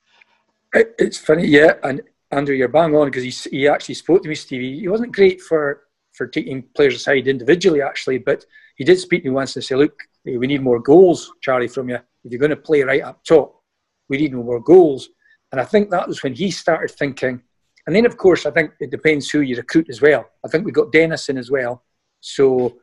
[0.73, 2.01] It's funny, yeah, and
[2.31, 4.80] Andrew, you're bang on because he he actually spoke to me, Stevie.
[4.80, 5.84] He wasn't great for
[6.14, 8.45] for taking players aside individually, actually, but
[8.78, 11.90] he did speak to me once and say, look, we need more goals, Charlie, from
[11.90, 11.99] you.
[12.24, 13.62] If you're going to play right up top,
[14.10, 15.10] we need more goals.
[15.52, 17.41] And I think that was when he started thinking.
[17.86, 20.26] And then, of course, I think it depends who you recruit as well.
[20.45, 21.84] I think we got Dennis in as well
[22.22, 22.78] so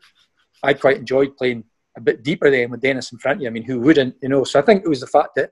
[0.63, 1.65] I quite enjoyed playing
[1.97, 3.49] a bit deeper then with Dennis in front of you.
[3.49, 4.45] I mean, who wouldn't, you know?
[4.45, 5.51] So I think it was the fact that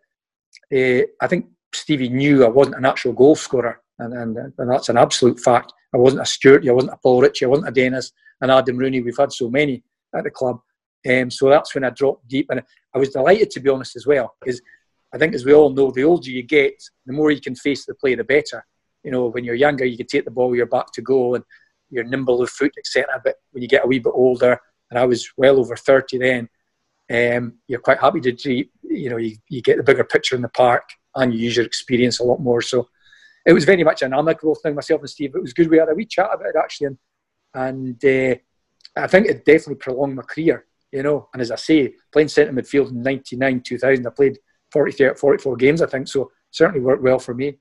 [0.73, 4.89] uh, I think Stevie knew I wasn't an actual goal scorer, and, and, and that's
[4.89, 5.73] an absolute fact.
[5.95, 8.79] I wasn't a Stuart, I wasn't a Paul Ritchie, I wasn't a Dennis, and Adam
[8.79, 9.01] Rooney.
[9.01, 9.83] We've had so many
[10.15, 10.61] at the club.
[11.09, 12.63] Um, so that's when I dropped deep, and
[12.95, 14.61] I was delighted to be honest as well, because
[15.15, 17.85] I think, as we all know, the older you get, the more you can face
[17.85, 18.65] the play, the better.
[19.03, 21.45] You know, when you're younger, you can take the ball, you're back to goal, and
[21.91, 23.21] you're nimble of foot, etc.
[23.23, 24.59] But when you get a wee bit older,
[24.91, 26.49] and I was well over 30 then,
[27.11, 28.73] um, you're quite happy to, deep.
[28.83, 30.85] you know, you, you get the bigger picture in the park
[31.15, 32.63] and you use your experience a lot more.
[32.63, 32.89] So
[33.45, 35.35] it was very much an amicable thing, myself and Steve.
[35.35, 35.69] It was good.
[35.69, 36.99] We had a wee chat about it actually, and,
[37.55, 38.39] and uh,
[38.97, 41.29] I think it definitely prolonged my career, you know.
[41.33, 44.39] And as I say, playing centre midfield in 99, 2000, I played
[44.71, 46.09] 40, 44 games, I think.
[46.09, 47.59] So certainly worked well for me.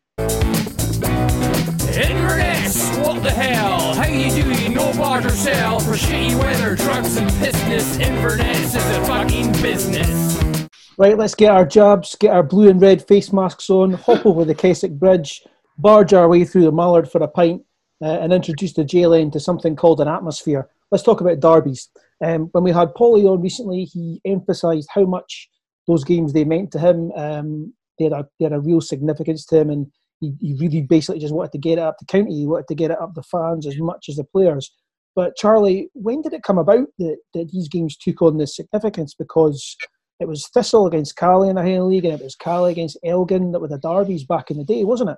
[1.94, 3.94] Inverness, what the hell?
[3.94, 4.74] How do you doing?
[4.74, 7.98] No barter sell for shitty weather, trucks and business.
[8.00, 10.68] Inverness is a fucking business.
[10.98, 14.44] Right, let's get our jobs, get our blue and red face masks on, hop over
[14.44, 15.44] the Kessock Bridge,
[15.78, 17.64] barge our way through the Mallard for a pint,
[18.02, 20.70] uh, and introduce the JLN to something called an atmosphere.
[20.92, 21.90] Let's talk about derbies.
[22.24, 25.50] Um, when we had Paulie on recently, he emphasised how much
[25.88, 27.12] those games they meant to him.
[27.16, 29.88] Um, they, had a, they had a real significance to him, and
[30.20, 32.36] he, he really basically just wanted to get it up the county.
[32.36, 34.72] He wanted to get it up the fans as much as the players.
[35.16, 39.14] But Charlie, when did it come about that, that these games took on this significance?
[39.14, 39.76] Because
[40.20, 43.52] it was Thistle against Caley in the Highland League, and it was Caley against Elgin
[43.52, 45.18] that were the derbies back in the day, wasn't it?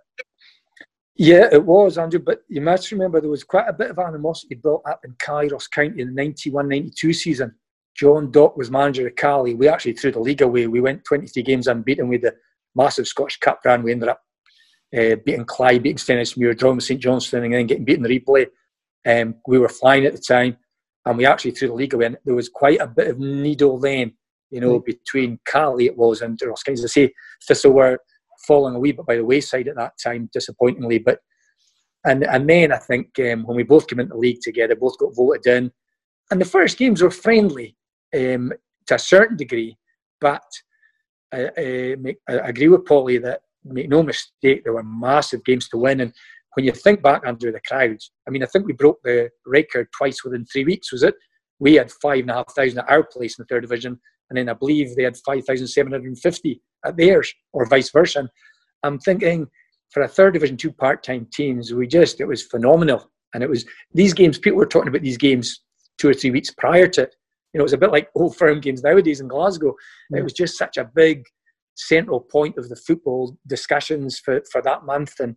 [1.16, 2.20] Yeah, it was, Andrew.
[2.20, 5.16] But you must remember there was quite a bit of animosity built up in
[5.50, 7.56] Ross County in the 91 92 season.
[7.96, 9.54] John Dock was manager of Caley.
[9.54, 10.66] We actually threw the league away.
[10.66, 12.36] We went 23 games unbeaten with the
[12.76, 13.84] massive Scottish Cup run.
[13.84, 14.22] We ended up
[14.98, 18.20] uh, beating Clyde, beating Stenhousemuir, drawing with St Johnstone, and then getting beaten in the
[18.20, 18.48] replay.
[19.06, 20.58] Um, we were flying at the time,
[21.06, 22.08] and we actually threw the league away.
[22.08, 24.14] And there was quite a bit of needle then,
[24.50, 24.86] you know, mm.
[24.86, 26.80] between Caley it was and Ross County.
[26.80, 27.14] As I say,
[27.48, 28.00] Thistle were
[28.46, 31.00] falling a wee bit by the wayside at that time, disappointingly.
[31.00, 31.20] But
[32.06, 34.98] and and then I think um, when we both came into the league together, both
[34.98, 35.72] got voted in,
[36.32, 37.76] and the first games were friendly
[38.16, 38.52] um,
[38.88, 39.78] to a certain degree.
[40.20, 40.44] But
[41.34, 41.96] I, I,
[42.30, 46.02] I, agree with Polly that make no mistake, there were massive games to win.
[46.02, 46.14] And
[46.54, 49.88] when you think back under the crowds, I mean, I think we broke the record
[49.98, 50.92] twice within three weeks.
[50.92, 51.16] Was it?
[51.60, 54.00] We had five and a half thousand at our place in the third division,
[54.30, 57.66] and then I believe they had five thousand seven hundred and fifty at theirs, or
[57.66, 58.20] vice versa.
[58.20, 58.30] And
[58.84, 59.48] I'm thinking
[59.92, 63.10] for a third division two part-time teams, we just it was phenomenal.
[63.34, 64.38] And it was these games.
[64.38, 65.62] People were talking about these games
[65.98, 67.16] two or three weeks prior to it.
[67.54, 69.76] You know, it was a bit like old firm games nowadays in Glasgow.
[70.12, 70.20] Mm.
[70.20, 71.24] It was just such a big
[71.76, 75.20] central point of the football discussions for, for that month.
[75.20, 75.36] And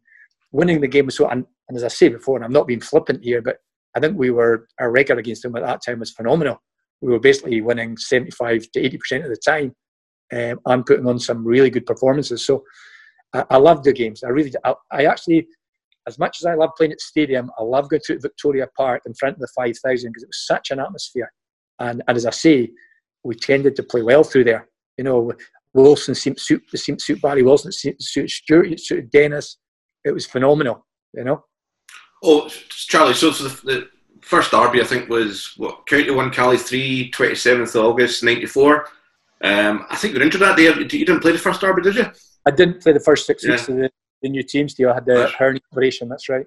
[0.52, 1.28] winning the game was so.
[1.28, 3.58] And, and as I say before, and I'm not being flippant here, but
[3.94, 6.62] I think we were our record against them at that time was phenomenal.
[7.00, 9.74] We were basically winning 75 to 80 percent of the time,
[10.32, 12.44] um, and putting on some really good performances.
[12.44, 12.64] So
[13.32, 14.22] I, I love the games.
[14.24, 15.46] I really, I, I, actually,
[16.06, 19.14] as much as I love playing at stadium, I love going to Victoria Park in
[19.14, 21.32] front of the 5,000 because it was such an atmosphere.
[21.78, 22.70] And, and as I say,
[23.24, 24.68] we tended to play well through there.
[24.96, 25.32] You know,
[25.74, 29.10] Wilson seemed to suit, seemed to suit Barry Wilson, seemed to suit Stuart, it suited
[29.10, 29.58] Dennis.
[30.04, 31.44] It was phenomenal, you know.
[32.22, 33.88] Oh, Charlie, so, so the, the,
[34.22, 38.88] first derby, I think, was what, County 1 Caley 3, 27th of August, 94.
[39.42, 40.64] Um, I think you were injured that day.
[40.64, 42.06] You didn't play the first derby, did you?
[42.46, 43.52] I didn't play the first six yeah.
[43.52, 43.90] weeks of the,
[44.22, 44.90] the new team still.
[44.90, 46.46] I had the hernia operation, that's right.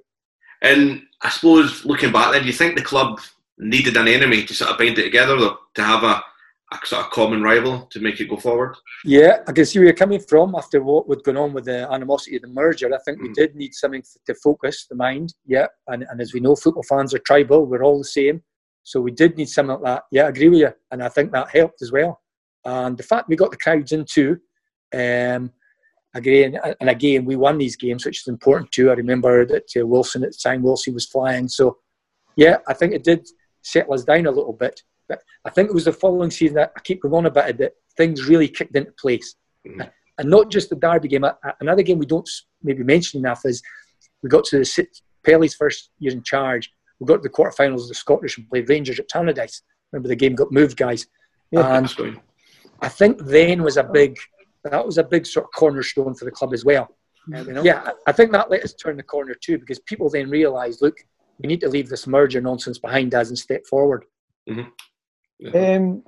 [0.61, 3.21] And I suppose looking back then, do you think the club
[3.57, 6.23] needed an enemy to sort of bind it together, though, to have a,
[6.71, 8.75] a sort of common rival to make it go forward?
[9.03, 11.91] Yeah, I can see where you're coming from after what was going on with the
[11.91, 12.93] animosity of the merger.
[12.93, 13.23] I think mm.
[13.23, 15.33] we did need something to focus the mind.
[15.45, 17.65] Yeah, and, and as we know, football fans are tribal.
[17.65, 18.43] We're all the same.
[18.83, 20.03] So we did need something like that.
[20.11, 20.73] Yeah, I agree with you.
[20.91, 22.21] And I think that helped as well.
[22.65, 24.39] And the fact we got the crowds in too,
[24.93, 25.51] um,
[26.15, 28.89] again, and again, we won these games, which is important too.
[28.89, 31.47] I remember that uh, Wilson at the time, Wilson was flying.
[31.47, 31.77] So,
[32.35, 33.27] yeah, I think it did
[33.61, 34.81] settle us down a little bit.
[35.09, 37.57] But I think it was the following season that I keep going on about it
[37.57, 39.35] that things really kicked into place.
[39.67, 39.81] Mm-hmm.
[40.19, 41.25] And not just the Derby game.
[41.59, 42.29] Another game we don't
[42.61, 43.61] maybe mention enough is
[44.21, 44.87] we got to the
[45.25, 46.71] Pele's first year in charge.
[46.99, 49.61] We got to the quarterfinals of the Scottish and played Rangers at Tannadice.
[49.91, 51.07] Remember the game got moved, guys.
[51.51, 52.19] Yeah, and
[52.81, 54.17] I think then was a big
[54.65, 56.89] that was a big sort of cornerstone for the club as well.
[57.27, 57.63] Know?
[57.63, 60.97] Yeah, I think that let us turn the corner too because people then realised, look,
[61.39, 64.05] we need to leave this merger nonsense behind us and step forward.
[64.49, 64.69] Mm-hmm.
[65.53, 66.03] Um,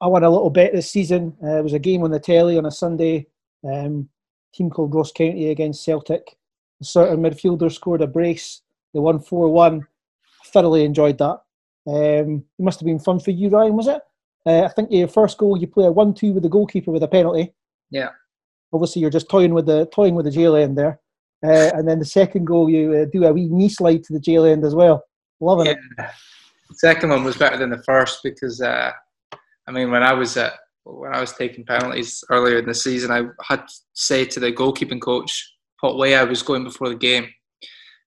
[0.00, 1.36] I won a little bet this season.
[1.42, 3.26] Uh, it was a game on the telly on a Sunday.
[3.64, 4.08] Um,
[4.52, 6.36] team called Ross County against Celtic.
[6.80, 8.62] A certain midfielder scored a brace.
[8.92, 9.86] They won 4 1.
[10.46, 11.40] Thoroughly enjoyed that.
[11.86, 14.02] Um, it must have been fun for you, Ryan, was it?
[14.44, 17.02] Uh, I think your first goal, you play a 1 2 with the goalkeeper with
[17.02, 17.54] a penalty.
[17.90, 18.10] Yeah.
[18.72, 20.98] Obviously, you're just toying with the toying with the jail end there,
[21.44, 24.20] uh, and then the second goal, you uh, do a wee knee slide to the
[24.20, 25.04] jail end as well.
[25.40, 25.72] Loving yeah.
[25.72, 26.10] it.
[26.74, 28.90] Second one was better than the first because, uh,
[29.66, 30.54] I mean, when I was at
[30.84, 35.00] when I was taking penalties earlier in the season, I had said to the goalkeeping
[35.00, 37.28] coach what way I was going before the game,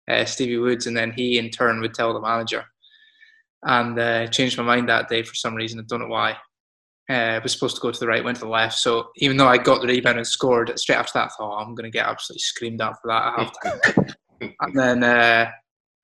[0.09, 2.65] uh, Stevie Woods, and then he in turn would tell the manager.
[3.63, 5.79] And uh, changed my mind that day for some reason.
[5.79, 6.35] I don't know why
[7.09, 8.75] uh, was supposed to go to the right, went to the left.
[8.75, 11.63] So even though I got the rebound and scored straight after that, I thought oh,
[11.63, 15.49] I'm going to get absolutely screamed at for that and then, uh,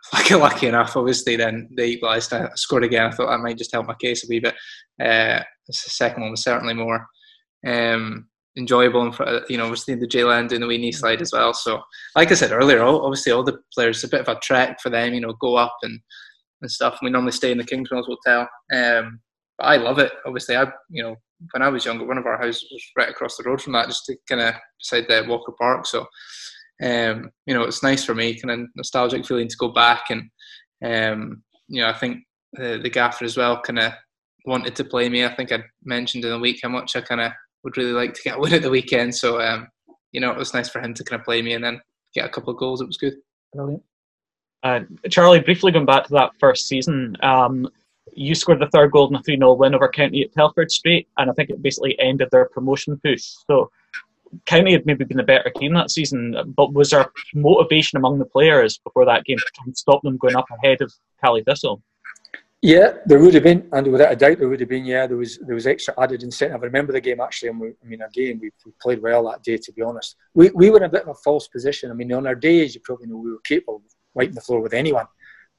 [0.14, 2.34] lucky, lucky enough, obviously, then they equalised.
[2.34, 3.06] I scored again.
[3.06, 4.56] I thought that might just help my case a wee bit.
[5.02, 7.06] Uh, the second one was certainly more
[7.68, 11.32] um, enjoyable, and you know, obviously the J Land doing the wee knee slide as
[11.32, 11.54] well.
[11.54, 11.82] So,
[12.16, 15.14] like I said earlier, obviously all the players a bit of a trek for them.
[15.14, 16.00] You know, go up and
[16.62, 17.00] and stuff.
[17.02, 18.48] We normally stay in the Kingsmills Hotel.
[18.74, 19.20] Um,
[19.60, 20.12] I love it.
[20.26, 21.16] Obviously, I you know
[21.52, 23.88] when I was younger, one of our houses was right across the road from that,
[23.88, 25.86] just to kind of beside the Walker Park.
[25.86, 26.06] So
[26.82, 30.30] um, you know, it's nice for me, kind of nostalgic feeling to go back and,
[30.84, 33.94] um, you know, I think the, the gaffer as well kind of
[34.46, 35.26] wanted to play me.
[35.26, 37.32] I think I mentioned in the week how much I kind of
[37.64, 39.16] would really like to get a win at the weekend.
[39.16, 39.68] So, um,
[40.12, 41.82] you know, it was nice for him to kind of play me and then
[42.14, 42.82] get a couple of goals.
[42.82, 43.16] It was good.
[43.54, 43.84] Brilliant.
[44.64, 47.68] Uh, Charlie, briefly going back to that first season, um,
[48.14, 51.08] you scored the third goal in a 3 0 win over County at Telford Street,
[51.18, 53.24] and I think it basically ended their promotion push.
[53.48, 53.72] So,
[54.46, 58.26] County had maybe been a better team that season, but was there motivation among the
[58.26, 60.94] players before that game to stop them going up ahead of
[61.24, 61.82] Caley Thistle?
[62.62, 64.86] Yeah, there would have been, and without a doubt, there would have been.
[64.86, 66.62] Yeah, there was there was extra added incentive.
[66.62, 69.42] I remember the game actually, and we, I mean, again, we, we, played well that
[69.42, 69.58] day.
[69.58, 71.90] To be honest, we we were in a bit of a false position.
[71.90, 73.82] I mean, on our days, you probably know we were capable of
[74.14, 75.08] wiping the floor with anyone,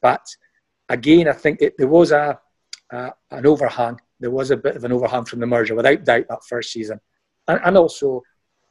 [0.00, 0.24] but
[0.88, 2.38] again, I think it, there was a,
[2.92, 4.00] a, an overhang.
[4.20, 7.00] There was a bit of an overhang from the merger, without doubt, that first season,
[7.48, 8.22] and, and also,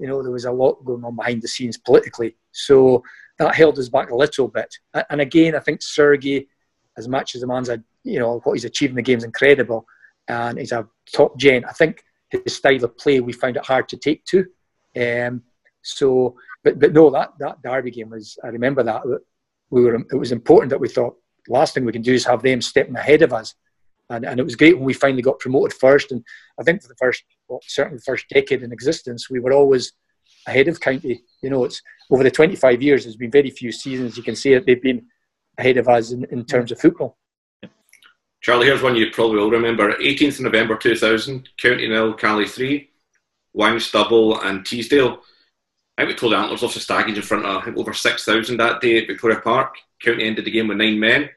[0.01, 3.03] you know, there was a lot going on behind the scenes politically, so
[3.37, 4.75] that held us back a little bit.
[5.11, 6.47] And again, I think Sergei,
[6.97, 9.23] as much as the man's a you know what he's achieved in the game is
[9.23, 9.85] incredible,
[10.27, 11.65] and he's a top gen.
[11.65, 14.45] I think his style of play we found it hard to take to.
[14.99, 15.43] Um,
[15.83, 18.39] so, but but no, that that Derby game was.
[18.43, 19.03] I remember that
[19.69, 19.95] we were.
[19.95, 21.15] It was important that we thought
[21.47, 23.53] last thing we can do is have them stepping ahead of us,
[24.09, 26.11] and and it was great when we finally got promoted first.
[26.11, 26.23] And
[26.59, 29.91] I think for the first, well, certainly the first decade in existence, we were always
[30.47, 31.21] ahead of County.
[31.43, 33.03] You know, it's over the 25 years.
[33.03, 35.05] There's been very few seasons you can see that They've been
[35.57, 37.17] ahead of us in, in terms of football.
[38.39, 39.93] Charlie, here's one you probably will remember.
[39.95, 42.89] 18th of November 2000, County nil, Caley 3,
[43.53, 45.19] Wang, Stubble and Teesdale.
[45.97, 48.79] I think we told the Antlers off the Staggies in front of over 6,000 that
[48.79, 49.75] day at Victoria Park.
[50.01, 51.29] County ended the game with nine men.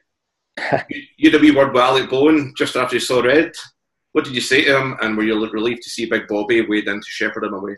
[1.17, 3.51] you had a wee word with Alec Bone just after you saw red.
[4.15, 6.87] What did you say to him, and were you relieved to see Big Bobby wade
[6.87, 7.75] in to shepherd him away?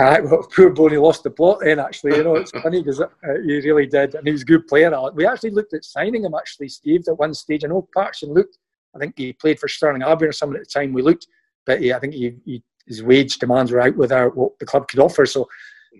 [0.00, 2.16] Uh, well, poor Boney lost the plot then, actually.
[2.16, 3.08] You know, it's funny because uh,
[3.44, 4.14] he really did.
[4.14, 4.90] And he was a good player.
[5.12, 7.62] We actually looked at signing him, actually, Steve, at one stage.
[7.62, 8.56] I know Paterson looked.
[8.94, 11.26] I think he played for Stirling Albion or something at the time we looked.
[11.66, 14.64] But yeah, I think he, he, his wage demands were out with our, what the
[14.64, 15.26] club could offer.
[15.26, 15.46] So,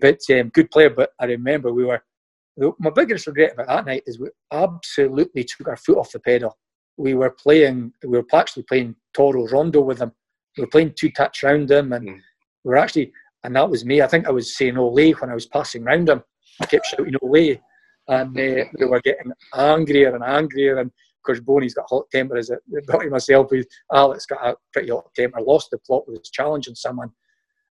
[0.01, 0.89] but um, good player.
[0.89, 2.01] But I remember we were,
[2.79, 6.57] my biggest regret about that night is we absolutely took our foot off the pedal.
[6.97, 10.11] We were playing, we were actually playing Toro Rondo with him.
[10.57, 12.15] We were playing two touch round him and mm.
[12.63, 13.11] we were actually
[13.43, 14.01] and that was me.
[14.01, 16.21] I think I was saying Olay when I was passing round him.
[16.61, 17.59] I kept shouting Olay,
[18.07, 20.79] and uh, they were getting angrier and angrier.
[20.79, 23.49] And of course, Boney's got hot temper, as it got to myself.
[23.93, 27.09] Alex got a pretty hot temper, lost the plot with his challenging someone.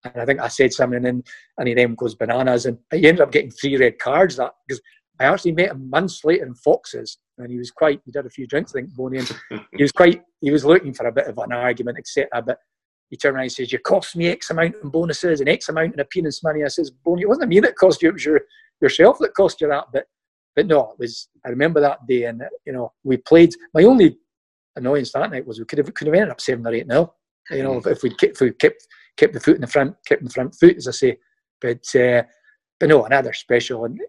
[0.03, 1.26] And I think I said something, and,
[1.57, 2.65] and he then goes bananas.
[2.65, 4.35] And he ended up getting three red cards.
[4.35, 4.81] That because
[5.22, 8.02] I actually met him months later in Foxes, and he was quite.
[8.06, 9.31] He did a few drinks, I think, Boney, and
[9.76, 10.22] he was quite.
[10.39, 12.41] He was looking for a bit of an argument, etc.
[12.41, 12.57] But
[13.11, 15.93] he turned around and says, You cost me X amount in bonuses and X amount
[15.93, 16.64] in appearance money.
[16.64, 18.41] I says, Boney, it wasn't me that cost you, it was your,
[18.81, 19.85] yourself that cost you that.
[19.93, 20.06] But
[20.56, 24.18] but no, it was I remember that day and you know, we played my only
[24.77, 27.14] annoyance that night was we could have could have ended up seven or eight nil.
[27.49, 28.88] You know, if, we kept we kept
[29.18, 31.18] kept the foot in the front, kept the front foot, as I say.
[31.60, 32.23] But uh,
[32.81, 33.85] but no, another special.
[33.85, 34.01] And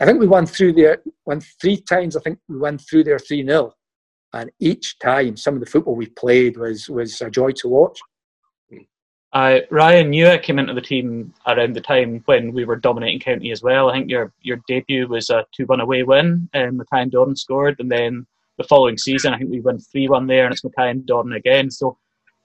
[0.00, 2.16] I think we won through there won three times.
[2.16, 3.74] I think we won through there three 0
[4.32, 8.00] and each time some of the football we played was was a joy to watch.
[9.34, 13.50] Uh, Ryan Newitt came into the team around the time when we were dominating County
[13.50, 13.90] as well.
[13.90, 17.36] I think your your debut was a 2 1 away win, and Mackay and Doran
[17.36, 17.76] scored.
[17.78, 18.26] And then
[18.56, 21.34] the following season, I think we won 3 1 there, and it's Mackay and Doran
[21.34, 21.70] again.
[21.70, 21.98] So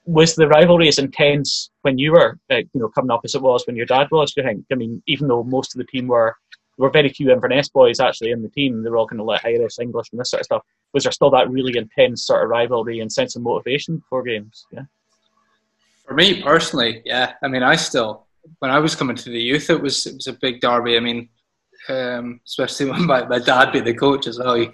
[0.09, 3.41] was the rivalry as intense when you were uh, you know coming up as it
[3.41, 4.33] was when your dad was?
[4.33, 4.65] Do you think?
[4.71, 6.35] I mean, even though most of the team were
[6.77, 9.45] were very few Inverness boys actually in the team, they were all kind of like
[9.45, 10.63] Irish, English, and this sort of stuff.
[10.93, 14.65] Was there still that really intense sort of rivalry and sense of motivation for games?
[14.71, 14.83] Yeah.
[16.07, 17.33] For me personally, yeah.
[17.43, 18.25] I mean, I still
[18.59, 20.97] when I was coming to the youth, it was it was a big derby.
[20.97, 21.29] I mean,
[21.87, 24.65] um, especially when my, my dad be the coach as well.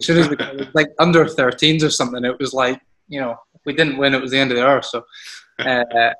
[0.00, 0.36] As soon as we
[0.74, 4.14] like under 13s or something, it was like you know we didn't win.
[4.14, 4.86] It was the end of the earth.
[4.86, 5.04] So
[5.58, 6.12] uh,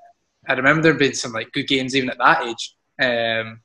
[0.48, 2.74] I remember there being some like good games even at that age.
[3.00, 3.60] Um,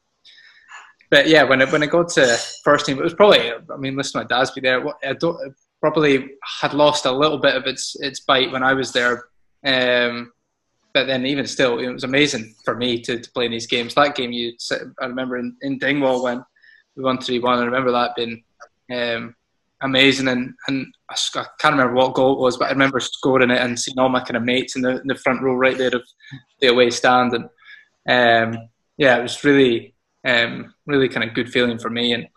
[1.09, 3.51] but yeah, when it when it got to first team, it was probably.
[3.51, 4.83] I mean, listen, my dad's be there.
[5.03, 6.31] I don't probably
[6.61, 9.25] had lost a little bit of its its bite when I was there.
[9.65, 10.31] Um,
[10.93, 13.93] but then even still, it was amazing for me to, to play in these games.
[13.93, 14.53] That game, you
[15.01, 16.43] I remember in, in Dingwall when
[16.95, 17.59] we won three one.
[17.59, 18.43] I remember that being
[18.91, 19.35] um,
[19.81, 23.59] amazing, and and I, can't remember what goal it was, but I remember scoring it
[23.59, 25.95] and seeing all my kind of mates in the, in the front row right there
[25.95, 26.03] of
[26.61, 28.61] the away stand, and um,
[28.97, 29.95] yeah, it was really
[30.25, 32.27] um, really kind of good feeling for me, and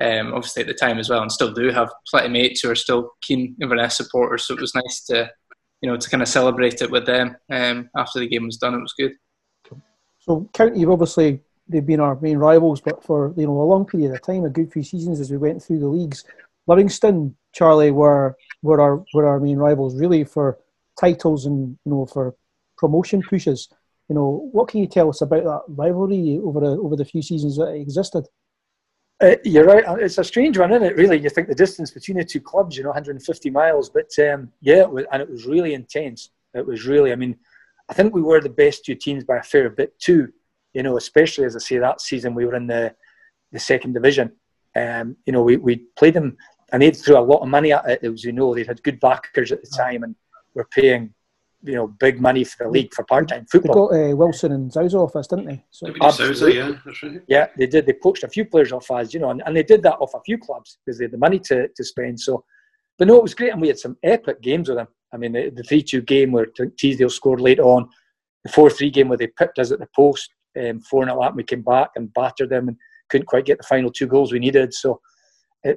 [0.00, 2.70] um, obviously at the time as well, and still do have plenty of mates who
[2.70, 4.46] are still keen Inverness supporters.
[4.46, 5.30] So it was nice to
[5.84, 8.72] you know, to kind of celebrate it with them um, after the game was done.
[8.72, 9.12] It was good.
[10.18, 13.84] So, County, you've obviously they've been our main rivals, but for you know a long
[13.84, 16.24] period of time, a good few seasons as we went through the leagues,
[16.66, 20.58] Livingston, Charlie, were were our were our main rivals really for
[20.98, 22.34] titles and you know for
[22.76, 23.68] promotion pushes.
[24.08, 27.22] You know, what can you tell us about that rivalry over the, over the few
[27.22, 28.26] seasons that existed?
[29.22, 29.84] Uh, you're right.
[30.00, 30.96] It's a strange one, isn't it?
[30.96, 34.50] Really, you think the distance between the two clubs, you know, 150 miles, but um,
[34.60, 36.30] yeah, it was, and it was really intense.
[36.52, 37.12] It was really.
[37.12, 37.36] I mean,
[37.88, 40.32] I think we were the best two teams by a fair bit too.
[40.74, 42.94] You know, especially as I say that season we were in the
[43.52, 44.32] the second division.
[44.76, 46.36] Um, you know, we we played them,
[46.74, 48.02] and they'd threw a lot of money at it.
[48.02, 50.16] As you know, they had good backers at the time, and
[50.54, 51.14] were paying
[51.62, 53.90] you know big money for the league for part time football.
[53.90, 55.64] They got uh, Wilson and Sousa off us, didn't they?
[55.70, 57.22] So Sousa, yeah, that's right.
[57.28, 57.86] Yeah, they did.
[57.86, 60.14] They poached a few players off us, you know, and, and they did that off
[60.14, 62.18] a few clubs because they had the money to, to spend.
[62.18, 62.44] So,
[62.98, 64.88] but no, it was great, and we had some epic games with them.
[65.12, 67.88] I mean, the, the three-two game where Teesdale scored late on,
[68.42, 70.28] the four-three game where they pipped us at the post,
[70.60, 72.76] um, four 0 up, we came back and battered them and
[73.10, 74.74] couldn't quite get the final two goals we needed.
[74.74, 75.00] So.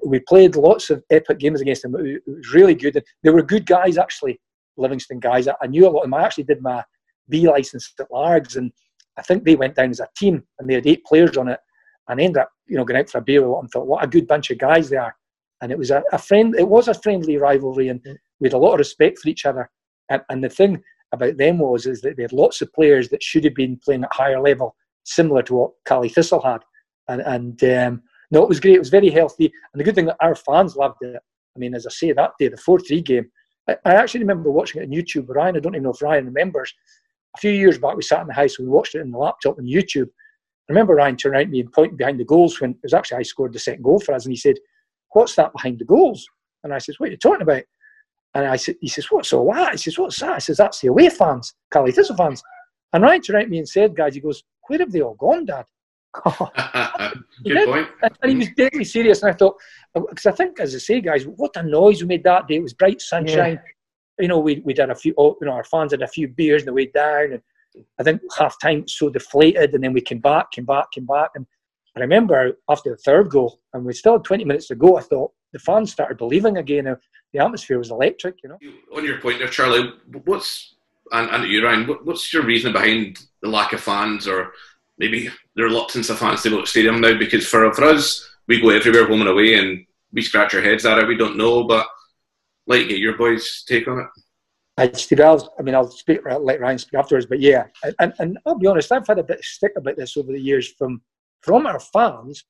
[0.05, 1.95] We played lots of epic games against them.
[1.95, 3.01] It was really good.
[3.23, 4.39] They were good guys, actually
[4.77, 5.47] Livingston guys.
[5.47, 6.14] I, I knew a lot of them.
[6.14, 6.84] I actually did my
[7.30, 8.72] B license at Largs, and
[9.18, 11.59] I think they went down as a team, and they had eight players on it,
[12.07, 13.68] and ended up, you know, going out for a beer with them.
[13.69, 15.15] Thought, what a good bunch of guys they are,
[15.61, 16.55] and it was a, a friend.
[16.57, 18.01] It was a friendly rivalry, and
[18.39, 19.69] we had a lot of respect for each other.
[20.09, 20.81] And, and the thing
[21.11, 24.03] about them was is that they had lots of players that should have been playing
[24.03, 26.61] at higher level, similar to what Caley Thistle had,
[27.09, 28.01] and and um,
[28.31, 28.75] no, it was great.
[28.75, 31.15] It was very healthy, and the good thing that our fans loved it.
[31.15, 33.29] I mean, as I say, that day, the four-three game,
[33.67, 35.29] I, I actually remember watching it on YouTube.
[35.29, 36.73] Ryan, I don't even know if Ryan remembers.
[37.35, 39.17] A few years back, we sat in the house and we watched it on the
[39.17, 40.07] laptop on YouTube.
[40.69, 43.19] I remember Ryan turning at me and pointing behind the goals when it was actually
[43.19, 44.55] I scored the second goal for us, and he said,
[45.11, 46.27] "What's that behind the goals?"
[46.63, 47.63] And I said, "What are you talking about?"
[48.33, 50.81] And I said, "He says, what's all that?" He says, "What's that?" I says, "That's
[50.81, 52.43] the away fans, Caley Thistle fans."
[52.93, 55.45] And Ryan turned at me and said, "Guys," he goes, "Where have they all gone,
[55.45, 55.65] Dad?"
[57.44, 57.88] Good point.
[58.22, 59.22] And he was deadly serious.
[59.22, 59.56] And I thought,
[59.95, 62.56] uh, because I think, as I say, guys, what a noise we made that day.
[62.56, 63.53] It was bright sunshine.
[63.53, 64.23] Yeah.
[64.23, 65.14] You know, we we did a few.
[65.18, 67.41] Oh, you know, our fans had a few beers on the way down, and
[67.99, 71.30] I think half time so deflated, and then we came back, came back, came back,
[71.35, 71.45] and
[71.95, 74.98] I remember after the third goal, and we still had 20 minutes to go.
[74.98, 76.95] I thought the fans started believing again.
[77.34, 78.57] The atmosphere was electric, you know.
[78.95, 79.94] On your point there, Charlie,
[80.26, 80.76] what's
[81.11, 84.53] and, and you, Ryan, what's your reason behind the lack of fans, or
[84.98, 87.18] maybe the reluctance of fans to go to the stadium now?
[87.18, 90.86] Because for for us, we go everywhere, home and away, and we scratch our heads
[90.86, 91.07] at it.
[91.07, 91.88] We don't know, but
[92.65, 94.07] like get your boys' take on it.
[94.80, 97.65] I, Steve, I'll, I mean, I'll speak uh, let Ryan speak afterwards, but yeah,
[97.99, 100.40] and, and I'll be honest, I've had a bit of stick about this over the
[100.40, 101.02] years from
[101.41, 102.45] from our fans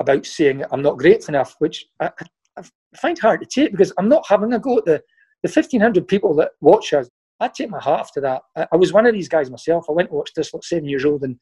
[0.00, 2.10] about saying I'm not grateful enough, which I,
[2.58, 2.62] I
[2.96, 5.02] find hard to take because I'm not having a go at the
[5.42, 7.08] the 1,500 people that watch us.
[7.40, 8.42] I take my hat off to that.
[8.56, 9.86] I, I was one of these guys myself.
[9.88, 11.38] I went to watch this at seven years old in,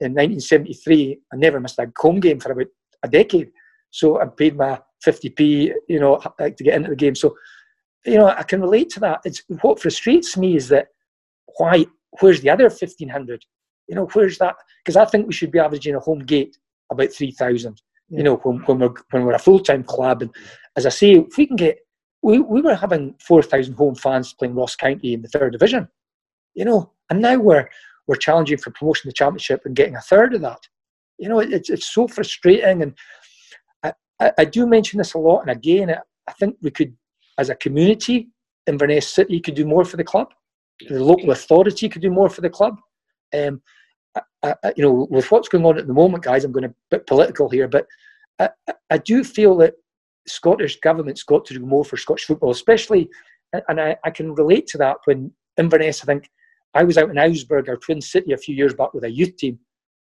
[0.00, 1.20] in 1973.
[1.32, 2.66] I never missed a home game for about
[3.02, 3.50] a decade.
[3.90, 7.14] So I paid my 50p, you know, to get into the game.
[7.14, 7.36] So,
[8.04, 9.20] you know, I can relate to that.
[9.24, 10.88] It's what frustrates me is that
[11.56, 11.86] why?
[12.20, 13.44] Where's the other 1500?
[13.88, 14.56] You know, where's that?
[14.84, 16.56] Because I think we should be averaging a home gate
[16.90, 17.80] about 3,000.
[18.08, 18.18] Yeah.
[18.18, 20.30] You know, when, when we're when we're a full time club, and
[20.76, 21.78] as I say, if we can get,
[22.22, 25.88] we, we were having 4,000 home fans playing Ross County in the third division.
[26.54, 27.68] You know, and now we're
[28.06, 30.60] we're challenging for promotion the championship and getting a third of that.
[31.18, 32.94] You know, it's it's so frustrating, and
[34.20, 35.94] I, I do mention this a lot, and again,
[36.28, 36.96] I think we could,
[37.38, 38.28] as a community,
[38.66, 40.28] Inverness City could do more for the club.
[40.88, 42.78] The local authority could do more for the club.
[43.34, 43.60] Um,
[44.42, 46.74] I, I, you know, with what's going on at the moment, guys, I'm going to
[46.90, 47.86] bit political here, but
[48.38, 48.50] I,
[48.90, 49.74] I do feel that
[50.26, 53.08] Scottish government's got to do more for Scottish football, especially,
[53.68, 56.02] and I, I can relate to that when Inverness.
[56.02, 56.30] I think
[56.74, 59.36] I was out in Augsburg, our twin city, a few years back with a youth
[59.36, 59.58] team,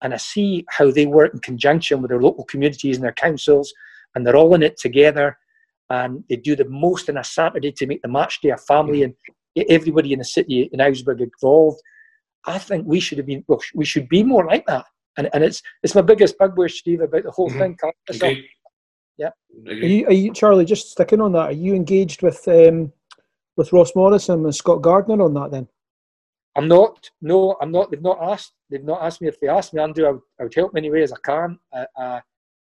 [0.02, 3.72] and I see how they work in conjunction with their local communities and their councils
[4.14, 5.38] and they're all in it together
[5.90, 9.02] and they do the most on a Saturday to make the match day a family
[9.02, 9.14] and
[9.68, 11.80] everybody in the city in Augsburg involved.
[12.46, 14.84] I think we should have been well, we should be more like that.
[15.16, 17.58] And, and it's it's my biggest bugbear, Steve, about the whole mm-hmm.
[17.58, 17.78] thing.
[18.10, 18.44] Okay.
[19.16, 19.30] Yeah.
[19.66, 20.64] Are you, are you, Charlie?
[20.64, 21.48] Just sticking on that.
[21.48, 22.92] Are you engaged with um,
[23.56, 25.50] with Ross Morrison and Scot Gardiner on that?
[25.50, 25.66] Then
[26.58, 27.08] I'm not.
[27.22, 27.90] No, I'm not.
[27.90, 28.52] They've not asked.
[28.68, 29.28] They've not asked me.
[29.28, 31.16] If they asked me, Andrew, I would, I would help in any way as I
[31.24, 31.58] can.
[31.72, 32.20] Uh,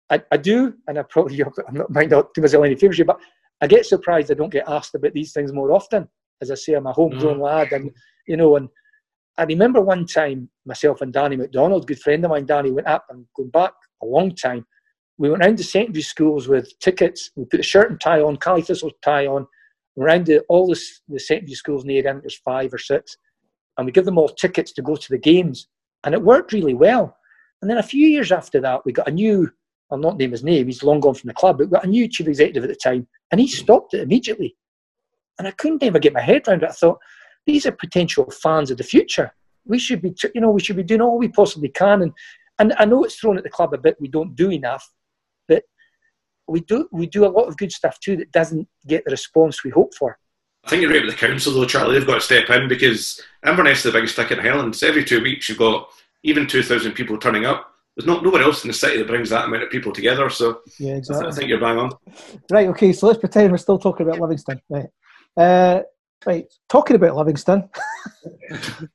[0.09, 3.19] I, I do, and I probably I'm not mind not do myself any favours but
[3.61, 6.07] I get surprised I don't get asked about these things more often.
[6.41, 7.41] As I say, I'm a homegrown mm.
[7.41, 7.91] lad, and
[8.27, 8.67] you know, and
[9.37, 13.05] I remember one time myself and Danny McDonald, good friend of mine, Danny, went up
[13.09, 14.65] and going back a long time.
[15.17, 17.29] We went round to secondary schools with tickets.
[17.35, 19.45] We put a shirt and tie on, Caley Thistle tie on,
[19.99, 23.15] around the, all the, the secondary schools in the area, there's five or six,
[23.77, 25.67] and we give them all tickets to go to the games.
[26.03, 27.17] And it worked really well.
[27.61, 29.49] And then a few years after that, we got a new,
[29.89, 31.89] I'll not name his name, he's long gone from the club, but we got a
[31.89, 34.55] new chief executive at the time, and he stopped it immediately.
[35.39, 36.69] And I couldn't ever get my head around it.
[36.69, 36.99] I thought,
[37.45, 39.33] these are potential fans of the future.
[39.65, 42.01] We should be, you know, we should be doing all we possibly can.
[42.01, 42.13] And
[42.59, 43.97] and I know it's thrown at the club a bit.
[43.99, 44.87] We don't do enough,
[45.47, 45.63] but
[46.47, 49.63] we do we do a lot of good stuff too that doesn't get the response
[49.63, 50.17] we hope for.
[50.63, 51.97] I think you're right with the council though, Charlie.
[51.97, 55.03] They've got to step in because Inverness is the biggest stick in hell, and every
[55.03, 55.89] two weeks you've got
[56.23, 57.69] even two thousand people turning up.
[57.95, 60.29] There's not nowhere else in the city that brings that amount of people together.
[60.29, 61.27] So yeah, exactly.
[61.27, 61.91] I think you're bang on.
[62.49, 62.67] Right.
[62.69, 62.93] Okay.
[62.93, 64.61] So let's pretend we're still talking about Livingston.
[64.69, 64.87] Right.
[65.37, 65.81] Uh,
[66.25, 66.45] right.
[66.69, 67.69] Talking about Livingston.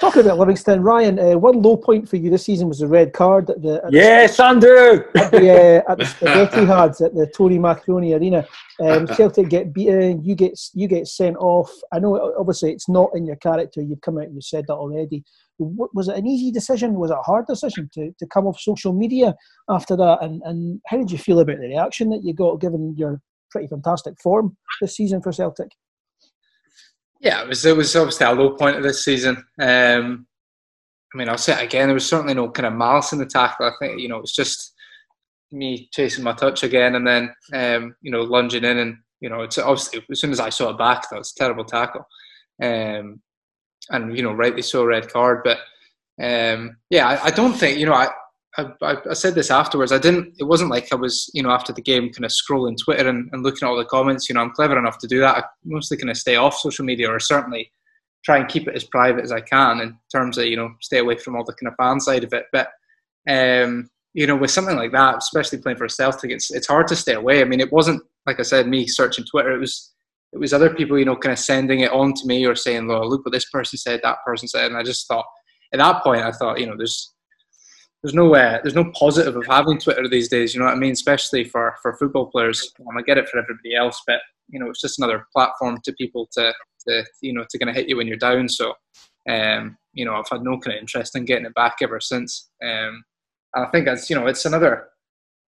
[0.00, 3.12] Talking about Livingston, Ryan, uh, one low point for you this season was the red
[3.12, 5.50] card at the at yes, the, Andrew at the,
[5.86, 8.46] uh, at the Etihad at the Tony Macaroni Arena.
[8.80, 11.70] Um, Celtic get beaten, you get you get sent off.
[11.92, 13.82] I know obviously it's not in your character.
[13.82, 15.22] You've come out and you said that already.
[15.58, 16.94] Was it an easy decision?
[16.94, 19.34] Was it a hard decision to, to come off social media
[19.68, 20.20] after that?
[20.22, 23.20] And and how did you feel about the reaction that you got given your
[23.50, 25.68] pretty fantastic form this season for Celtic?
[27.20, 29.36] Yeah, it was it was obviously a low point of this season.
[29.60, 30.26] Um,
[31.12, 31.88] I mean, I'll say it again.
[31.88, 33.66] There was certainly no kind of malice in the tackle.
[33.66, 34.74] I think you know it was just
[35.52, 39.42] me chasing my touch again, and then um, you know lunging in, and you know
[39.42, 42.06] it's obviously as soon as I saw it back, that was a terrible tackle,
[42.62, 43.20] um,
[43.90, 45.42] and you know rightly so, red card.
[45.44, 45.58] But
[46.22, 48.08] um, yeah, I, I, don't think you know I,
[48.56, 49.92] I, I, said this afterwards.
[49.92, 50.34] I didn't.
[50.38, 53.28] It wasn't like I was, you know, after the game, kind of scrolling Twitter and,
[53.32, 54.28] and looking at all the comments.
[54.28, 55.36] You know, I'm clever enough to do that.
[55.36, 57.70] I mostly kind of stay off social media, or certainly
[58.24, 60.98] try and keep it as private as I can in terms of you know stay
[60.98, 62.46] away from all the kind of fan side of it.
[62.52, 62.68] But
[63.28, 66.88] um, you know, with something like that, especially playing for a Celtic, it's it's hard
[66.88, 67.40] to stay away.
[67.40, 69.52] I mean, it wasn't like I said, me searching Twitter.
[69.52, 69.92] It was
[70.32, 72.88] it was other people, you know, kind of sending it on to me or saying,
[72.88, 75.26] "Well, look what this person said, that person said," and I just thought.
[75.72, 77.14] At that point, I thought, you know, there's
[78.02, 80.54] there's no uh, there's no positive of having Twitter these days.
[80.54, 80.92] You know what I mean?
[80.92, 82.72] Especially for for football players.
[82.80, 85.92] Um, I get it for everybody else, but you know it's just another platform to
[85.92, 86.52] people to
[86.88, 88.48] to you know to kind of hit you when you're down.
[88.48, 88.74] So
[89.28, 92.50] um, you know I've had no kind of interest in getting it back ever since.
[92.64, 93.04] Um,
[93.54, 94.88] I think that's you know it's another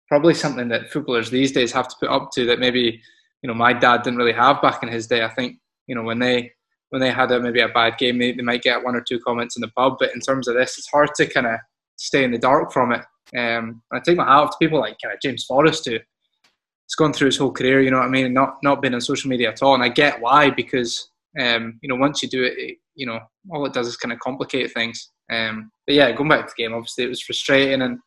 [0.09, 3.01] probably something that footballers these days have to put up to that maybe
[3.43, 5.25] you know my dad didn't really have back in his day.
[5.25, 5.57] I think
[5.87, 6.53] you know when they
[6.91, 9.19] when they had a, maybe a bad game, they, they might get one or two
[9.21, 9.97] comments in the pub.
[9.99, 11.59] But in terms of this, it's hard to kind of
[12.03, 13.05] stay in the dark from it.
[13.37, 17.13] Um, I take my hat off to people like uh, James Forrest who has gone
[17.13, 19.31] through his whole career, you know what I mean, and not not been on social
[19.31, 19.75] media at all.
[19.75, 21.11] And I get why because
[21.41, 23.21] um, you know once you do it, it, you know
[23.51, 25.11] all it does is kind of complicate things.
[25.31, 27.99] Um, but yeah, going back to the game, obviously it was frustrating and.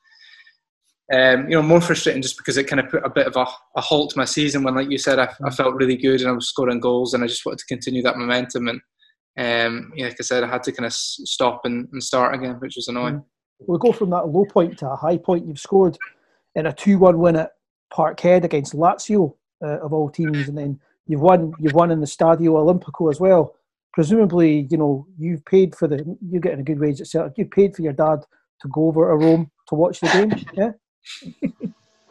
[1.13, 3.45] Um, you know, more frustrating just because it kind of put a bit of a,
[3.77, 6.27] a halt to my season when, like you said, I, I, felt really good and
[6.27, 8.67] I was scoring goals and I just wanted to continue that momentum.
[8.69, 8.81] And
[9.37, 12.55] um, yeah, like I said, I had to kind of stop and, and start again,
[12.55, 13.23] which was annoying.
[13.59, 15.47] We'll go from that low point to a high point.
[15.47, 15.97] You've scored
[16.55, 17.53] in a two-one win at
[17.93, 21.53] Parkhead against Lazio uh, of all teams, and then you've won.
[21.59, 23.55] You've won in the Stadio Olimpico as well.
[23.93, 26.17] Presumably, you know you've paid for the.
[26.29, 27.37] You're getting a good wage at Celtic.
[27.37, 28.19] You paid for your dad
[28.61, 30.45] to go over to Rome to watch the game.
[30.53, 30.71] Yeah.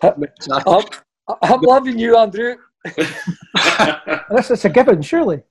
[0.69, 0.85] I'm,
[1.43, 2.57] I'm loving you, Andrew.
[4.31, 5.43] This is a given, surely.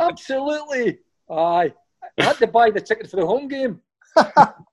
[0.00, 0.98] Absolutely.
[1.30, 1.72] Aye.
[2.18, 3.80] I had to buy the ticket for the home game.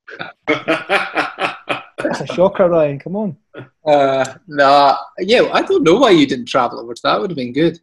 [2.06, 3.00] That's a shocker, Ryan.
[3.00, 3.38] Come on.
[3.86, 7.20] Uh, nah, yeah, I don't know why you didn't travel over that.
[7.20, 7.80] Would have been good.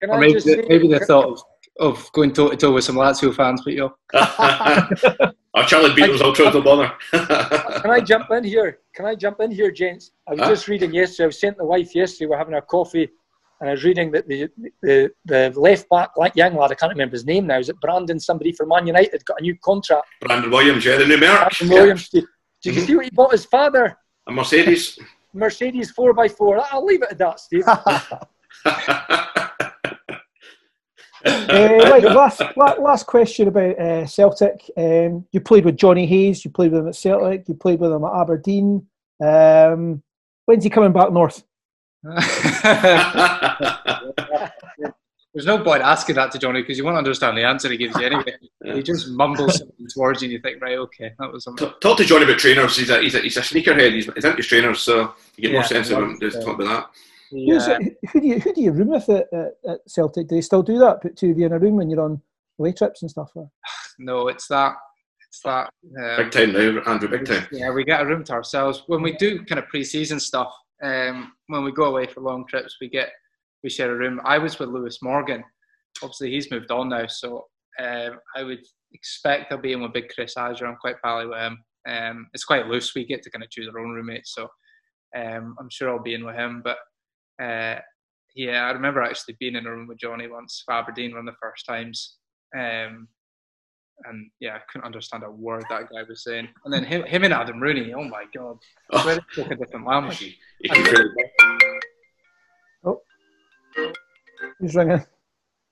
[0.00, 1.42] Can or maybe, the, maybe the thought of,
[1.80, 6.50] of going toe to toe with some Lazio fans but you oh, Charlie Beatles ultra
[6.50, 6.92] to bother.
[7.80, 8.80] Can I jump in here?
[8.94, 10.12] Can I jump in here, gents?
[10.28, 10.48] I was huh?
[10.50, 11.24] just reading yesterday.
[11.24, 12.26] I was saying to the wife yesterday.
[12.26, 13.08] We're having our coffee,
[13.64, 14.50] and I was reading that the
[14.82, 17.58] the, the left back, like young lad, I can't remember his name now.
[17.58, 18.20] Is it Brandon?
[18.20, 20.06] Somebody from Man United got a new contract.
[20.20, 21.56] Brandon Williams, yeah, the new Merc.
[21.58, 22.10] Brandon Williams.
[22.12, 22.20] Yeah.
[22.62, 22.86] Did you mm-hmm.
[22.86, 23.96] see what he bought his father?
[24.26, 24.98] A Mercedes.
[25.32, 26.66] Mercedes 4x4.
[26.70, 27.64] I'll leave it at that, Steve.
[27.66, 28.26] uh,
[31.24, 34.70] right, last, last question about uh, Celtic.
[34.76, 37.92] Um, you played with Johnny Hayes, you played with him at Celtic, you played with
[37.92, 38.86] him at Aberdeen.
[39.22, 40.02] Um,
[40.44, 41.42] when's he coming back north?
[45.34, 47.96] There's no point asking that to Johnny because you won't understand the answer he gives
[47.96, 48.36] you anyway.
[48.64, 48.74] yeah.
[48.74, 51.72] He just mumbles something towards you and you think, right, okay, that was something.
[51.80, 52.76] Talk to Johnny about trainers.
[52.76, 53.94] He's a, he's a, he's a sneakerhead.
[53.94, 56.68] He's, he's into trainers, so you get yeah, more sense of him just talk about
[56.68, 56.90] that.
[57.32, 57.78] Yeah.
[58.12, 60.28] Who do you who do you room with at, at, Celtic?
[60.28, 61.02] Do they still do that?
[61.02, 62.22] Put two of you in a room when you're on
[62.60, 63.32] away trips and stuff?
[63.34, 63.50] Or?
[63.98, 64.74] No, it's that.
[65.28, 65.70] It's that.
[65.96, 67.08] Um, big time now, Andrew.
[67.08, 67.46] Big time.
[67.52, 70.52] Yeah, we get a room to ourselves when we do kind of pre-season stuff.
[70.82, 73.10] Um, when we go away for long trips, we get
[73.62, 74.20] we share a room.
[74.24, 75.42] I was with Lewis Morgan.
[76.02, 77.46] Obviously, he's moved on now, so
[77.80, 80.66] um, I would expect I'll be in with Big Chris Ajer.
[80.66, 81.58] I'm quite pally with him.
[81.88, 82.94] Um, it's quite loose.
[82.94, 84.48] We get to kind of choose our own roommates, so
[85.16, 86.62] um, I'm sure I'll be in with him.
[86.62, 86.78] But
[87.42, 87.80] uh,
[88.34, 91.34] yeah, I remember actually being in a room with Johnny once for Aberdeen one of
[91.34, 92.16] the first times.
[92.56, 93.08] Um,
[94.04, 96.48] and yeah, I couldn't understand a word that guy was saying.
[96.64, 98.58] And then him, him and Adam Rooney, oh my god,
[98.92, 99.08] oh.
[99.08, 100.38] a different language.
[102.86, 103.00] Oh,
[104.60, 105.02] who's ringing?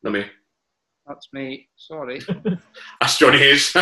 [0.03, 0.25] Not me.
[1.07, 1.69] That's me.
[1.77, 2.21] Sorry.
[3.01, 3.73] That's Johnny Hayes.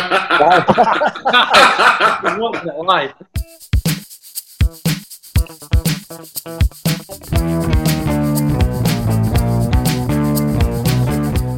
[2.39, 3.13] watching it live.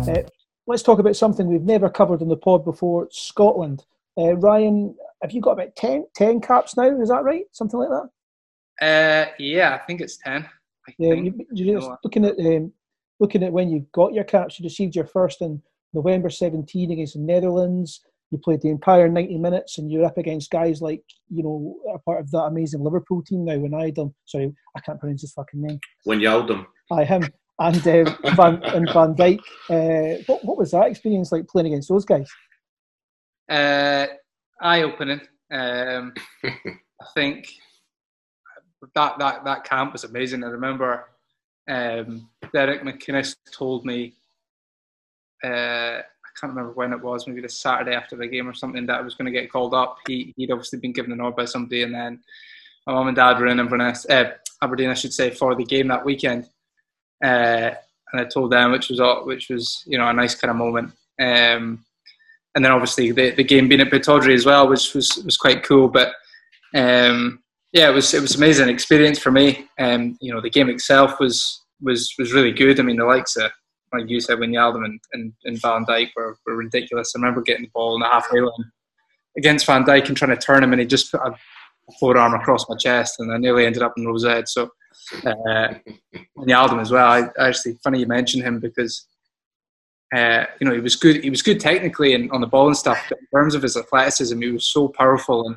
[0.07, 0.22] Uh,
[0.65, 3.85] Let's talk about something we've never covered in the pod before Scotland.
[4.18, 7.02] Uh, Ryan, have you got about 10, 10 caps now?
[7.02, 7.44] Is that right?
[7.52, 8.10] Something like that?
[8.81, 10.44] Uh, yeah, I think it's 10.
[10.88, 11.26] I yeah, think.
[11.26, 12.72] you, you're just looking at um,
[13.19, 14.60] looking at when you got your caps.
[14.60, 15.61] You received your first in
[15.94, 18.02] November 17 against the Netherlands.
[18.31, 21.99] You played the entire 90 minutes, and you're up against guys like you know a
[21.99, 23.57] part of that amazing Liverpool team now.
[23.57, 25.80] When I them, sorry, I can't pronounce his fucking name.
[26.03, 26.68] When you held them.
[26.91, 27.23] I him
[27.59, 29.39] and uh, Van and Van Dijk.
[29.69, 32.30] Uh, what what was that experience like playing against those guys?
[33.49, 34.07] Uh,
[34.61, 35.21] eye opening.
[35.51, 36.13] Um,
[36.43, 37.47] I think
[38.95, 40.43] that that that camp was amazing.
[40.43, 41.09] I remember
[41.69, 44.13] um, Derek McInnes told me.
[45.43, 46.01] Uh,
[46.34, 48.97] I can't remember when it was, maybe the Saturday after the game or something, that
[48.97, 49.97] I was going to get called up.
[50.07, 52.23] He, he'd obviously been given an order by somebody, and then
[52.88, 54.31] my mum and dad were in Inverness, uh,
[54.61, 56.49] Aberdeen, I should say, for the game that weekend.
[57.24, 57.72] Uh,
[58.12, 60.91] and I told them, which was which was you know a nice kind of moment.
[61.20, 61.86] Um,
[62.56, 65.64] and then obviously the, the game being at Pittodrie as well, which was was quite
[65.64, 65.88] cool.
[65.88, 66.14] But
[66.76, 67.41] um,
[67.72, 69.68] yeah, it was it was amazing experience for me.
[69.80, 72.80] Um, you know, the game itself was was was really good.
[72.80, 73.52] I mean, the likes of
[73.94, 77.14] like you said, Wijnaldum and, and, and Van Dijk were, were ridiculous.
[77.16, 78.72] I remember getting the ball in the halfway line
[79.38, 81.36] against Van Dijk and trying to turn him, and he just put a
[82.00, 84.50] forearm across my chest, and I nearly ended up in Rose Ed.
[84.50, 84.72] So,
[85.26, 85.73] uh,
[86.38, 87.07] Wijnaldum as well.
[87.07, 89.07] I actually funny you mentioned him because.
[90.15, 91.23] Uh, you know, he was good.
[91.23, 93.03] He was good technically and on the ball and stuff.
[93.10, 95.48] But in terms of his athleticism, he was so powerful.
[95.48, 95.56] And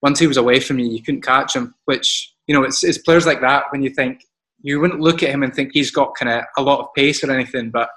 [0.00, 1.74] once he was away from you, you couldn't catch him.
[1.84, 4.24] Which you know, it's, it's players like that when you think
[4.62, 7.22] you wouldn't look at him and think he's got kind of a lot of pace
[7.22, 7.90] or anything, but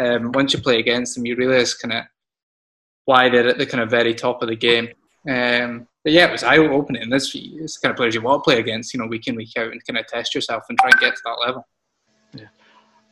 [0.00, 2.04] um, once you play against him, you realise kind of
[3.04, 4.88] why they're at the kind of very top of the game.
[5.28, 7.08] Um, but yeah, it was eye opening.
[7.10, 9.34] This it's the kind of players you want to play against, you know, week in
[9.34, 11.66] week out, and kind of test yourself and try and get to that level.
[12.34, 12.46] Yeah.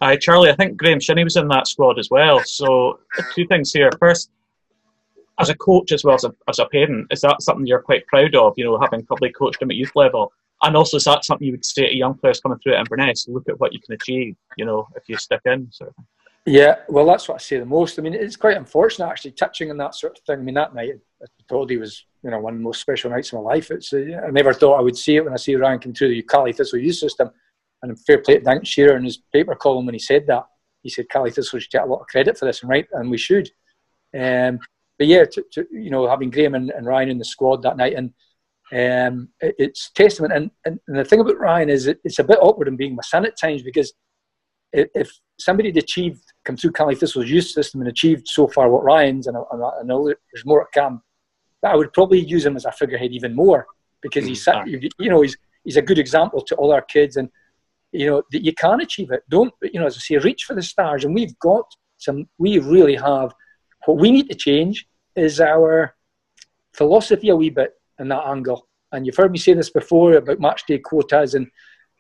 [0.01, 0.51] Hi, Charlie.
[0.51, 2.41] I think Graham Shinnie was in that squad as well.
[2.45, 3.01] So
[3.35, 3.91] two things here.
[3.99, 4.31] First,
[5.41, 8.07] as a coach as well as a, as a parent, is that something you're quite
[8.07, 8.55] proud of?
[8.57, 10.33] You know, having probably coached him at youth level
[10.63, 13.27] and also is that something you would say to young players coming through at Inverness?
[13.29, 15.71] Look at what you can achieve, you know, if you stick in.
[15.73, 16.05] Sort of.
[16.47, 17.99] Yeah, well, that's what I say the most.
[17.99, 20.39] I mean, it's quite unfortunate actually touching on that sort of thing.
[20.39, 23.11] I mean, that night I told he was, you know, one of the most special
[23.11, 23.71] nights of my life.
[23.71, 26.09] It's uh, I never thought I would see it when I see Ryan come through
[26.09, 27.31] the Caley Thistle youth system.
[27.83, 30.47] And fair play to Dunc Shearer in his paper column when he said that.
[30.83, 33.11] He said Caley Thistle should get a lot of credit for this, and right, and
[33.11, 33.51] we should.
[34.17, 34.61] Um,
[34.99, 37.77] but yeah, to, to, you know, having Graham and, and Ryan in the squad that
[37.77, 38.13] night and
[38.73, 40.33] um, it, it's testament.
[40.33, 42.95] And, and, and, the thing about Ryan is it, it's a bit awkward in being
[42.95, 43.93] my son at times because
[44.73, 48.85] if somebody had achieved, come through Caley Thistle's youth system and achieved so far what
[48.85, 50.81] Ryan's, and I, I know there's more to
[51.63, 53.67] come, I would probably use him as a figurehead even more
[54.01, 54.91] because he's, mm.
[54.99, 57.29] you know, he's, he's a good example to all our kids and,
[57.93, 59.23] you know, that you can achieve it.
[59.29, 61.05] Don't, you know, as I say, reach for the stars.
[61.05, 61.67] And we've got
[61.99, 63.35] some, we really have,
[63.87, 64.87] what we need to change
[65.17, 65.95] is our
[66.73, 68.69] philosophy a wee bit in that angle.
[68.93, 71.47] And you've heard me say this before about match day quotas, and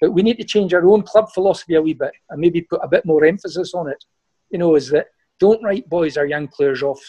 [0.00, 2.80] but we need to change our own club philosophy a wee bit and maybe put
[2.82, 4.04] a bit more emphasis on it.
[4.50, 5.06] You know, is that
[5.38, 7.00] don't write boys or young players off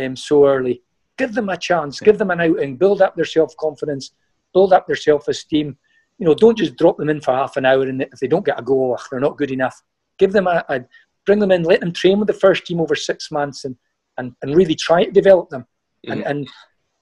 [0.00, 0.82] um, so early.
[1.20, 4.12] Give them a chance, give them an outing, build up their self confidence,
[4.54, 5.76] build up their self esteem.
[6.18, 8.44] You know, don't just drop them in for half an hour and if they don't
[8.44, 9.80] get a goal, they're not good enough.
[10.18, 10.80] Give them a, a
[11.26, 13.76] bring them in, let them train with the first team over six months and,
[14.16, 15.66] and, and really try to develop them.
[16.06, 16.12] Mm-hmm.
[16.12, 16.48] And, and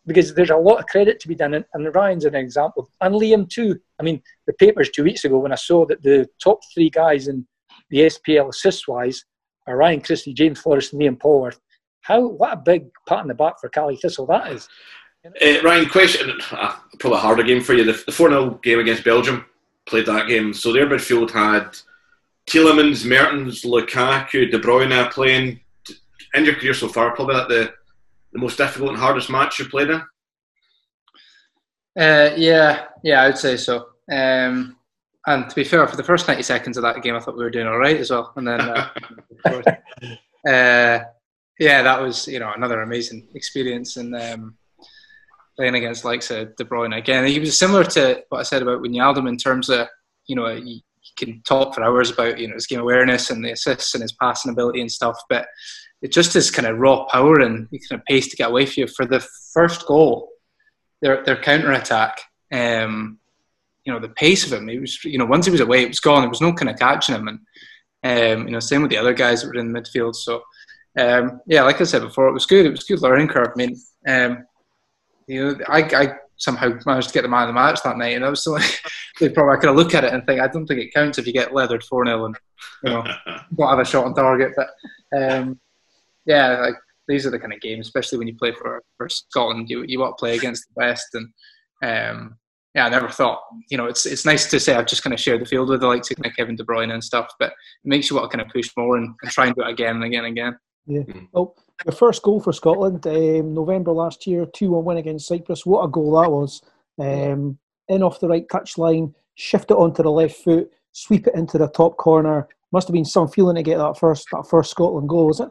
[0.09, 1.55] because there's a lot of credit to be done.
[1.55, 3.79] And, and Ryan's an example, and Liam too.
[4.01, 7.29] I mean, the papers two weeks ago when I saw that the top three guys
[7.29, 7.47] in
[7.91, 9.25] the SPL assist wise
[9.69, 11.59] are Ryan Christie, James Forrest, and Liam Polwarth.
[12.03, 14.69] How what a big pat on the back for Caley Thistle that is.
[15.27, 17.85] Uh, Ryan, question, uh, probably a harder game for you.
[17.85, 19.45] The 4 0 game against Belgium,
[19.87, 20.55] played that game.
[20.55, 21.77] So their midfield had
[22.49, 25.61] Tielemans, Mertens, Lukaku, De Bruyne playing.
[26.35, 27.73] In your career so far, probably at the
[28.33, 30.03] the most difficult and hardest match you've played in?
[31.99, 33.89] Uh, yeah, yeah, I would say so.
[34.11, 34.77] Um,
[35.27, 37.45] and to be fair, for the first 90 seconds of that game, I thought we
[37.45, 38.33] were doing all right as well.
[38.37, 38.89] And then, uh,
[40.49, 41.05] uh,
[41.59, 43.97] yeah, that was you know another amazing experience.
[43.97, 44.57] And um,
[45.59, 47.27] playing against likes of De Bruyne again.
[47.27, 49.89] He was similar to what I said about Wijnaldum in terms of
[50.27, 53.45] you know he, he can talk for hours about you know his game awareness and
[53.45, 55.47] the assists and his passing ability and stuff, but
[56.01, 58.83] it just his kind of raw power and kind of pace to get away from
[58.83, 58.87] you.
[58.87, 60.29] For the first goal,
[61.03, 62.21] their their counter attack,
[62.53, 63.19] um,
[63.85, 64.69] you know the pace of him.
[64.69, 66.21] He was you know once he was away, it was gone.
[66.21, 67.41] There was no kind of catching him, and
[68.05, 70.15] um, you know same with the other guys that were in midfield.
[70.15, 70.45] So
[70.97, 72.67] um, yeah, like I said before, it was good.
[72.67, 73.49] It was a good learning curve.
[73.49, 74.47] I mean, um,
[75.27, 78.17] you know, I, I somehow managed to get the man of the match that night,
[78.17, 78.45] and I was
[79.21, 81.27] they probably I could look at it and think I don't think it counts if
[81.27, 82.37] you get leathered four 0 and
[82.85, 83.03] you know
[83.57, 84.53] don't have a shot on target.
[84.57, 84.69] But
[85.21, 85.61] um,
[86.25, 86.75] yeah, like
[87.07, 89.69] these are the kind of games, especially when you play for for Scotland.
[89.69, 91.29] You you want to play against the best, and
[91.83, 92.37] um,
[92.75, 93.41] yeah, I never thought.
[93.71, 95.81] You know, it's it's nice to say I've just kind of shared the field with
[95.81, 98.37] the likes of of Kevin De Bruyne and stuff, but it makes you want to
[98.37, 100.59] kind of push more and, and try and do it again and again and again.
[100.89, 101.03] Yeah.
[101.33, 101.55] Well,
[101.85, 105.67] the first goal for Scotland, um, November last year, 2 1 win against Cyprus.
[105.67, 106.63] What a goal that was.
[106.99, 107.59] Um,
[107.89, 111.59] in off the right touch line, shift it onto the left foot, sweep it into
[111.59, 112.49] the top corner.
[112.73, 115.51] Must have been some feeling to get that first that first Scotland goal, was it?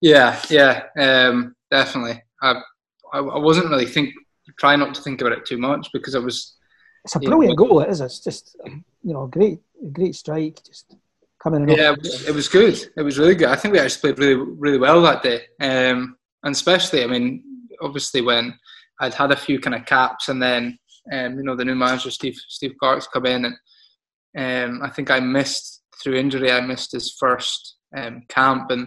[0.00, 2.22] Yeah, yeah, um, definitely.
[2.42, 2.60] I,
[3.12, 4.12] I, I wasn't really think
[4.58, 6.56] try not to think about it too much because it was.
[7.04, 8.00] It's a brilliant know, goal, it is.
[8.00, 9.60] It's just you know, a great,
[9.92, 10.62] great strike.
[10.64, 10.96] Just
[11.44, 11.76] coming in.
[11.76, 12.90] Yeah, it was, it was, good.
[12.96, 13.48] It was really good.
[13.48, 17.44] I think we actually played really, really well that day, um, and especially, I mean,
[17.80, 18.58] obviously when
[19.00, 20.78] I'd had a few kind of caps, and then
[21.12, 23.54] um, you know the new manager Steve Steve Clarke's come in,
[24.34, 26.50] and um, I think I missed through injury.
[26.50, 28.86] I missed his first um, camp, and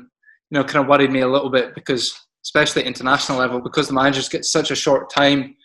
[0.49, 3.87] you know, kind of worried me a little bit because, especially at international level, because
[3.87, 5.55] the managers get such a short time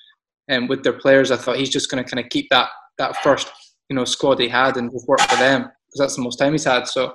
[0.51, 1.31] um, with their players.
[1.31, 3.51] I thought he's just going to kind of keep that that first
[3.89, 6.65] you know squad he had and work for them because that's the most time he's
[6.65, 6.87] had.
[6.87, 7.15] So,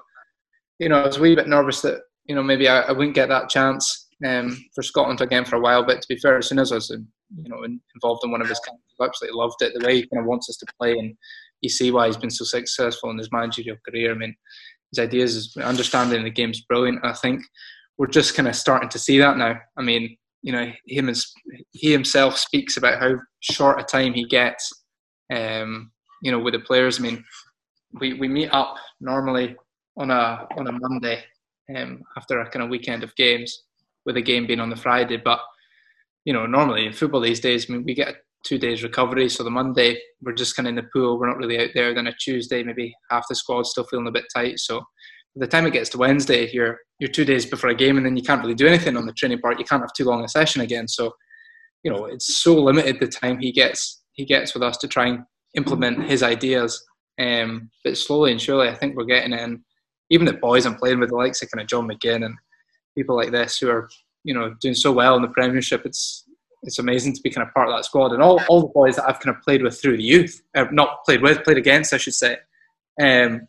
[0.80, 3.16] you know, I was a wee bit nervous that you know maybe I, I wouldn't
[3.16, 5.84] get that chance um, for Scotland again for a while.
[5.86, 8.50] But to be fair, as soon as I was you know involved in one of
[8.50, 9.74] his camps, I absolutely loved it.
[9.74, 11.16] The way he kind of wants us to play, and
[11.62, 14.12] you see why he's been so successful in his managerial career.
[14.12, 14.36] I mean,
[14.92, 17.04] his ideas, his understanding the game's brilliant.
[17.04, 17.42] I think
[17.98, 19.56] we're just kind of starting to see that now.
[19.76, 21.26] I mean, you know, him as
[21.72, 24.72] he himself speaks about how short a time he gets.
[25.34, 25.92] Um,
[26.22, 27.00] you know, with the players.
[27.00, 27.24] I mean,
[27.94, 29.56] we, we meet up normally
[29.98, 31.24] on a on a Monday
[31.76, 33.64] um, after a kind of weekend of games,
[34.06, 35.18] with a game being on the Friday.
[35.18, 35.40] But
[36.26, 39.30] you know, normally in football these days, I mean, we get two days recovery.
[39.30, 41.94] So the Monday we're just kind of in the pool, we're not really out there.
[41.94, 44.60] Then a Tuesday, maybe half the squad's still feeling a bit tight.
[44.60, 47.98] So by the time it gets to Wednesday, you're you're two days before a game,
[47.98, 49.60] and then you can't really do anything on the training part.
[49.60, 50.88] You can't have too long a session again.
[50.88, 51.14] So
[51.84, 55.08] you know, it's so limited the time he gets he gets with us to try
[55.08, 55.20] and
[55.56, 56.84] implement his ideas
[57.20, 59.64] um, but slowly and surely, I think we're getting in.
[60.10, 62.36] Even the boys I'm playing with, the likes of kind of John McGinn and
[62.96, 63.90] people like this who are,
[64.24, 65.86] you know, doing so well in the Premiership.
[65.86, 66.24] It's
[66.64, 68.14] it's amazing to be kind of part of that squad.
[68.14, 70.66] And all, all the boys that I've kind of played with through the youth, uh,
[70.72, 72.38] not played with, played against, I should say.
[73.00, 73.48] Um,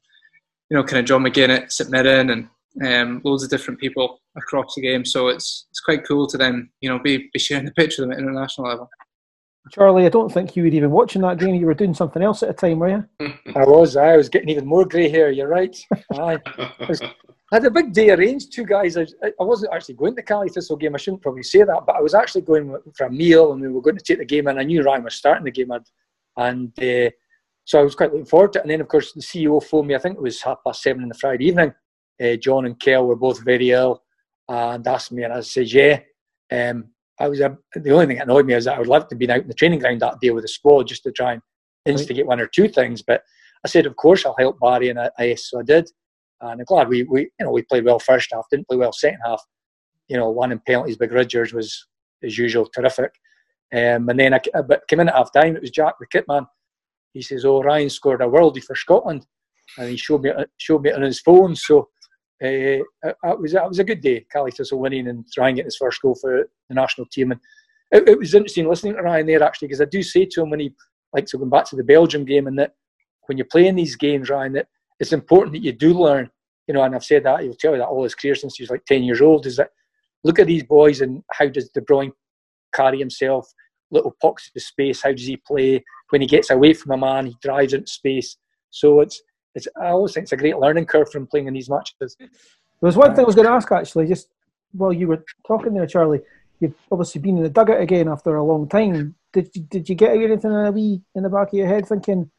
[0.69, 2.49] you know, kind of John McGinn at St Mirren and
[2.85, 5.05] um, loads of different people across the game.
[5.05, 8.09] So it's it's quite cool to then you know be, be sharing the pitch with
[8.09, 8.91] them at international level.
[9.71, 11.55] Charlie, I don't think you were even watching that game.
[11.55, 13.35] You were doing something else at the time, were you?
[13.55, 13.97] I was.
[13.97, 15.31] I was getting even more grey hair.
[15.31, 15.77] You're right.
[16.13, 16.39] I,
[16.89, 17.01] was,
[17.53, 18.53] I had a big day arranged.
[18.53, 18.97] Two guys.
[18.97, 20.95] I, I wasn't actually going to the Caley Thistle game.
[20.95, 23.69] I shouldn't probably say that, but I was actually going for a meal, and we
[23.69, 24.47] were going to take the game.
[24.47, 25.73] And I knew Ryan was starting the game,
[26.37, 27.11] and uh,
[27.65, 28.63] so I was quite looking forward to it.
[28.63, 29.95] And then, of course, the CEO phoned me.
[29.95, 31.75] I think it was half past seven in the Friday evening.
[32.23, 34.03] Uh, John and Kel were both very ill,
[34.49, 36.01] and asked me, and I said, "Yeah."
[36.51, 36.89] Um,
[37.21, 39.17] I was a, the only thing that annoyed me is that I would love to
[39.17, 41.43] be out in the training ground that day with the squad just to try and
[41.85, 43.03] instigate one or two things.
[43.03, 43.23] But
[43.65, 45.91] I said, of course, I'll help Barry and I, so I did.
[46.41, 48.93] And I'm glad we, we, you know, we played well first half, didn't play well
[48.93, 49.43] second half.
[50.09, 51.87] You know, one in penalties, Big Ridgers was,
[52.23, 53.11] as usual, terrific.
[53.75, 55.57] Um, and then I but came in at half time.
[55.57, 56.47] It was Jack the Kitman.
[57.13, 59.27] He says, "Oh, Ryan scored a worldie for Scotland,"
[59.77, 61.55] and he showed me showed me on his phone.
[61.55, 61.85] So uh,
[62.43, 64.25] Uh, it, was it was a good day.
[64.33, 67.41] Caley Thistle winning and trying get his first goal for the national team, and
[67.91, 70.51] it, it was interesting listening to Ryan there actually because I do say to him
[70.51, 70.75] when he
[71.13, 72.75] likes to go back to the Belgium game and that
[73.27, 74.69] when you're playing these games, Ryan, that
[75.01, 76.31] it's important that you do learn.
[76.67, 78.63] You know, and I've said that he'll tell you that all his career since he
[78.63, 79.47] was like ten years old.
[79.47, 79.71] Is that
[80.23, 82.13] look at these boys and how does De Bruyne
[82.75, 83.51] carry himself?
[83.91, 85.03] Little pockets of space.
[85.03, 85.83] How does he play?
[86.11, 88.37] When he gets away from a man, he drives into space.
[88.71, 89.21] So it's
[89.55, 92.17] it's, I always think it's a great learning curve from playing in these matches.
[92.81, 94.29] There's one thing I was going to ask actually, just
[94.73, 96.21] while you were talking there, Charlie.
[96.61, 99.15] You've obviously been in the dugout again after a long time.
[99.33, 101.87] Did you, did you get anything in a wee in the back of your head
[101.87, 102.31] thinking,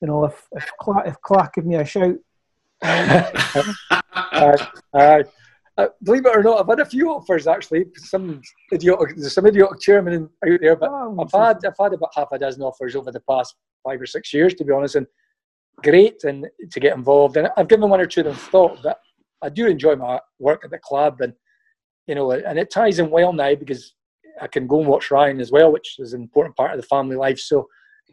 [0.00, 2.16] you know, if if Clarke, if Clarke give me a shout?
[2.82, 4.56] uh,
[4.92, 5.22] uh,
[5.76, 7.86] uh, believe it or not, I've had a few offers actually.
[7.96, 12.12] Some idiotic, there's some idiotic chairman out there, but Oh, I've had I've had about
[12.14, 15.06] half a dozen offers over the past five or six years, to be honest, and
[15.82, 17.36] great and to get involved.
[17.36, 18.98] And I've given one or two of them thought, but
[19.42, 21.32] I do enjoy my work at the club, and
[22.06, 23.94] you know, and it ties in well now because
[24.40, 26.86] I can go and watch Ryan as well, which is an important part of the
[26.86, 27.38] family life.
[27.38, 27.68] So,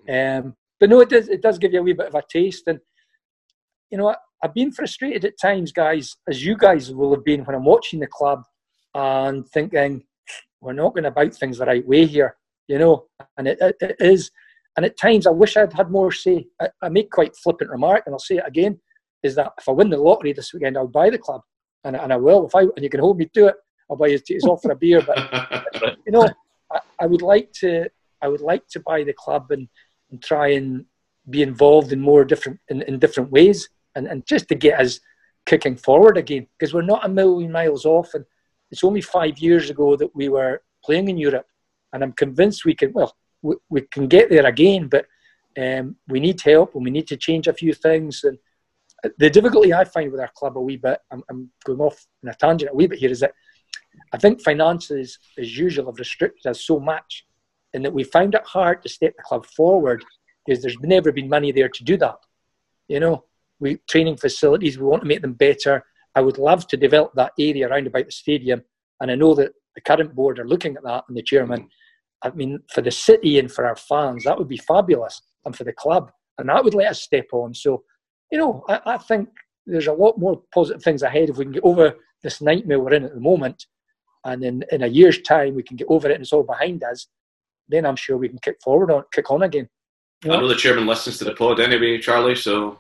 [0.10, 2.64] um, but no, it does it does give you a wee bit of a taste,
[2.68, 2.80] and
[3.90, 7.44] you know, I, I've been frustrated at times, guys, as you guys will have been
[7.44, 8.44] when I'm watching the club
[8.96, 10.04] and thinking
[10.62, 12.36] we're not going about things the right way here,
[12.68, 13.06] you know,
[13.38, 14.32] and it, it, it is.
[14.78, 16.48] And at times, I wish I'd had more say.
[16.62, 18.80] I, I make quite flippant remark, and I'll say it again:
[19.24, 21.42] is that if I win the lottery this weekend, I'll buy the club,
[21.84, 22.48] and, and I will.
[22.48, 23.56] If I and you can hold me to it,
[23.90, 25.02] I'll buy his tickets off for a beer.
[25.02, 26.28] But you know,
[26.72, 27.90] I, I would like to.
[28.22, 29.68] I would like to buy the club and,
[30.12, 30.86] and try and
[31.30, 35.00] be involved in more different in, in different ways, and, and just to get us
[35.46, 38.26] kicking forward again because we're not a million miles off, and
[38.70, 41.48] it's only five years ago that we were playing in Europe,
[41.94, 42.94] and I'm convinced we can.
[42.94, 45.06] Well, we, we can get there again, but
[45.58, 48.24] um, we need help and we need to change a few things.
[48.24, 48.38] And
[49.18, 52.30] the difficulty I find with our club a wee bit, I'm, I'm going off in
[52.30, 53.34] a tangent a wee bit here, is that
[54.14, 57.26] I think finances, as usual, have restricted us so much,
[57.74, 60.04] and that we found it hard to step the club forward
[60.46, 62.18] because there's never been money there to do that.
[62.88, 63.26] You know,
[63.60, 65.86] we training facilities, we want to make them better.
[66.16, 68.64] I would love to develop that area around about the stadium,
[69.00, 71.70] and I know that the current board are looking at that and the chairman.
[72.24, 75.64] I mean, for the city and for our fans, that would be fabulous, and for
[75.64, 77.54] the club, and that would let us step on.
[77.54, 77.84] So,
[78.32, 79.30] you know, I, I think
[79.66, 82.94] there's a lot more positive things ahead if we can get over this nightmare we're
[82.94, 83.66] in at the moment,
[84.26, 86.84] and in in a year's time we can get over it and it's all behind
[86.84, 87.08] us.
[87.68, 89.70] Then I'm sure we can kick forward on, kick on again.
[90.26, 92.36] I know the chairman listens to the pod anyway, Charlie.
[92.36, 92.78] So,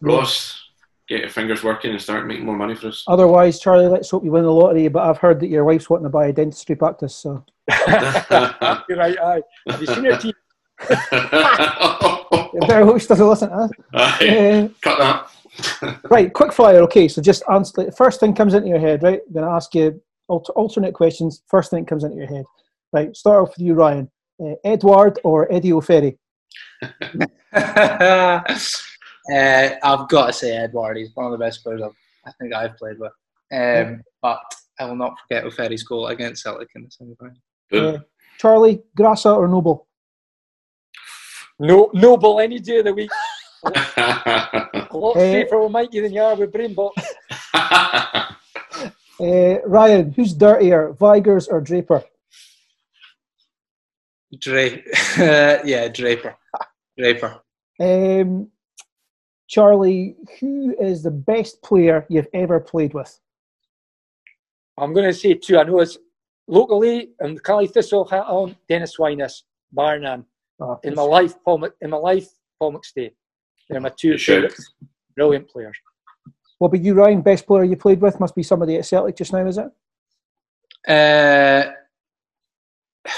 [0.00, 0.60] Ross,
[1.08, 3.04] get your fingers working and start making more money for us.
[3.06, 4.88] Otherwise, Charlie, let's hope you win the lottery.
[4.88, 7.44] But I've heard that your wife's wanting to buy a dentistry practice, so
[8.88, 9.18] You're right.
[9.18, 9.42] Aye.
[9.68, 10.34] Have you seen her teeth?
[12.52, 14.28] you better hope she doesn't listen to Aye.
[14.28, 16.00] Uh, cut that.
[16.10, 16.80] right, quick fire.
[16.82, 17.84] Okay, so just answer.
[17.84, 19.20] The first thing comes into your head, right?
[19.26, 21.42] I'm going to ask you alter, alternate questions.
[21.48, 22.44] First thing that comes into your head.
[22.92, 24.10] Right, start off with you, Ryan.
[24.42, 26.16] Uh, Edward or Eddie Ofere?
[27.52, 28.40] uh,
[29.82, 30.96] I've got to say Edward.
[30.96, 31.90] He's one of the best players I've,
[32.26, 33.12] I think I've played with.
[33.52, 34.40] Um, But
[34.78, 37.34] I will not forget Ofere's goal against Celtic in the semi-final.
[37.72, 37.98] Uh,
[38.38, 39.86] Charlie, Grassa or Noble?
[41.58, 43.10] No, noble any day of the week.
[43.64, 45.32] A lot Eh.
[45.44, 47.02] safer with Mikey than you are with Brain Box.
[47.54, 48.26] Uh,
[49.66, 52.02] Ryan, who's dirtier, Vigurs or Draper?
[54.38, 54.78] Dra-
[55.64, 56.36] yeah, Draper.
[56.96, 57.40] Draper.
[57.78, 58.48] Um,
[59.48, 63.18] Charlie, who is the best player you've ever played with?
[64.78, 65.58] I'm going to say two.
[65.58, 65.98] I know it's
[66.50, 70.24] locally and Caley Thistle hat on Dennis Wyness, bar none.
[70.60, 72.28] Oh, In my life, Paul in my life,
[72.58, 73.10] Paul McStay.
[73.68, 74.34] They're my two Good shout.
[74.42, 74.58] favourite,
[75.16, 75.76] brilliant players.
[76.58, 77.22] What about you, Ryan?
[77.22, 79.70] Best player you played with must be somebody at Celtic just now, is it?
[80.86, 81.70] Uh,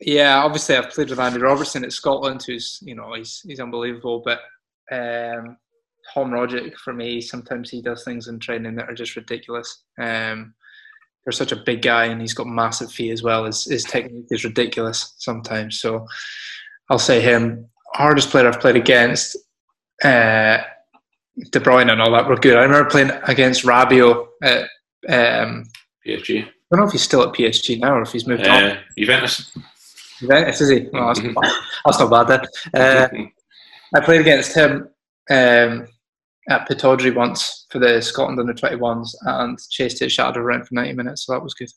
[0.00, 4.22] yeah, obviously I've played with Andy Robertson at Scotland, who's you know he's he's unbelievable.
[4.24, 4.40] But
[4.92, 5.56] um,
[6.12, 9.84] Tom Rogic for me, sometimes he does things in training that are just ridiculous.
[9.98, 10.54] Um,
[11.24, 13.44] they're such a big guy, and he's got massive feet as well.
[13.44, 15.80] His his technique is ridiculous sometimes.
[15.80, 16.06] So
[16.90, 17.66] I'll say him.
[17.94, 19.36] Hardest player I've played against.
[20.02, 20.58] Uh,
[21.50, 22.56] De Bruyne and all that were good.
[22.56, 24.62] I remember playing against Rabiot at
[25.08, 25.64] um,
[26.06, 26.44] PSG.
[26.44, 28.62] I don't know if he's still at PSG now or if he's moved on.
[28.62, 29.56] Uh, Juventus.
[30.18, 30.88] Juventus, is he?
[30.94, 31.52] Oh, that's, not bad.
[31.84, 32.80] that's not bad then.
[32.82, 33.08] Uh,
[33.94, 34.88] I played against him
[35.30, 35.86] um,
[36.48, 40.92] at Pittodrie once for the Scotland under 21s and chased his shadow around for 90
[40.94, 41.68] minutes, so that was good.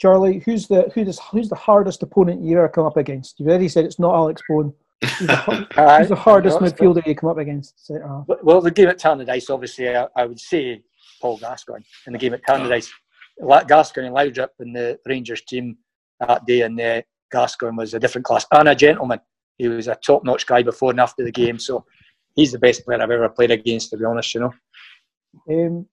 [0.00, 3.38] Charlie, who's the who does, who's the hardest opponent you ever come up against?
[3.40, 4.72] You've already said it's not Alex Bone.
[5.02, 6.04] Who's the, har- Aye.
[6.04, 7.84] the hardest No, it's midfielder you come up against?
[7.86, 8.26] Centre half.
[8.26, 10.82] But- Well, the game at Tannadice, obviously, I, I would say
[11.20, 12.88] Paul Gascoigne in the game at Tannadice.
[13.40, 15.78] La- Gascoigne and Laudrup in the Rangers team
[16.20, 17.02] that day, and uh,
[17.32, 19.18] Gascoigne was a different class and a gentleman.
[19.58, 21.84] He was a top-notch guy before and after the game, so
[22.34, 23.90] he's the best player I've ever played against.
[23.90, 24.54] To be honest, you know.
[25.48, 25.86] Um,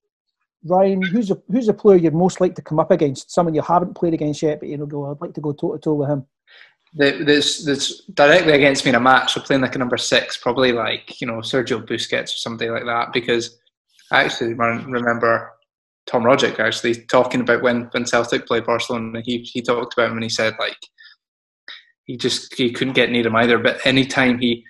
[0.65, 3.31] Ryan, who's a who's a player you'd most like to come up against?
[3.31, 5.11] Someone you haven't played against yet, but you know, go.
[5.11, 6.25] I'd like to go toe to toe with him.
[6.95, 10.37] The- That's, that's directly against me in a match, so playing like a number six,
[10.37, 13.59] probably like, you know, Sergio Busquets or somebody like that, because
[14.11, 15.51] I actually remember
[16.07, 19.21] Tom Rogic actually talking about when, when Celtic played Barcelona.
[19.23, 20.79] He, he talked about him and he said, like,
[22.05, 23.59] he just he couldn't get near him either.
[23.59, 24.65] But anytime he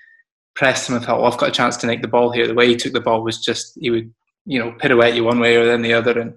[0.56, 2.54] pressed him and thought, well, I've got a chance to nick the ball here," the
[2.54, 4.14] way he took the ball was just he would
[4.46, 6.34] you know pirouette you one way or then the other, and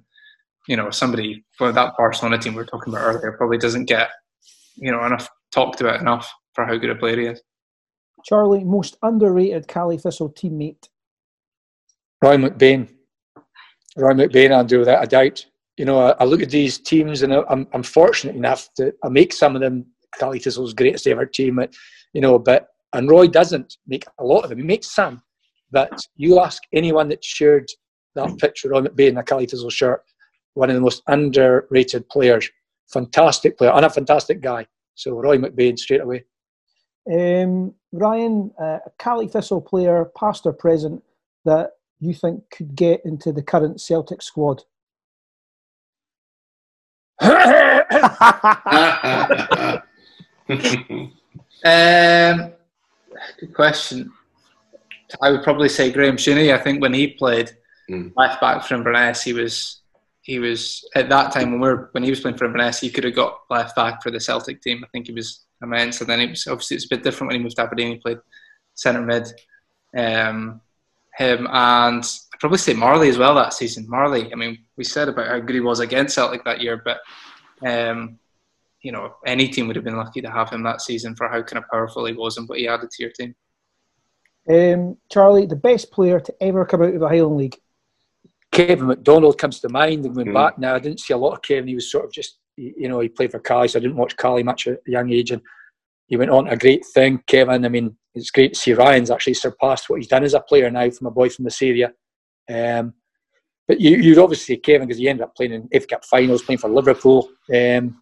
[0.68, 4.10] you know, somebody for that Barcelona team we are talking about earlier probably doesn't get,
[4.76, 7.42] you know, enough talked about enough for how good a player he is.
[8.24, 10.88] Charlie, most underrated Caley Thistle teammate.
[12.22, 12.88] Roy McBain.
[13.96, 15.44] Roy McBain, Andrew, without a doubt.
[15.76, 19.08] You know, I, I look at these teams and I'm, I'm fortunate enough to I
[19.08, 19.86] make some of them
[20.18, 21.58] Caley Thistle's greatest ever team,
[22.12, 24.58] you know, but and Roy doesn't make a lot of them.
[24.58, 25.22] He makes some,
[25.70, 27.68] but you ask anyone that shared
[28.14, 30.02] that picture Roy McBain in a Caley Thistle shirt,
[30.54, 32.50] one of the most underrated players.
[32.92, 34.66] Fantastic player and a fantastic guy.
[34.94, 36.24] So Roy McBain straight away.
[37.10, 41.02] Um, Ryan, uh, a Caley Thistle player, past or present,
[41.44, 41.70] that
[42.00, 44.62] you think could get into the current Celtic squad?
[51.64, 52.52] um,
[53.40, 54.12] good question.
[55.20, 56.52] I would probably say Graham Shinnie.
[56.52, 57.50] I think when he played
[57.90, 58.12] mm.
[58.16, 59.80] left back for Inverness, he was
[60.22, 62.90] he was at that time when we were when he was playing for Inverness, he
[62.90, 64.82] could have got left back for the Celtic team.
[64.84, 66.00] I think he was immense.
[66.00, 67.92] And then it was obviously it's a bit different when he moved to Aberdeen.
[67.92, 68.18] He played
[68.74, 69.28] centre mid.
[69.96, 70.60] Um,
[71.18, 73.86] him and I'd probably say Marley as well that season.
[73.88, 74.32] Marley.
[74.32, 77.00] I mean, we said about how good he was against Celtic that year, but
[77.66, 78.18] um,
[78.82, 81.42] you know, any team would have been lucky to have him that season for how
[81.42, 83.34] kind of powerful he was and what he added to your team.
[84.50, 87.56] Um, Charlie, the best player to ever come out of the Highland League.
[88.50, 90.04] Kevin MacDonald comes to mind.
[90.04, 90.34] And going mm.
[90.34, 91.68] back now, I didn't see a lot of Kevin.
[91.68, 94.16] He was sort of just, you know, he played for Caley, so I didn't watch
[94.16, 95.30] Caley much at a young age.
[95.30, 95.40] And
[96.08, 97.22] he went on to a great thing.
[97.26, 100.40] Kevin, I mean, it's great to see Ryan's actually surpassed what he's done as a
[100.40, 101.92] player now from a boy from this area.
[102.52, 102.94] Um,
[103.66, 106.58] but you, you'd obviously Kevin because he ended up playing in FA Cup finals, playing
[106.58, 107.30] for Liverpool.
[107.54, 108.01] Um,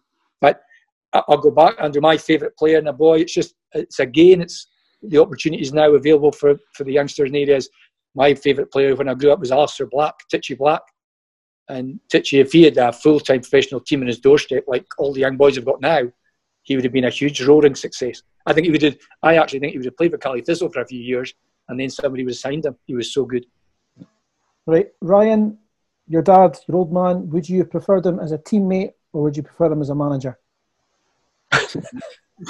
[1.13, 3.19] I'll go back under my favourite player in a boy.
[3.19, 4.67] It's just, it's again, it's
[5.03, 7.69] the opportunities now available for, for the youngsters in areas.
[8.15, 10.81] My favourite player when I grew up was Alistair Black, Titchy Black.
[11.69, 15.13] And Titchy, if he had a full time professional team in his doorstep like all
[15.13, 16.03] the young boys have got now,
[16.63, 18.21] he would have been a huge roaring success.
[18.45, 20.69] I think he would have, I actually think he would have played for Caley Thistle
[20.69, 21.33] for a few years
[21.69, 22.75] and then somebody would have signed him.
[22.85, 23.45] He was so good.
[24.67, 24.89] Right.
[25.01, 25.57] Ryan,
[26.07, 29.37] your dad, your old man, would you have preferred him as a teammate or would
[29.37, 30.37] you prefer him as a manager?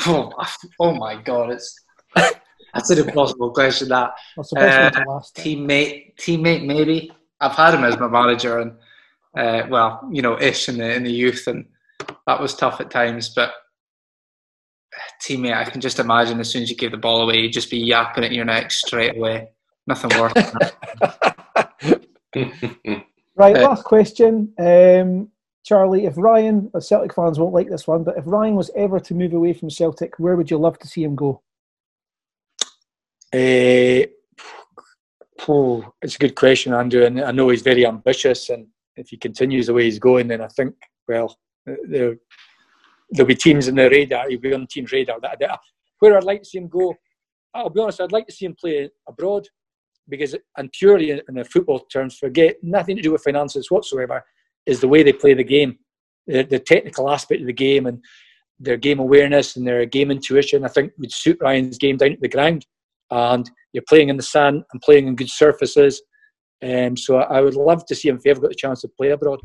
[0.07, 0.31] Oh,
[0.79, 1.75] oh my God, it's
[2.73, 3.89] that's an impossible question.
[3.89, 4.91] That uh,
[5.37, 7.11] teammate, teammate, maybe.
[7.39, 8.73] I've had him as my manager, and
[9.37, 11.65] uh, well, you know, ish in the in the youth, and
[12.27, 13.29] that was tough at times.
[13.29, 13.51] But
[15.21, 17.71] teammate, I can just imagine as soon as you give the ball away, you'd just
[17.71, 19.49] be yapping at your neck straight away.
[19.87, 20.33] Nothing worse.
[23.35, 24.53] right, last question.
[24.57, 25.29] Um,
[25.63, 29.13] Charlie, if Ryan, Celtic fans won't like this one, but if Ryan was ever to
[29.13, 31.41] move away from Celtic, where would you love to see him go?
[33.33, 34.07] Uh,
[35.47, 39.17] oh, it's a good question, Andrew, and I know he's very ambitious, and if he
[39.17, 40.75] continues the way he's going, then I think,
[41.07, 42.17] well, there,
[43.11, 44.29] there'll be teams in the radar.
[44.29, 45.19] He'll be on team's radar.
[45.99, 46.95] Where I'd like to see him go,
[47.53, 49.47] I'll be honest, I'd like to see him play abroad
[50.09, 54.23] because, and purely in the football terms, forget nothing to do with finances whatsoever,
[54.65, 55.77] is the way they play the game,
[56.27, 58.03] the, the technical aspect of the game, and
[58.59, 60.63] their game awareness and their game intuition.
[60.63, 62.65] I think would suit Ryan's game down to the ground,
[63.09, 66.01] and you're playing in the sand and playing in good surfaces.
[66.63, 68.87] Um, so I would love to see him if he ever got the chance to
[68.87, 69.39] play abroad.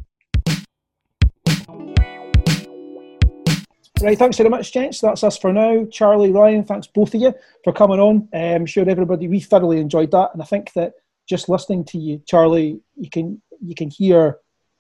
[4.02, 5.01] Right, thanks very much, gents.
[5.01, 5.86] That's us for now.
[5.90, 7.32] Charlie, Ryan, thanks both of you
[7.64, 8.16] for coming on.
[8.16, 10.93] Um, I'm sure everybody we thoroughly enjoyed that, and I think that
[11.26, 14.36] just listening to you, Charlie, you can you can hear,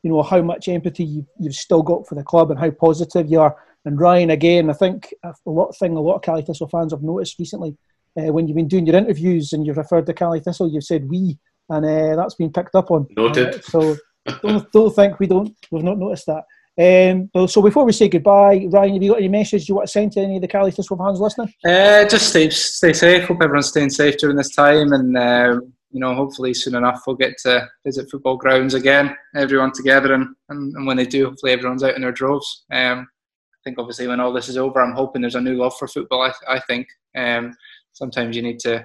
[0.06, 3.28] you know, how much empathy you, you've still got for the club and how positive
[3.28, 3.56] you are.
[3.84, 6.92] And Ryan, again, I think a lot of thing a lot of Caley Thistle fans
[6.92, 7.76] have noticed recently
[8.16, 11.10] uh, when you've been doing your interviews and you've referred to Caley Thistle, you've said
[11.10, 11.36] we,
[11.70, 13.08] and uh, that's been picked up on.
[13.16, 13.56] Noted.
[13.56, 13.96] Uh, so
[14.42, 16.44] don't, don't think we don't we've not noticed that.
[16.78, 19.92] Um, so before we say goodbye, Ryan, have you got any message you want to
[19.92, 21.52] send to any of the Caley Thistle fans listening?
[21.64, 23.24] Uh, just stay stay safe.
[23.24, 25.58] Hope everyone's staying safe during this time, and uh,
[25.96, 30.28] you know, hopefully soon enough we'll get to visit football grounds again, everyone together, and,
[30.50, 32.66] and, and when they do, hopefully everyone's out in their droves.
[32.70, 33.08] Um,
[33.54, 35.88] I think obviously when all this is over, I'm hoping there's a new love for
[35.88, 36.20] football.
[36.20, 36.86] I, I think
[37.16, 37.56] um,
[37.94, 38.84] sometimes you need to,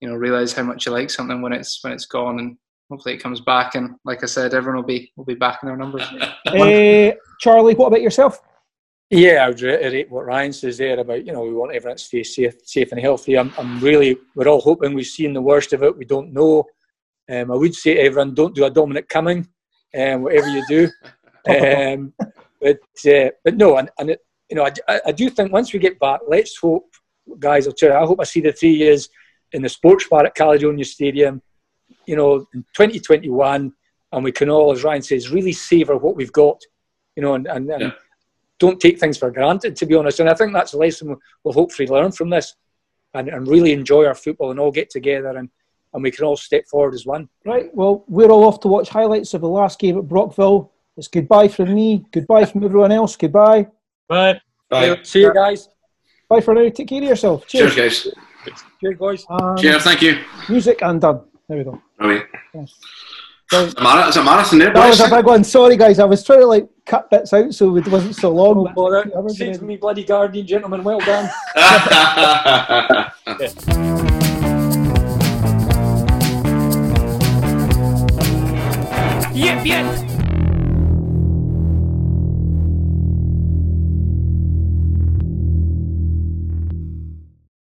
[0.00, 2.56] you know, realize how much you like something when it's when it's gone, and
[2.88, 3.74] hopefully it comes back.
[3.74, 6.10] And like I said, everyone will be will be back in their numbers.
[6.46, 8.40] uh, Charlie, what about yourself?
[9.10, 12.04] Yeah, I would reiterate what Ryan says there about you know we want everyone to
[12.04, 13.38] stay safe, safe and healthy.
[13.38, 15.96] I'm, I'm really we're all hoping we've seen the worst of it.
[15.96, 16.64] We don't know.
[17.30, 19.48] Um, I would say everyone don't do a Dominic Cumming,
[19.98, 20.88] um, whatever you do.
[21.48, 22.12] um,
[22.60, 24.20] but uh, but no, and, and it,
[24.50, 26.94] you know I, I do think once we get back, let's hope,
[27.38, 27.66] guys.
[27.66, 29.08] I'll tell you, I hope I see the three years
[29.52, 31.40] in the sports bar at Caledonian Stadium
[32.08, 33.72] you know, in 2021,
[34.12, 36.60] and we can all, as Ryan says, really savour what we've got,
[37.14, 37.90] you know, and, and, and Yeah.
[38.58, 40.20] Don't take things for granted, to be honest.
[40.20, 42.54] And I think that's a lesson we'll hopefully learn from this
[43.14, 45.48] and, and really enjoy our football and all get together and,
[45.94, 47.28] and we can all step forward as one.
[47.44, 50.72] Right, well, we're all off to watch highlights of the last game at Brockville.
[50.96, 53.68] It's goodbye from me, goodbye from everyone else, goodbye.
[54.08, 54.40] Bye.
[54.68, 54.98] Bye.
[55.02, 55.68] See you guys.
[56.28, 57.46] Bye for now, take care of yourself.
[57.46, 58.04] Cheers, Cheers.
[58.04, 58.14] guys.
[58.80, 59.26] Cheers, boys.
[59.30, 59.82] Um, Cheers.
[59.82, 60.20] Thank you.
[60.48, 61.20] Music and done.
[61.48, 61.80] There we go.
[62.00, 62.24] Right.
[62.54, 62.68] Right.
[63.50, 65.42] It's a mara- it's a marathon there, That was a big one.
[65.42, 65.98] Sorry, guys.
[65.98, 68.64] I was trying to like cut bits out so it wasn't so long.
[68.64, 69.04] Don't bother.
[69.16, 70.82] I Saves gonna- me, bloody Guardian gentlemen.
[70.82, 71.30] Well done.
[79.34, 80.07] Yip, yip.